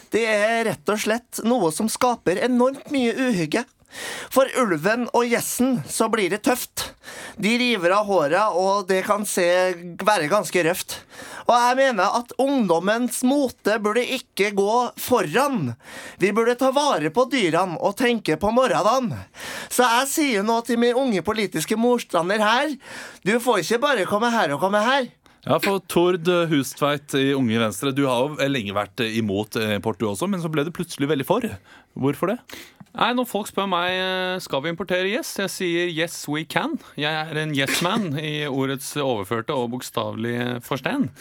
Det 0.09 0.25
er 0.25 0.63
rett 0.71 0.89
og 0.89 1.01
slett 1.01 1.41
noe 1.45 1.69
som 1.73 1.89
skaper 1.91 2.41
enormt 2.47 2.89
mye 2.93 3.13
uhygge. 3.13 3.65
For 4.29 4.49
ulven 4.61 5.07
og 5.17 5.25
gjessen 5.25 5.79
så 5.89 6.09
blir 6.13 6.29
det 6.29 6.43
tøft. 6.45 6.91
De 7.41 7.55
river 7.57 7.93
av 7.95 8.05
håret, 8.09 8.53
og 8.53 8.85
det 8.89 9.01
kan 9.07 9.25
se 9.25 9.45
være 9.97 10.29
ganske 10.29 10.63
røft. 10.65 10.99
Og 11.49 11.55
jeg 11.55 11.77
mener 11.79 12.17
at 12.19 12.33
ungdommens 12.41 13.23
mote 13.25 13.79
burde 13.81 14.03
ikke 14.17 14.51
gå 14.57 14.75
foran. 15.01 15.73
Vi 16.21 16.33
burde 16.35 16.57
ta 16.59 16.69
vare 16.75 17.09
på 17.13 17.25
dyrene 17.31 17.79
og 17.81 17.97
tenke 17.97 18.37
på 18.37 18.53
morgendagen. 18.53 19.15
Så 19.73 19.87
jeg 19.87 20.11
sier 20.13 20.45
nå 20.45 20.59
til 20.67 20.81
min 20.81 20.97
unge 20.97 21.25
politiske 21.25 21.77
motstander 21.79 22.43
her, 22.43 22.75
du 23.25 23.39
får 23.41 23.63
ikke 23.63 23.81
bare 23.87 24.09
komme 24.09 24.29
her 24.33 24.53
og 24.53 24.61
komme 24.61 24.83
her. 24.85 25.09
Ja, 25.45 25.55
for 25.63 25.79
Tord 25.87 26.27
Hustveit 26.51 27.13
i 27.15 27.29
Unge 27.37 27.61
Venstre, 27.61 27.93
du 27.95 28.03
har 28.09 28.25
jo 28.25 28.49
lenge 28.51 28.75
vært 28.75 28.99
imot 29.07 29.55
import 29.61 30.01
du 30.01 30.09
også, 30.09 30.27
men 30.27 30.43
så 30.43 30.51
ble 30.51 30.65
du 30.67 30.73
plutselig 30.75 31.07
veldig 31.09 31.27
for. 31.27 31.47
Hvorfor 31.95 32.33
det? 32.33 32.37
Nei, 32.89 33.11
Når 33.13 33.27
folk 33.29 33.47
spør 33.51 33.67
meg 33.69 33.91
eh, 33.93 34.39
skal 34.41 34.63
vi 34.63 34.71
importere 34.73 35.07
yes, 35.11 35.35
jeg 35.37 35.51
sier 35.53 35.91
yes 35.93 36.15
we 36.31 36.41
can. 36.49 36.73
Jeg 36.97 37.13
er 37.13 37.37
en 37.37 37.53
yes 37.55 37.83
man 37.85 38.15
i 38.17 38.47
ordets 38.49 38.89
overførte 38.97 39.53
og 39.53 39.69
bokstavelige 39.75 40.57
forstand. 40.65 41.11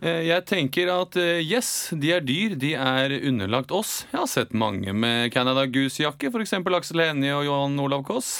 Eh, 0.00 0.22
Jeg 0.30 0.46
tenker 0.48 0.88
at 0.94 1.18
eh, 1.20 1.42
yes, 1.44 1.92
de 1.92 2.14
er 2.16 2.24
dyr, 2.24 2.56
de 2.58 2.72
er 2.80 3.12
underlagt 3.28 3.74
oss. 3.76 4.06
Jeg 4.10 4.22
har 4.22 4.30
sett 4.32 4.56
mange 4.56 4.94
med 4.96 5.28
Canada 5.36 5.66
Goose-jakke, 5.68 6.32
f.eks. 6.32 6.56
Aksel 6.80 7.04
Hennie 7.04 7.36
og 7.36 7.44
Johan 7.46 7.76
Olav 7.84 8.06
Koss. 8.08 8.32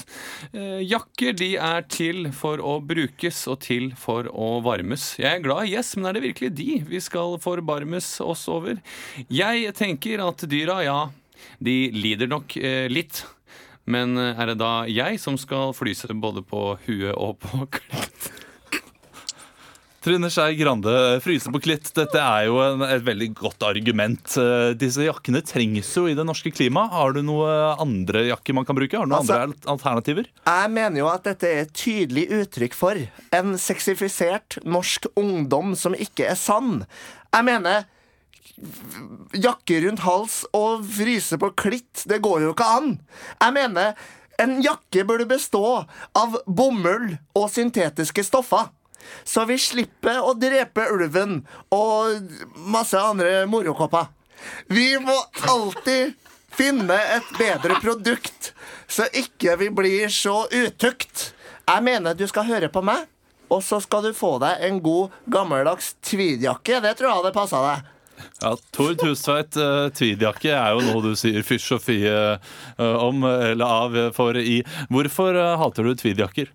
Jakker 0.53 1.37
de 1.37 1.53
er 1.61 1.85
til 1.93 2.31
for 2.35 2.63
å 2.65 2.79
brukes 2.83 3.45
og 3.53 3.61
til 3.69 3.91
for 4.01 4.27
å 4.33 4.55
varmes. 4.65 5.13
Jeg 5.21 5.29
er 5.39 5.45
glad 5.45 5.69
i 5.69 5.77
yes, 5.77 5.93
men 5.99 6.09
er 6.09 6.17
det 6.17 6.25
virkelig 6.31 6.55
de 6.57 6.71
vi 6.89 7.01
skal 7.05 7.37
forbarmes 7.43 8.15
oss 8.25 8.49
over? 8.51 8.81
Jeg 9.29 9.75
tenker 9.79 10.25
at 10.25 10.49
dyra, 10.49 10.81
ja, 10.87 11.01
de 11.61 11.76
lider 11.94 12.28
nok 12.31 12.57
eh, 12.57 12.88
litt. 12.92 13.24
Men 13.87 14.16
eh, 14.18 14.37
er 14.38 14.52
det 14.52 14.59
da 14.62 14.85
jeg 14.87 15.18
som 15.22 15.38
skal 15.40 15.72
flyse 15.74 16.07
både 16.14 16.44
på 16.46 16.76
huet 16.87 17.14
og 17.16 17.38
på 17.42 17.66
klitt? 17.78 18.31
Trine 20.02 20.26
Skei 20.35 20.57
Grande, 20.59 20.90
fryse 21.22 21.46
på 21.55 21.61
klitt. 21.62 21.92
Dette 21.94 22.18
er 22.18 22.48
jo 22.48 22.57
en, 22.59 22.81
et 22.83 23.05
veldig 23.07 23.28
godt 23.38 23.62
argument. 23.68 24.33
Eh, 24.35 24.72
Disse 24.74 25.05
jakkene 25.07 25.44
trengs 25.46 25.92
jo 25.94 26.09
i 26.11 26.16
det 26.18 26.24
norske 26.26 26.50
klimaet. 26.50 26.90
Har 26.90 27.14
du 27.14 27.20
noen 27.22 27.78
andre 27.85 28.24
jakker 28.33 28.57
man 28.59 28.66
kan 28.66 28.74
bruke? 28.81 28.98
Har 28.98 29.07
du 29.07 29.12
noen 29.12 29.20
Altså- 29.22 29.38
andre 29.44 29.70
alternativer? 29.76 30.26
Jeg 30.48 30.72
mener 30.74 30.98
jo 31.05 31.07
at 31.12 31.22
dette 31.31 31.46
er 31.46 31.62
et 31.68 31.72
tydelig 31.78 32.26
uttrykk 32.40 32.74
for 32.74 32.98
en 33.38 33.55
sexifisert 33.62 34.59
norsk 34.66 35.07
ungdom 35.14 35.76
som 35.78 35.94
ikke 35.94 36.26
er 36.33 36.40
sann. 36.40 36.83
Jeg 37.31 37.46
mener 37.46 37.87
Jakke 39.38 39.78
rundt 39.85 40.02
hals 40.05 40.42
og 40.57 40.83
fryse 40.96 41.38
på 41.40 41.52
klitt, 41.59 42.05
det 42.11 42.20
går 42.24 42.44
jo 42.46 42.52
ikke 42.55 42.68
an. 42.78 42.92
Jeg 43.40 43.55
mener 43.57 43.94
en 44.42 44.57
jakke 44.64 45.05
burde 45.07 45.28
bestå 45.31 45.64
av 46.18 46.38
bomull 46.46 47.12
og 47.38 47.50
syntetiske 47.52 48.24
stoffer. 48.26 48.70
Så 49.26 49.44
vi 49.48 49.59
slipper 49.59 50.20
å 50.22 50.35
drepe 50.38 50.87
ulven 50.94 51.40
og 51.74 52.35
masse 52.70 52.98
andre 52.98 53.44
morokopper. 53.50 54.11
Vi 54.70 54.94
må 55.02 55.16
alltid 55.48 56.14
finne 56.52 56.98
et 57.16 57.31
bedre 57.38 57.78
produkt, 57.83 58.52
så 58.87 59.07
ikke 59.09 59.57
vi 59.61 59.70
blir 59.74 60.12
så 60.12 60.44
utukt. 60.50 61.33
Jeg 61.66 61.87
mener 61.87 62.18
du 62.18 62.26
skal 62.31 62.48
høre 62.50 62.70
på 62.72 62.83
meg, 62.85 63.07
og 63.52 63.62
så 63.64 63.78
skal 63.85 64.07
du 64.07 64.12
få 64.16 64.37
deg 64.42 64.62
en 64.66 64.81
god, 64.85 65.14
gammeldags 65.31 65.94
tweedjakke. 66.05 66.81
Det 66.85 66.94
tror 66.98 67.09
jeg 67.09 67.18
hadde 67.20 67.35
passa 67.37 67.62
deg. 67.66 67.90
Ja, 68.40 68.55
Tord 68.75 69.03
Hustveit, 69.05 69.57
uh, 69.61 69.90
tweedjakke 69.95 70.55
er 70.55 70.73
jo 70.75 70.87
noe 70.87 71.03
du 71.05 71.12
sier 71.18 71.45
fysj 71.47 71.77
og 71.77 71.83
fie 71.85 72.12
eh, 72.12 72.81
om, 72.81 73.23
eller 73.27 73.66
av, 73.66 73.99
eh, 73.99 74.11
for 74.16 74.38
i. 74.38 74.62
Hvorfor 74.90 75.37
eh, 75.38 75.59
hater 75.61 75.87
du 75.87 75.95
tweedjakker? 75.99 76.51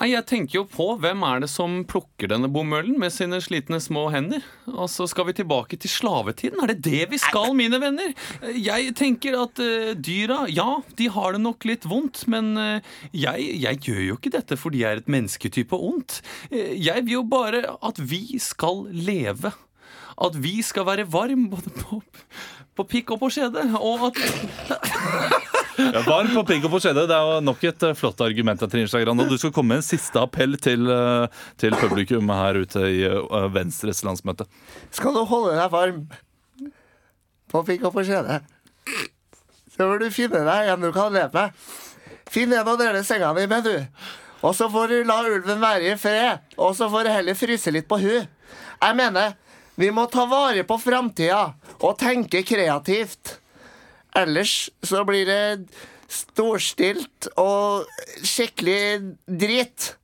Jeg 0.00 0.24
tenker 0.24 0.54
jo 0.54 0.62
på 0.64 0.86
hvem 0.96 1.20
er 1.28 1.42
det 1.42 1.50
som 1.52 1.82
plukker 1.84 2.30
denne 2.32 2.48
bomullen 2.48 2.96
med 3.00 3.12
sine 3.12 3.36
slitne 3.44 3.76
små 3.84 4.06
hender? 4.14 4.40
Og 4.72 4.88
så 4.88 5.04
skal 5.10 5.26
vi 5.28 5.34
tilbake 5.36 5.76
til 5.76 5.92
slavetiden. 5.92 6.62
Er 6.64 6.72
det 6.72 6.80
det 6.86 7.10
vi 7.10 7.18
skal, 7.20 7.52
mine 7.56 7.76
venner? 7.82 8.14
Jeg 8.56 8.94
tenker 8.96 9.36
at 9.42 9.60
eh, 9.60 9.92
dyra, 10.00 10.46
ja, 10.48 10.78
de 10.96 11.10
har 11.12 11.36
det 11.36 11.42
nok 11.44 11.68
litt 11.68 11.84
vondt, 11.84 12.24
men 12.32 12.54
eh, 12.56 12.94
jeg, 13.12 13.50
jeg 13.60 13.82
gjør 13.90 14.02
jo 14.06 14.16
ikke 14.16 14.32
dette 14.38 14.56
fordi 14.60 14.80
jeg 14.86 14.96
er 14.96 15.02
et 15.02 15.12
mennesketype 15.12 15.76
ondt. 15.76 16.22
Eh, 16.48 16.72
jeg 16.80 17.04
vil 17.04 17.18
jo 17.18 17.26
bare 17.28 17.66
at 17.76 18.00
vi 18.00 18.40
skal 18.40 18.86
leve. 18.88 19.52
At 20.20 20.36
vi 20.36 20.58
skal 20.64 20.86
være 20.88 21.06
varm 21.08 21.48
både 21.52 21.72
på, 21.72 22.00
på 22.76 22.84
pikk 22.90 23.14
og 23.16 23.22
på 23.22 23.30
skjede. 23.32 23.64
Og 23.80 24.10
at 24.10 24.20
Ja, 25.80 26.02
varm 26.04 26.28
på 26.34 26.42
pikk 26.44 26.66
og 26.68 26.74
på 26.74 26.80
skjede. 26.82 27.06
Det 27.08 27.16
er 27.16 27.24
jo 27.24 27.40
nok 27.44 27.62
et 27.64 27.84
eh, 27.88 27.94
flott 27.96 28.20
argument. 28.24 28.60
Trine 28.68 28.88
Skei 28.90 29.04
Grande. 29.06 29.24
Og 29.24 29.32
du 29.32 29.40
skal 29.40 29.52
komme 29.56 29.72
med 29.74 29.80
en 29.80 29.86
siste 29.86 30.20
appell 30.20 30.58
til, 30.60 30.84
eh, 30.92 31.44
til 31.60 31.76
publikum 31.80 32.28
her 32.34 32.58
ute 32.60 32.82
i 32.84 33.00
eh, 33.08 33.46
Venstres 33.54 34.02
landsmøte. 34.04 34.44
Skal 34.92 35.16
du 35.16 35.22
holde 35.30 35.56
deg 35.56 35.72
varm 35.72 36.02
på 37.50 37.62
pikk 37.66 37.88
og 37.88 37.96
på 37.96 38.04
skjede, 38.06 38.42
så 39.74 39.86
må 39.88 39.96
du 39.98 40.10
finne 40.14 40.44
deg 40.46 40.68
en 40.70 40.84
du 40.84 40.90
kan 40.94 41.14
leve 41.14 41.32
med. 41.34 41.70
Finn 42.30 42.52
en 42.54 42.68
å 42.68 42.76
dele 42.78 43.00
senga 43.06 43.32
di 43.34 43.46
med, 43.50 43.66
du. 43.66 44.04
Og 44.46 44.54
så 44.56 44.68
får 44.70 44.92
du 44.92 45.08
la 45.08 45.18
ulven 45.26 45.60
være 45.60 45.94
i 45.94 45.96
fred. 45.98 46.44
Og 46.60 46.76
så 46.78 46.86
får 46.92 47.08
du 47.08 47.10
heller 47.14 47.38
fryse 47.38 47.72
litt 47.74 47.88
på 47.90 47.98
hu. 48.00 48.12
Jeg 48.20 48.96
mener, 48.96 49.34
vi 49.80 49.88
må 49.96 50.04
ta 50.12 50.26
vare 50.28 50.64
på 50.68 50.76
framtida 50.80 51.54
og 51.80 51.96
tenke 52.00 52.42
kreativt. 52.44 53.38
Ellers 54.16 54.68
så 54.84 55.04
blir 55.08 55.24
det 55.28 55.40
storstilt 56.10 57.30
og 57.40 57.88
skikkelig 58.26 59.16
dritt. 59.24 59.94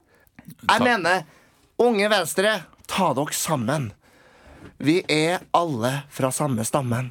Jeg 0.46 0.80
mener, 0.80 1.26
unge 1.82 2.08
Venstre, 2.08 2.54
ta 2.88 3.10
dere 3.18 3.36
sammen. 3.36 3.90
Vi 4.78 5.00
er 5.10 5.42
alle 5.56 5.92
fra 6.12 6.30
samme 6.32 6.64
stammen. 6.68 7.10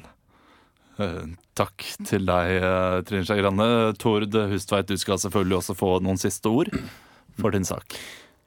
Eh, 0.98 1.26
Takk 1.56 1.84
til 2.04 2.26
deg, 2.28 2.50
eh, 2.60 2.98
Trine 3.08 3.24
Skei 3.24 3.40
Grande. 3.40 3.94
Tord 3.96 4.34
Hustveit, 4.50 4.90
du 4.90 4.96
skal 5.00 5.20
selvfølgelig 5.22 5.60
også 5.62 5.76
få 5.78 5.94
noen 6.04 6.18
siste 6.20 6.50
ord 6.52 6.68
for 7.40 7.54
din 7.54 7.64
sak. 7.64 7.96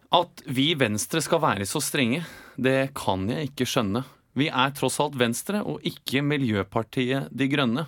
At 0.09 0.41
vi 0.49 0.71
Venstre 0.73 1.21
skal 1.21 1.41
være 1.43 1.67
så 1.69 1.77
strenge, 1.85 2.23
det 2.57 2.95
kan 2.97 3.27
jeg 3.29 3.51
ikke 3.51 3.67
skjønne. 3.69 4.01
Vi 4.33 4.47
er 4.49 4.73
tross 4.73 4.97
alt 5.03 5.17
Venstre 5.19 5.61
og 5.61 5.85
ikke 5.85 6.23
Miljøpartiet 6.25 7.29
De 7.29 7.45
Grønne. 7.51 7.85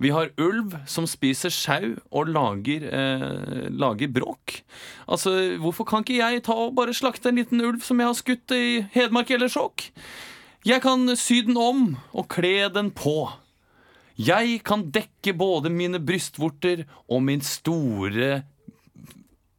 Vi 0.00 0.08
har 0.14 0.32
ulv 0.40 0.78
som 0.88 1.04
spiser 1.04 1.52
sau 1.52 1.98
og 2.08 2.30
lager, 2.32 2.86
eh, 2.88 3.68
lager 3.68 4.08
bråk. 4.08 4.62
Altså, 5.04 5.58
hvorfor 5.60 5.84
kan 5.84 6.00
ikke 6.00 6.16
jeg 6.16 6.42
ta 6.48 6.56
og 6.56 6.74
bare 6.74 6.96
slakte 6.96 7.28
en 7.28 7.36
liten 7.36 7.60
ulv 7.60 7.84
som 7.84 8.00
jeg 8.00 8.08
har 8.08 8.16
skutt 8.16 8.56
i 8.56 8.80
Hedmark 8.96 9.30
eller 9.30 9.52
Skjåk? 9.52 9.90
Jeg 10.64 10.80
kan 10.80 11.04
sy 11.16 11.42
den 11.44 11.60
om 11.60 11.98
og 12.14 12.28
kle 12.32 12.70
den 12.72 12.90
på. 12.90 13.28
Jeg 14.16 14.64
kan 14.64 14.88
dekke 14.88 15.36
både 15.36 15.68
mine 15.68 16.00
brystvorter 16.00 16.86
og 17.06 17.22
min 17.22 17.44
store 17.44 18.44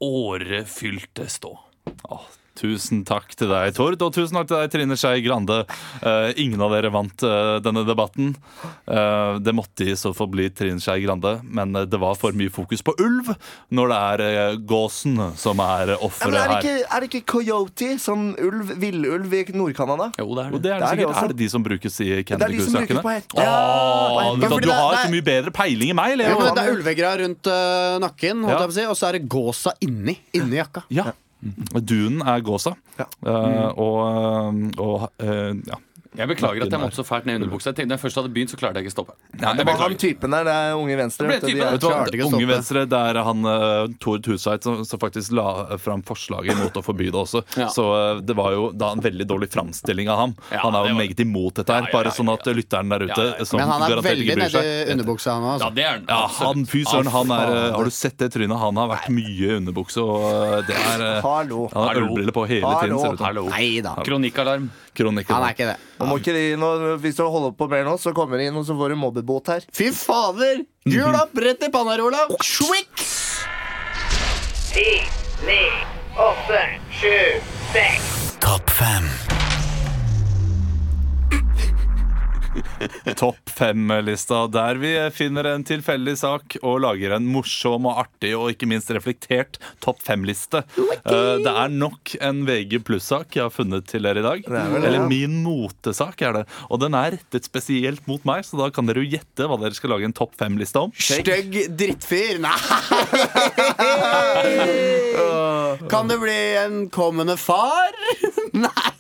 årefylte 0.02 1.30
stå. 1.30 1.60
Åh, 2.12 2.26
tusen 2.62 3.00
takk 3.08 3.32
til 3.40 3.50
deg, 3.50 3.72
Tord, 3.74 3.96
og 4.06 4.12
tusen 4.14 4.36
takk 4.38 4.50
til 4.50 4.60
deg, 4.60 4.72
Trine 4.74 4.96
Skei 5.00 5.22
Grande. 5.26 5.62
Uh, 6.04 6.30
ingen 6.38 6.62
av 6.62 6.74
dere 6.76 6.92
vant 6.94 7.24
uh, 7.26 7.58
denne 7.64 7.82
debatten. 7.88 8.36
Uh, 8.86 9.40
det 9.42 9.54
måtte 9.58 9.88
i 9.88 9.96
så 9.98 10.12
fall 10.14 10.30
bli 10.34 10.46
Trine 10.54 10.82
Skei 10.84 11.02
Grande, 11.06 11.40
men 11.48 11.74
det 11.74 12.00
var 12.02 12.20
for 12.20 12.36
mye 12.38 12.52
fokus 12.54 12.84
på 12.86 12.94
ulv 13.02 13.32
når 13.74 13.94
det 13.94 14.28
er 14.44 14.60
gåsen 14.70 15.18
som 15.40 15.64
er 15.64 15.96
offeret 15.98 16.38
er, 16.38 16.54
her. 16.54 16.60
ikke, 16.60 16.76
er 16.86 17.06
det 17.06 17.10
ikke 17.10 17.24
coyote? 17.34 17.90
Sånn 18.02 18.30
ulv, 18.38 18.76
villulv 18.82 19.34
i 19.40 19.42
Nord-Canada? 19.58 20.12
Jo, 20.22 20.30
det 20.38 20.46
er 20.46 20.54
det. 20.54 20.62
det 20.62 20.76
er, 20.76 20.86
det 20.86 20.92
Det 20.92 20.92
er 20.92 21.02
det 21.02 21.24
er 21.24 21.34
det 21.34 21.40
de 21.42 21.50
som 21.56 21.66
brukes 21.66 22.00
i 22.04 22.12
er 22.52 22.56
som. 22.60 23.02
Åh, 23.02 23.42
Ja, 23.42 24.36
vet 24.38 24.54
du, 24.54 24.68
du 24.68 24.72
har 24.76 25.00
ikke 25.00 25.08
så 25.08 25.16
mye 25.16 25.28
bedre 25.32 25.56
peiling 25.56 25.96
enn 25.96 26.00
meg, 26.04 26.14
Ja, 26.14 26.22
Leo. 26.28 26.38
men 26.44 26.54
det 26.60 26.68
er 26.68 26.78
ulvegra 26.78 27.16
rundt 27.24 27.52
nakken, 28.06 28.46
holdt 28.46 28.54
Ja. 28.54 28.62
jeg 28.62 28.70
på 28.70 28.76
å 28.76 28.80
si, 28.80 28.88
og 28.92 28.98
så 29.00 29.10
er 29.10 29.18
det 29.18 29.26
gåsa 29.32 29.74
inni. 29.82 30.20
Inni 30.38 30.62
jakka. 30.62 30.86
Ja. 30.94 31.10
Dunen 31.42 32.22
er 32.22 32.44
gåsa. 32.46 32.76
Ja. 33.00 33.08
Eh, 33.26 33.70
og, 33.82 34.78
og 34.78 35.08
eh, 35.24 35.56
ja. 35.68 35.80
Jeg 36.12 36.28
beklager 36.28 36.66
at 36.66 36.74
jeg 36.74 36.82
måtte 36.82 36.98
så 37.00 37.06
fælt 37.08 37.24
ned 37.26 37.38
i 37.38 37.40
underbuksa. 37.40 37.72
Jeg 37.72 37.76
tenkte, 37.78 37.90
Da 37.92 37.96
jeg 37.96 38.02
først 38.04 38.18
hadde 38.20 38.30
begynt, 38.36 38.52
så 38.52 38.58
klarte 38.60 38.76
jeg 38.82 38.84
ikke 38.84 38.92
å 38.92 38.96
stoppe. 38.98 39.14
Nei, 39.40 39.54
Det 39.56 39.66
var 39.66 39.78
han 39.80 39.94
typen 39.96 40.34
der, 40.36 40.44
det 40.44 40.56
er 40.60 40.74
Unge 40.76 40.98
Venstre. 41.00 41.28
Det 41.28 41.30
ble 41.32 41.48
de 41.48 41.62
er- 41.64 41.78
det 42.12 42.24
å 42.26 42.28
Unge. 42.28 42.48
Venstre, 42.50 42.84
det 42.92 43.00
er 43.00 43.20
han 43.24 43.46
uh, 43.48 43.88
Tord 44.04 44.28
Husveit 44.28 44.64
som, 44.68 44.84
som 44.84 45.00
faktisk 45.00 45.32
la 45.32 45.78
fram 45.80 46.04
forslaget 46.04 46.58
mot 46.60 46.76
å 46.76 46.84
forby 46.84 47.08
det 47.08 47.16
også. 47.16 47.44
Ja. 47.56 47.70
Så 47.72 47.86
uh, 47.96 48.20
det 48.20 48.36
var 48.36 48.52
jo 48.52 48.72
da 48.76 48.92
en 48.92 49.00
veldig 49.00 49.24
dårlig 49.30 49.50
framstilling 49.56 50.12
av 50.12 50.20
ham. 50.20 50.36
Ja, 50.52 50.60
han 50.66 50.76
er 50.76 50.90
jo 50.90 50.96
var- 50.98 51.00
meget 51.00 51.24
imot 51.24 51.54
dette 51.62 51.72
her, 51.72 51.88
Ja, 51.88 51.88
ja, 51.88 51.96
bare 51.96 52.12
ja, 52.12 52.18
sånn 52.20 52.34
at 52.34 52.52
lytteren 52.60 52.90
der 52.92 53.08
ute 53.08 53.16
Ja, 53.16 53.30
ja, 53.32 53.36
ja. 53.40 53.46
som 53.48 53.58
Men 53.62 53.72
han 53.72 53.88
er 53.88 54.04
veldig 54.04 54.38
nedi 54.42 54.92
underbuksa, 54.92 55.38
han 55.38 55.48
òg. 55.48 55.64
Ja, 55.64 55.70
det 55.70 55.88
den. 55.96 56.06
ja, 56.12 56.22
han, 56.28 56.66
fy 56.66 56.84
søren, 56.84 57.08
han 57.08 57.32
er, 57.32 57.56
uh. 57.56 57.78
Har 57.78 57.88
du 57.88 57.90
sett 57.96 58.18
det 58.20 58.34
trynet? 58.36 58.60
Han 58.60 58.76
har 58.76 58.92
vært 58.92 59.08
mye 59.16 59.48
i 59.48 59.56
underbukse, 59.62 60.04
og 60.04 60.28
eh, 60.28 60.62
det 60.68 60.76
er 60.76 61.22
Hallo. 61.24 61.70
Han 61.72 61.88
har 61.88 61.96
Hallo. 61.96 62.12
ølbriller 62.12 62.36
på 62.36 62.44
hele 62.52 62.68
tiden, 62.82 63.00
ser 63.00 63.08
det 63.08 63.16
ut 63.16 63.24
som. 63.24 63.26
Hallo. 63.26 63.48
Nei 63.48 63.80
da. 63.86 63.96
Kronikkalarm. 64.04 64.70
Han 64.92 65.18
er 65.18 65.54
ikke 65.56 65.70
det. 65.72 65.78
Nå 66.02 66.08
må 66.10 66.18
ikke 66.18 66.34
de, 66.34 66.46
nå, 66.58 66.70
hvis 67.04 67.20
du 67.20 67.22
holder 67.30 67.52
på 67.58 67.68
mer 67.70 67.86
nå, 67.86 67.94
så 68.02 68.14
kommer 68.18 68.42
det 68.42 68.50
inn 68.50 68.58
og 68.58 68.66
så 68.66 68.74
får 68.78 68.96
du 68.96 68.98
mobbebot 69.04 69.52
her. 69.54 69.68
Fy 69.76 69.92
fader! 69.94 70.64
Hjul 70.90 71.14
opp 71.14 71.38
rett 71.46 71.62
i 71.68 71.70
panna, 71.74 71.94
Olav. 72.02 72.34
Schwick! 72.42 73.06
Ti, 74.72 74.88
ni, 75.46 75.62
åtte, 76.18 76.64
sju, 76.98 77.14
seks. 77.76 78.10
Topp 78.42 78.74
fem. 78.82 79.31
Topp 83.22 83.50
fem-lista, 83.56 84.44
der 84.52 84.76
vi 84.82 84.92
finner 85.16 85.46
en 85.54 85.64
tilfeldig 85.68 86.16
sak 86.20 86.58
og 86.62 86.82
lager 86.84 87.12
en 87.16 87.26
morsom 87.32 87.86
og 87.90 87.98
artig 88.04 88.34
og 88.38 88.50
ikke 88.54 88.68
minst 88.70 88.92
reflektert 88.94 89.58
topp 89.84 90.00
fem-liste. 90.06 90.60
Eh, 90.78 91.38
Det 91.42 91.52
er 91.54 91.70
nok 91.74 92.16
en 92.22 92.44
VG 92.48 92.80
pluss-sak 92.88 93.36
jeg 93.38 93.44
har 93.48 93.54
funnet 93.56 93.88
til 93.90 94.02
dere 94.06 94.20
i 94.20 94.24
dag. 94.26 94.40
er 94.48 94.52
det, 94.76 94.84
Eller 94.90 95.08
min 95.10 95.40
motesak 95.46 96.22
er 96.28 96.34
det. 96.42 96.46
Og 96.70 96.80
den 96.84 96.94
er 96.98 97.12
rettet 97.18 97.46
spesielt 97.48 98.04
mot 98.10 98.24
meg, 98.28 98.44
så 98.48 98.54
da 98.60 98.66
kan 98.74 98.86
dere 98.90 99.02
jo 99.06 99.12
gjette 99.16 99.48
hva 99.48 99.58
dere 99.62 99.76
skal 99.78 99.90
lage 99.96 100.06
en 100.10 100.14
topp 100.18 100.34
fem-liste 100.40 100.78
om. 100.82 100.92
Stygg 100.98 101.52
drittfyr. 101.78 102.36
Nei! 102.44 102.58
Kan 105.92 106.08
det 106.08 106.18
bli 106.22 106.40
en 106.58 106.90
kommende 106.94 107.36
far? 107.40 107.92
Nei. 108.54 108.92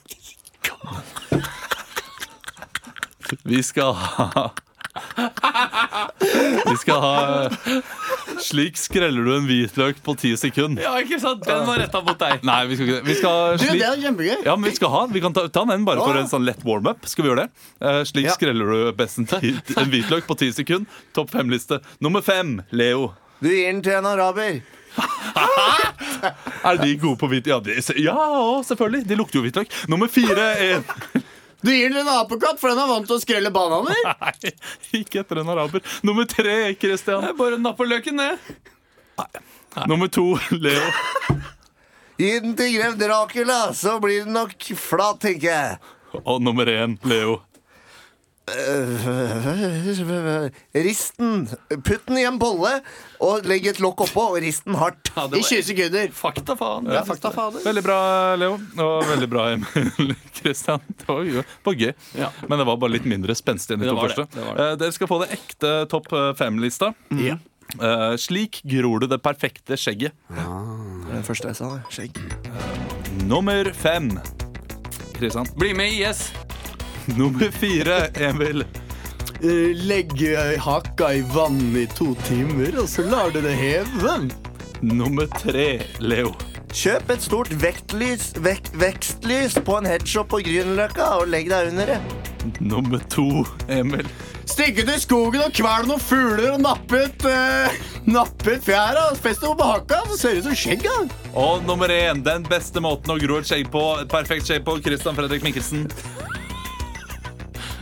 Vi 3.43 3.63
skal 3.63 3.93
ha 3.93 4.51
Vi 6.67 6.77
skal 6.81 6.99
ha 7.01 7.49
Slik 8.41 8.77
skreller 8.79 9.23
du 9.23 9.31
en 9.37 9.45
hvitløk 9.47 9.99
på 10.03 10.15
ti 10.19 10.31
sekunder. 10.39 10.81
Ja, 10.83 10.95
ikke 10.99 11.19
sant? 11.21 11.43
Den 11.45 11.63
var 11.67 11.77
retta 11.79 12.01
mot 12.03 12.17
deg. 12.19 12.41
Nei, 12.47 12.57
vi 12.69 12.75
skal 12.77 12.87
ikke 12.89 12.97
det. 12.97 13.05
Vi 13.07 13.15
skal 13.19 13.57
Du, 13.61 13.65
det 13.69 13.85
er 13.87 14.01
kjempegøy. 14.01 14.37
Ja, 14.47 14.55
men 14.57 14.69
Vi 14.71 14.75
skal 14.79 14.91
ha 14.93 15.01
Vi 15.13 15.21
kan 15.23 15.35
ta, 15.37 15.45
ta 15.53 15.63
den 15.69 15.85
bare 15.87 16.01
for 16.03 16.17
en 16.19 16.29
sånn 16.31 16.45
lett 16.47 16.63
warm-up. 16.67 17.05
Skal 17.09 17.25
vi 17.27 17.31
gjøre 17.31 17.45
det? 17.45 17.65
Eh, 17.85 18.01
slik 18.09 18.27
Ja. 18.31 18.35
skreller 18.35 18.65
du 18.73 18.91
best 18.97 19.21
en, 19.21 19.29
ti, 19.31 19.53
en 19.77 19.91
hvitløk 19.93 20.27
på 20.27 20.37
ti 20.41 20.51
sekunder. 20.55 21.01
Topp 21.15 21.31
fem-liste. 21.37 21.79
Nummer 22.03 22.21
fem, 22.25 22.59
Leo. 22.71 23.11
Du 23.41 23.49
gir 23.49 23.67
den 23.71 23.81
til 23.85 23.95
en 23.99 24.09
araber. 24.11 24.61
Er 26.67 26.77
de 26.77 26.91
gode 27.01 27.17
på 27.17 27.27
hvit... 27.31 27.47
Ja, 27.49 27.57
de, 27.63 27.77
ja 28.03 28.15
selvfølgelig. 28.67 29.05
De 29.09 29.15
lukter 29.17 29.39
jo 29.39 29.45
hvitløk. 29.47 29.71
Nummer 29.89 30.11
fire 30.11 30.49
er 30.61 30.83
Du 31.61 31.69
gir 31.69 31.89
den 31.89 32.01
en 32.01 32.09
apekatt, 32.09 32.59
for 32.59 32.71
den 32.71 32.81
er 32.81 32.89
vant 32.89 33.05
til 33.09 33.17
å 33.17 33.21
skrelle 33.21 33.51
bananer. 33.53 33.97
Nei, 34.23 34.53
ikke 35.01 35.21
etter 35.21 35.41
en 35.43 35.51
araber. 35.53 35.83
Nummer 36.07 36.25
tre, 36.29 36.73
Christian. 36.81 37.27
Bare 37.37 37.59
napp 37.61 37.77
på 37.79 37.87
løken, 37.89 38.17
ned 38.17 39.85
Nummer 39.87 40.09
to, 40.11 40.33
Leo. 40.57 40.87
Gi 42.17 42.31
den 42.43 42.55
til 42.57 42.73
grev 42.75 42.97
Dracula, 42.99 43.59
så 43.77 43.99
blir 44.01 44.25
den 44.25 44.35
nok 44.35 44.55
flat, 44.77 45.21
tenker 45.23 45.47
jeg. 45.47 45.77
Og 46.25 46.41
nummer 46.43 46.67
én, 46.69 46.97
Leo. 47.07 47.39
Rist 50.73 51.17
den. 51.17 51.47
Putt 51.83 52.05
den 52.07 52.17
i 52.17 52.23
en 52.27 52.39
bolle, 52.41 52.71
og 53.23 53.45
legg 53.47 53.67
et 53.69 53.79
lokk 53.83 54.01
oppå, 54.07 54.23
og 54.33 54.39
risten 54.43 54.75
hardt. 54.79 55.11
Ja, 55.15 55.25
I 55.27 55.41
20 55.43 55.63
sekunder. 55.67 56.07
fakta, 56.15 56.55
faen. 56.59 56.87
Ja, 56.91 57.03
fakta 57.07 57.31
faen. 57.35 57.59
Veldig 57.63 57.83
bra, 57.85 57.97
Leo. 58.39 58.57
Og 58.81 59.05
veldig 59.09 59.29
bra, 59.31 59.45
Emil 59.55 60.15
Kristian. 60.39 60.81
Det 60.87 61.07
var 61.07 61.23
jo 61.27 61.43
var 61.67 61.77
gøy. 61.77 61.93
Ja. 62.17 62.29
Men 62.47 62.59
det 62.61 62.67
var 62.71 62.77
bare 62.81 62.95
litt 62.97 63.07
mindre 63.09 63.35
spenstig 63.37 63.75
enn 63.77 63.83
de 63.83 63.87
Det 63.89 63.95
to 63.95 64.01
var 64.01 64.15
det, 64.15 64.27
det 64.35 64.43
det. 64.47 64.55
Eh, 64.65 64.73
Dere 64.83 64.97
skal 64.97 65.11
få 65.11 65.17
det 65.23 65.29
ekte 65.37 65.73
topp 65.91 66.07
eh, 66.17 66.31
fem-lista. 66.39 66.87
Ja. 67.21 67.37
Eh, 67.79 68.13
slik 68.19 68.61
gror 68.67 69.03
du 69.03 69.07
det 69.11 69.21
perfekte 69.23 69.77
skjegget. 69.79 70.15
Ja, 70.35 70.47
Det 71.07 71.13
er 71.13 71.17
det 71.21 71.27
første 71.29 71.47
jeg 71.53 71.59
sa. 71.61 71.69
Skjegg. 71.91 72.13
Nummer 73.27 73.71
fem. 73.75 74.11
Kristian. 75.15 75.47
Bli 75.59 75.73
med 75.77 75.93
i 75.93 76.03
IS. 76.07 76.21
Nummer 77.17 77.51
fire, 77.51 78.07
Emil. 78.15 78.65
Legg 79.41 80.11
hakka 80.11 80.61
haka 80.61 81.13
i 81.13 81.21
vann 81.21 81.75
i 81.77 81.87
to 81.87 82.13
timer, 82.27 82.75
og 82.83 82.89
så 82.89 83.05
lar 83.09 83.31
du 83.33 83.41
det 83.41 83.55
heve. 83.57 84.17
Nummer 84.81 85.25
tre, 85.41 85.81
Leo. 85.99 86.35
Kjøp 86.71 87.09
et 87.11 87.23
stort 87.25 87.49
vektlys, 87.61 88.31
vek, 88.39 88.69
vekstlys 88.79 89.57
på 89.65 89.79
en 89.81 89.89
headshop 89.89 90.29
på 90.31 90.43
Grünerløkka, 90.45 91.07
og 91.19 91.31
legg 91.33 91.49
deg 91.49 91.71
under 91.73 91.95
det. 91.95 91.97
Nummer 92.61 93.01
to, 93.11 93.43
Emil. 93.67 94.07
Stikk 94.49 94.81
ut 94.81 94.89
i 94.91 94.99
skogen 94.99 95.43
og 95.45 95.53
kvel 95.55 95.85
noen 95.89 96.01
fugler 96.01 96.53
og 96.53 96.61
nappe 96.63 97.03
ut, 97.05 97.25
eh, 97.29 97.81
nappe 98.09 98.55
ut 98.55 98.65
fjæra. 98.65 99.09
Fest 99.21 99.41
det 99.41 99.51
på 99.57 99.67
haka, 99.67 100.01
så 100.09 100.17
ser 100.17 100.33
det 100.35 100.41
ut 100.41 100.49
som 100.49 100.57
skjegg. 100.57 100.83
da. 100.83 101.05
Og 101.33 101.63
nummer 101.65 101.87
én, 101.87 102.23
den 102.23 102.43
beste 102.43 102.81
måten 102.81 103.13
å 103.13 103.19
gro 103.19 103.37
et 103.37 103.47
skjegg 103.47 103.71
på. 103.71 104.01
Et 104.01 104.09
perfekt 104.09 104.45
skjegg 104.45 104.65
på. 104.65 104.81
Christian 104.83 105.15
Fredrik 105.15 105.43
Mikkelsen. 105.43 105.89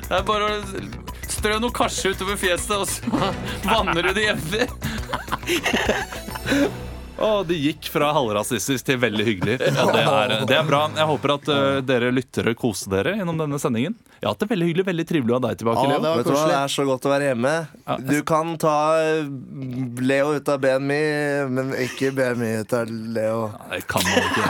Det 0.10 0.18
er 0.18 0.24
bare 0.26 0.46
å 0.50 0.62
strø 1.30 1.60
noe 1.62 1.74
karse 1.76 2.10
utover 2.10 2.38
fjeset, 2.42 2.72
og 2.82 2.88
så 2.90 3.32
vanner 3.70 4.10
du 4.10 4.14
det 4.18 4.24
jevnlig. 4.26 4.66
Og 7.20 7.44
det 7.50 7.58
gikk 7.60 7.90
fra 7.92 8.10
halvrasistisk 8.16 8.88
til 8.88 8.98
veldig 9.02 9.26
hyggelig. 9.28 9.58
Ja, 9.60 9.86
det, 9.92 10.02
er, 10.02 10.34
det 10.50 10.56
er 10.56 10.66
bra. 10.68 10.86
Jeg 10.96 11.08
håper 11.10 11.34
at 11.36 11.50
eh, 11.52 11.80
dere 11.86 12.14
lyttere 12.16 12.56
koser 12.58 12.94
dere 12.96 13.18
gjennom 13.20 13.38
denne 13.42 13.60
sendingen. 13.62 13.98
Jeg 14.20 14.28
har 14.28 14.34
hatt 14.34 14.42
det 14.44 14.50
veldig 14.50 14.68
hyggelig. 14.68 14.86
Veldig 14.90 15.06
trivelig 15.08 15.32
å 15.32 15.38
ha 15.38 15.44
deg 15.48 15.60
tilbake, 15.62 15.84
Ja, 15.84 15.90
Leo. 15.90 16.00
det 16.04 16.10
var 16.10 16.18
Vet 16.20 16.28
du 16.28 16.34
hva, 16.34 16.48
Det 16.50 16.58
er 16.60 16.72
så 16.74 16.86
godt 16.88 17.06
å 17.08 17.12
være 17.14 17.28
hjemme. 17.30 17.54
Du 18.10 18.18
kan 18.28 18.52
ta 18.60 18.76
eh, 19.00 19.30
Leo 20.04 20.34
ut 20.36 20.52
av 20.52 20.60
BMI, 20.64 21.04
men 21.56 21.72
ikke 21.86 22.12
BMI 22.18 22.50
ut 22.66 22.76
av 22.76 22.92
Leo. 22.92 23.40
Det 23.72 23.82
kan 23.88 24.04
man 24.04 24.28
ikke. 24.28 24.44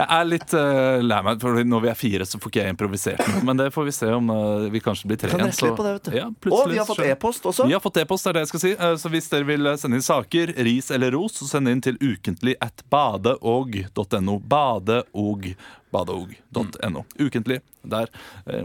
Jeg 0.00 0.06
er 0.06 0.28
litt 0.28 0.54
uh, 0.56 1.00
lei 1.02 1.20
meg, 1.24 1.40
for 1.42 1.64
når 1.72 1.84
vi 1.86 1.90
er 1.92 1.98
fire, 1.98 2.26
så 2.28 2.40
får 2.40 2.52
ikke 2.52 2.62
jeg 2.62 2.74
improvisert 2.76 3.24
noe. 3.24 3.42
Men 3.48 3.62
det 3.62 3.70
får 3.74 3.88
vi 3.88 3.96
se 3.96 4.12
om 4.12 4.30
uh, 4.32 4.68
vi 4.72 4.84
kanskje 4.84 5.10
blir 5.10 5.20
tre 5.20 5.32
igjen. 5.32 5.52
Så... 5.56 5.72
på 5.76 5.86
det, 5.86 5.96
vet 5.96 6.10
du. 6.10 6.18
Ja, 6.18 6.28
Og 6.28 6.70
vi 6.70 6.78
har 6.80 6.88
fått 6.88 7.04
e-post 7.06 7.48
også. 7.50 7.66
Vi 7.70 7.76
har 7.76 7.82
fått 7.84 8.00
e-post, 8.04 8.26
det 8.26 8.34
er 8.34 8.40
det 8.40 8.44
jeg 8.46 8.52
skal 8.52 8.64
si. 8.66 8.74
Uh, 8.76 8.94
Så 9.00 9.12
hvis 9.12 9.32
dere 9.32 9.48
vil 9.48 9.72
sende 9.80 10.00
inn 10.00 10.04
saker, 10.06 10.54
ris 10.68 10.92
eller 10.94 11.16
ros, 11.16 11.40
så 11.40 11.48
send 11.56 11.72
inn 11.72 11.82
til 11.84 11.96
ukentlig 12.00 12.56
at 12.60 12.84
badeog.no. 12.92 14.40
Badeog. 14.50 15.52
Badeog.no. 15.94 17.04
Ukentlig 17.20 17.60
der. 17.84 18.06
Eh, 18.46 18.64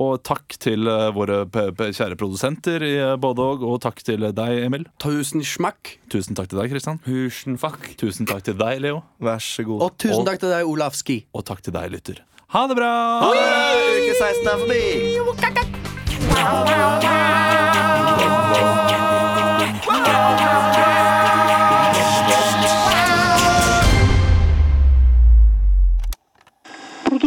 Og 0.00 0.20
takk 0.22 0.54
til 0.62 0.86
eh, 0.86 1.08
våre 1.10 1.40
p 1.50 1.64
p 1.74 1.88
kjære 1.90 2.14
produsenter 2.14 2.78
i 2.86 2.92
Badeog, 3.18 3.64
og, 3.66 3.80
takk 3.82 3.98
til 4.06 4.22
deg, 4.30 4.60
Emil. 4.68 4.84
Tusen 5.02 5.42
smakk. 5.42 5.96
Tusen 6.14 6.36
takk 6.38 6.46
til 6.52 6.60
deg, 6.62 6.70
Kristian. 6.70 7.00
Husenfuck. 7.08 7.96
Tusen 7.98 8.22
takk 8.30 8.44
til 8.46 8.54
deg, 8.60 8.78
Leo. 8.86 9.02
Vær 9.18 9.42
så 9.42 9.64
god. 9.66 9.82
Og 9.88 9.98
tusen 9.98 10.22
takk 10.30 10.38
til 10.44 10.54
deg, 10.54 10.62
Olafski. 10.70 11.18
Og 11.34 11.42
takk 11.50 11.60
til 11.66 11.74
deg, 11.74 11.90
lytter. 11.90 12.22
Ha 12.54 12.66
det 12.70 12.76
bra! 12.78 12.92
Ha 13.24 13.30
det! 13.34 13.50
Uke 13.98 14.14
16 14.14 14.46
er 14.46 14.56
forbi! 14.62 16.00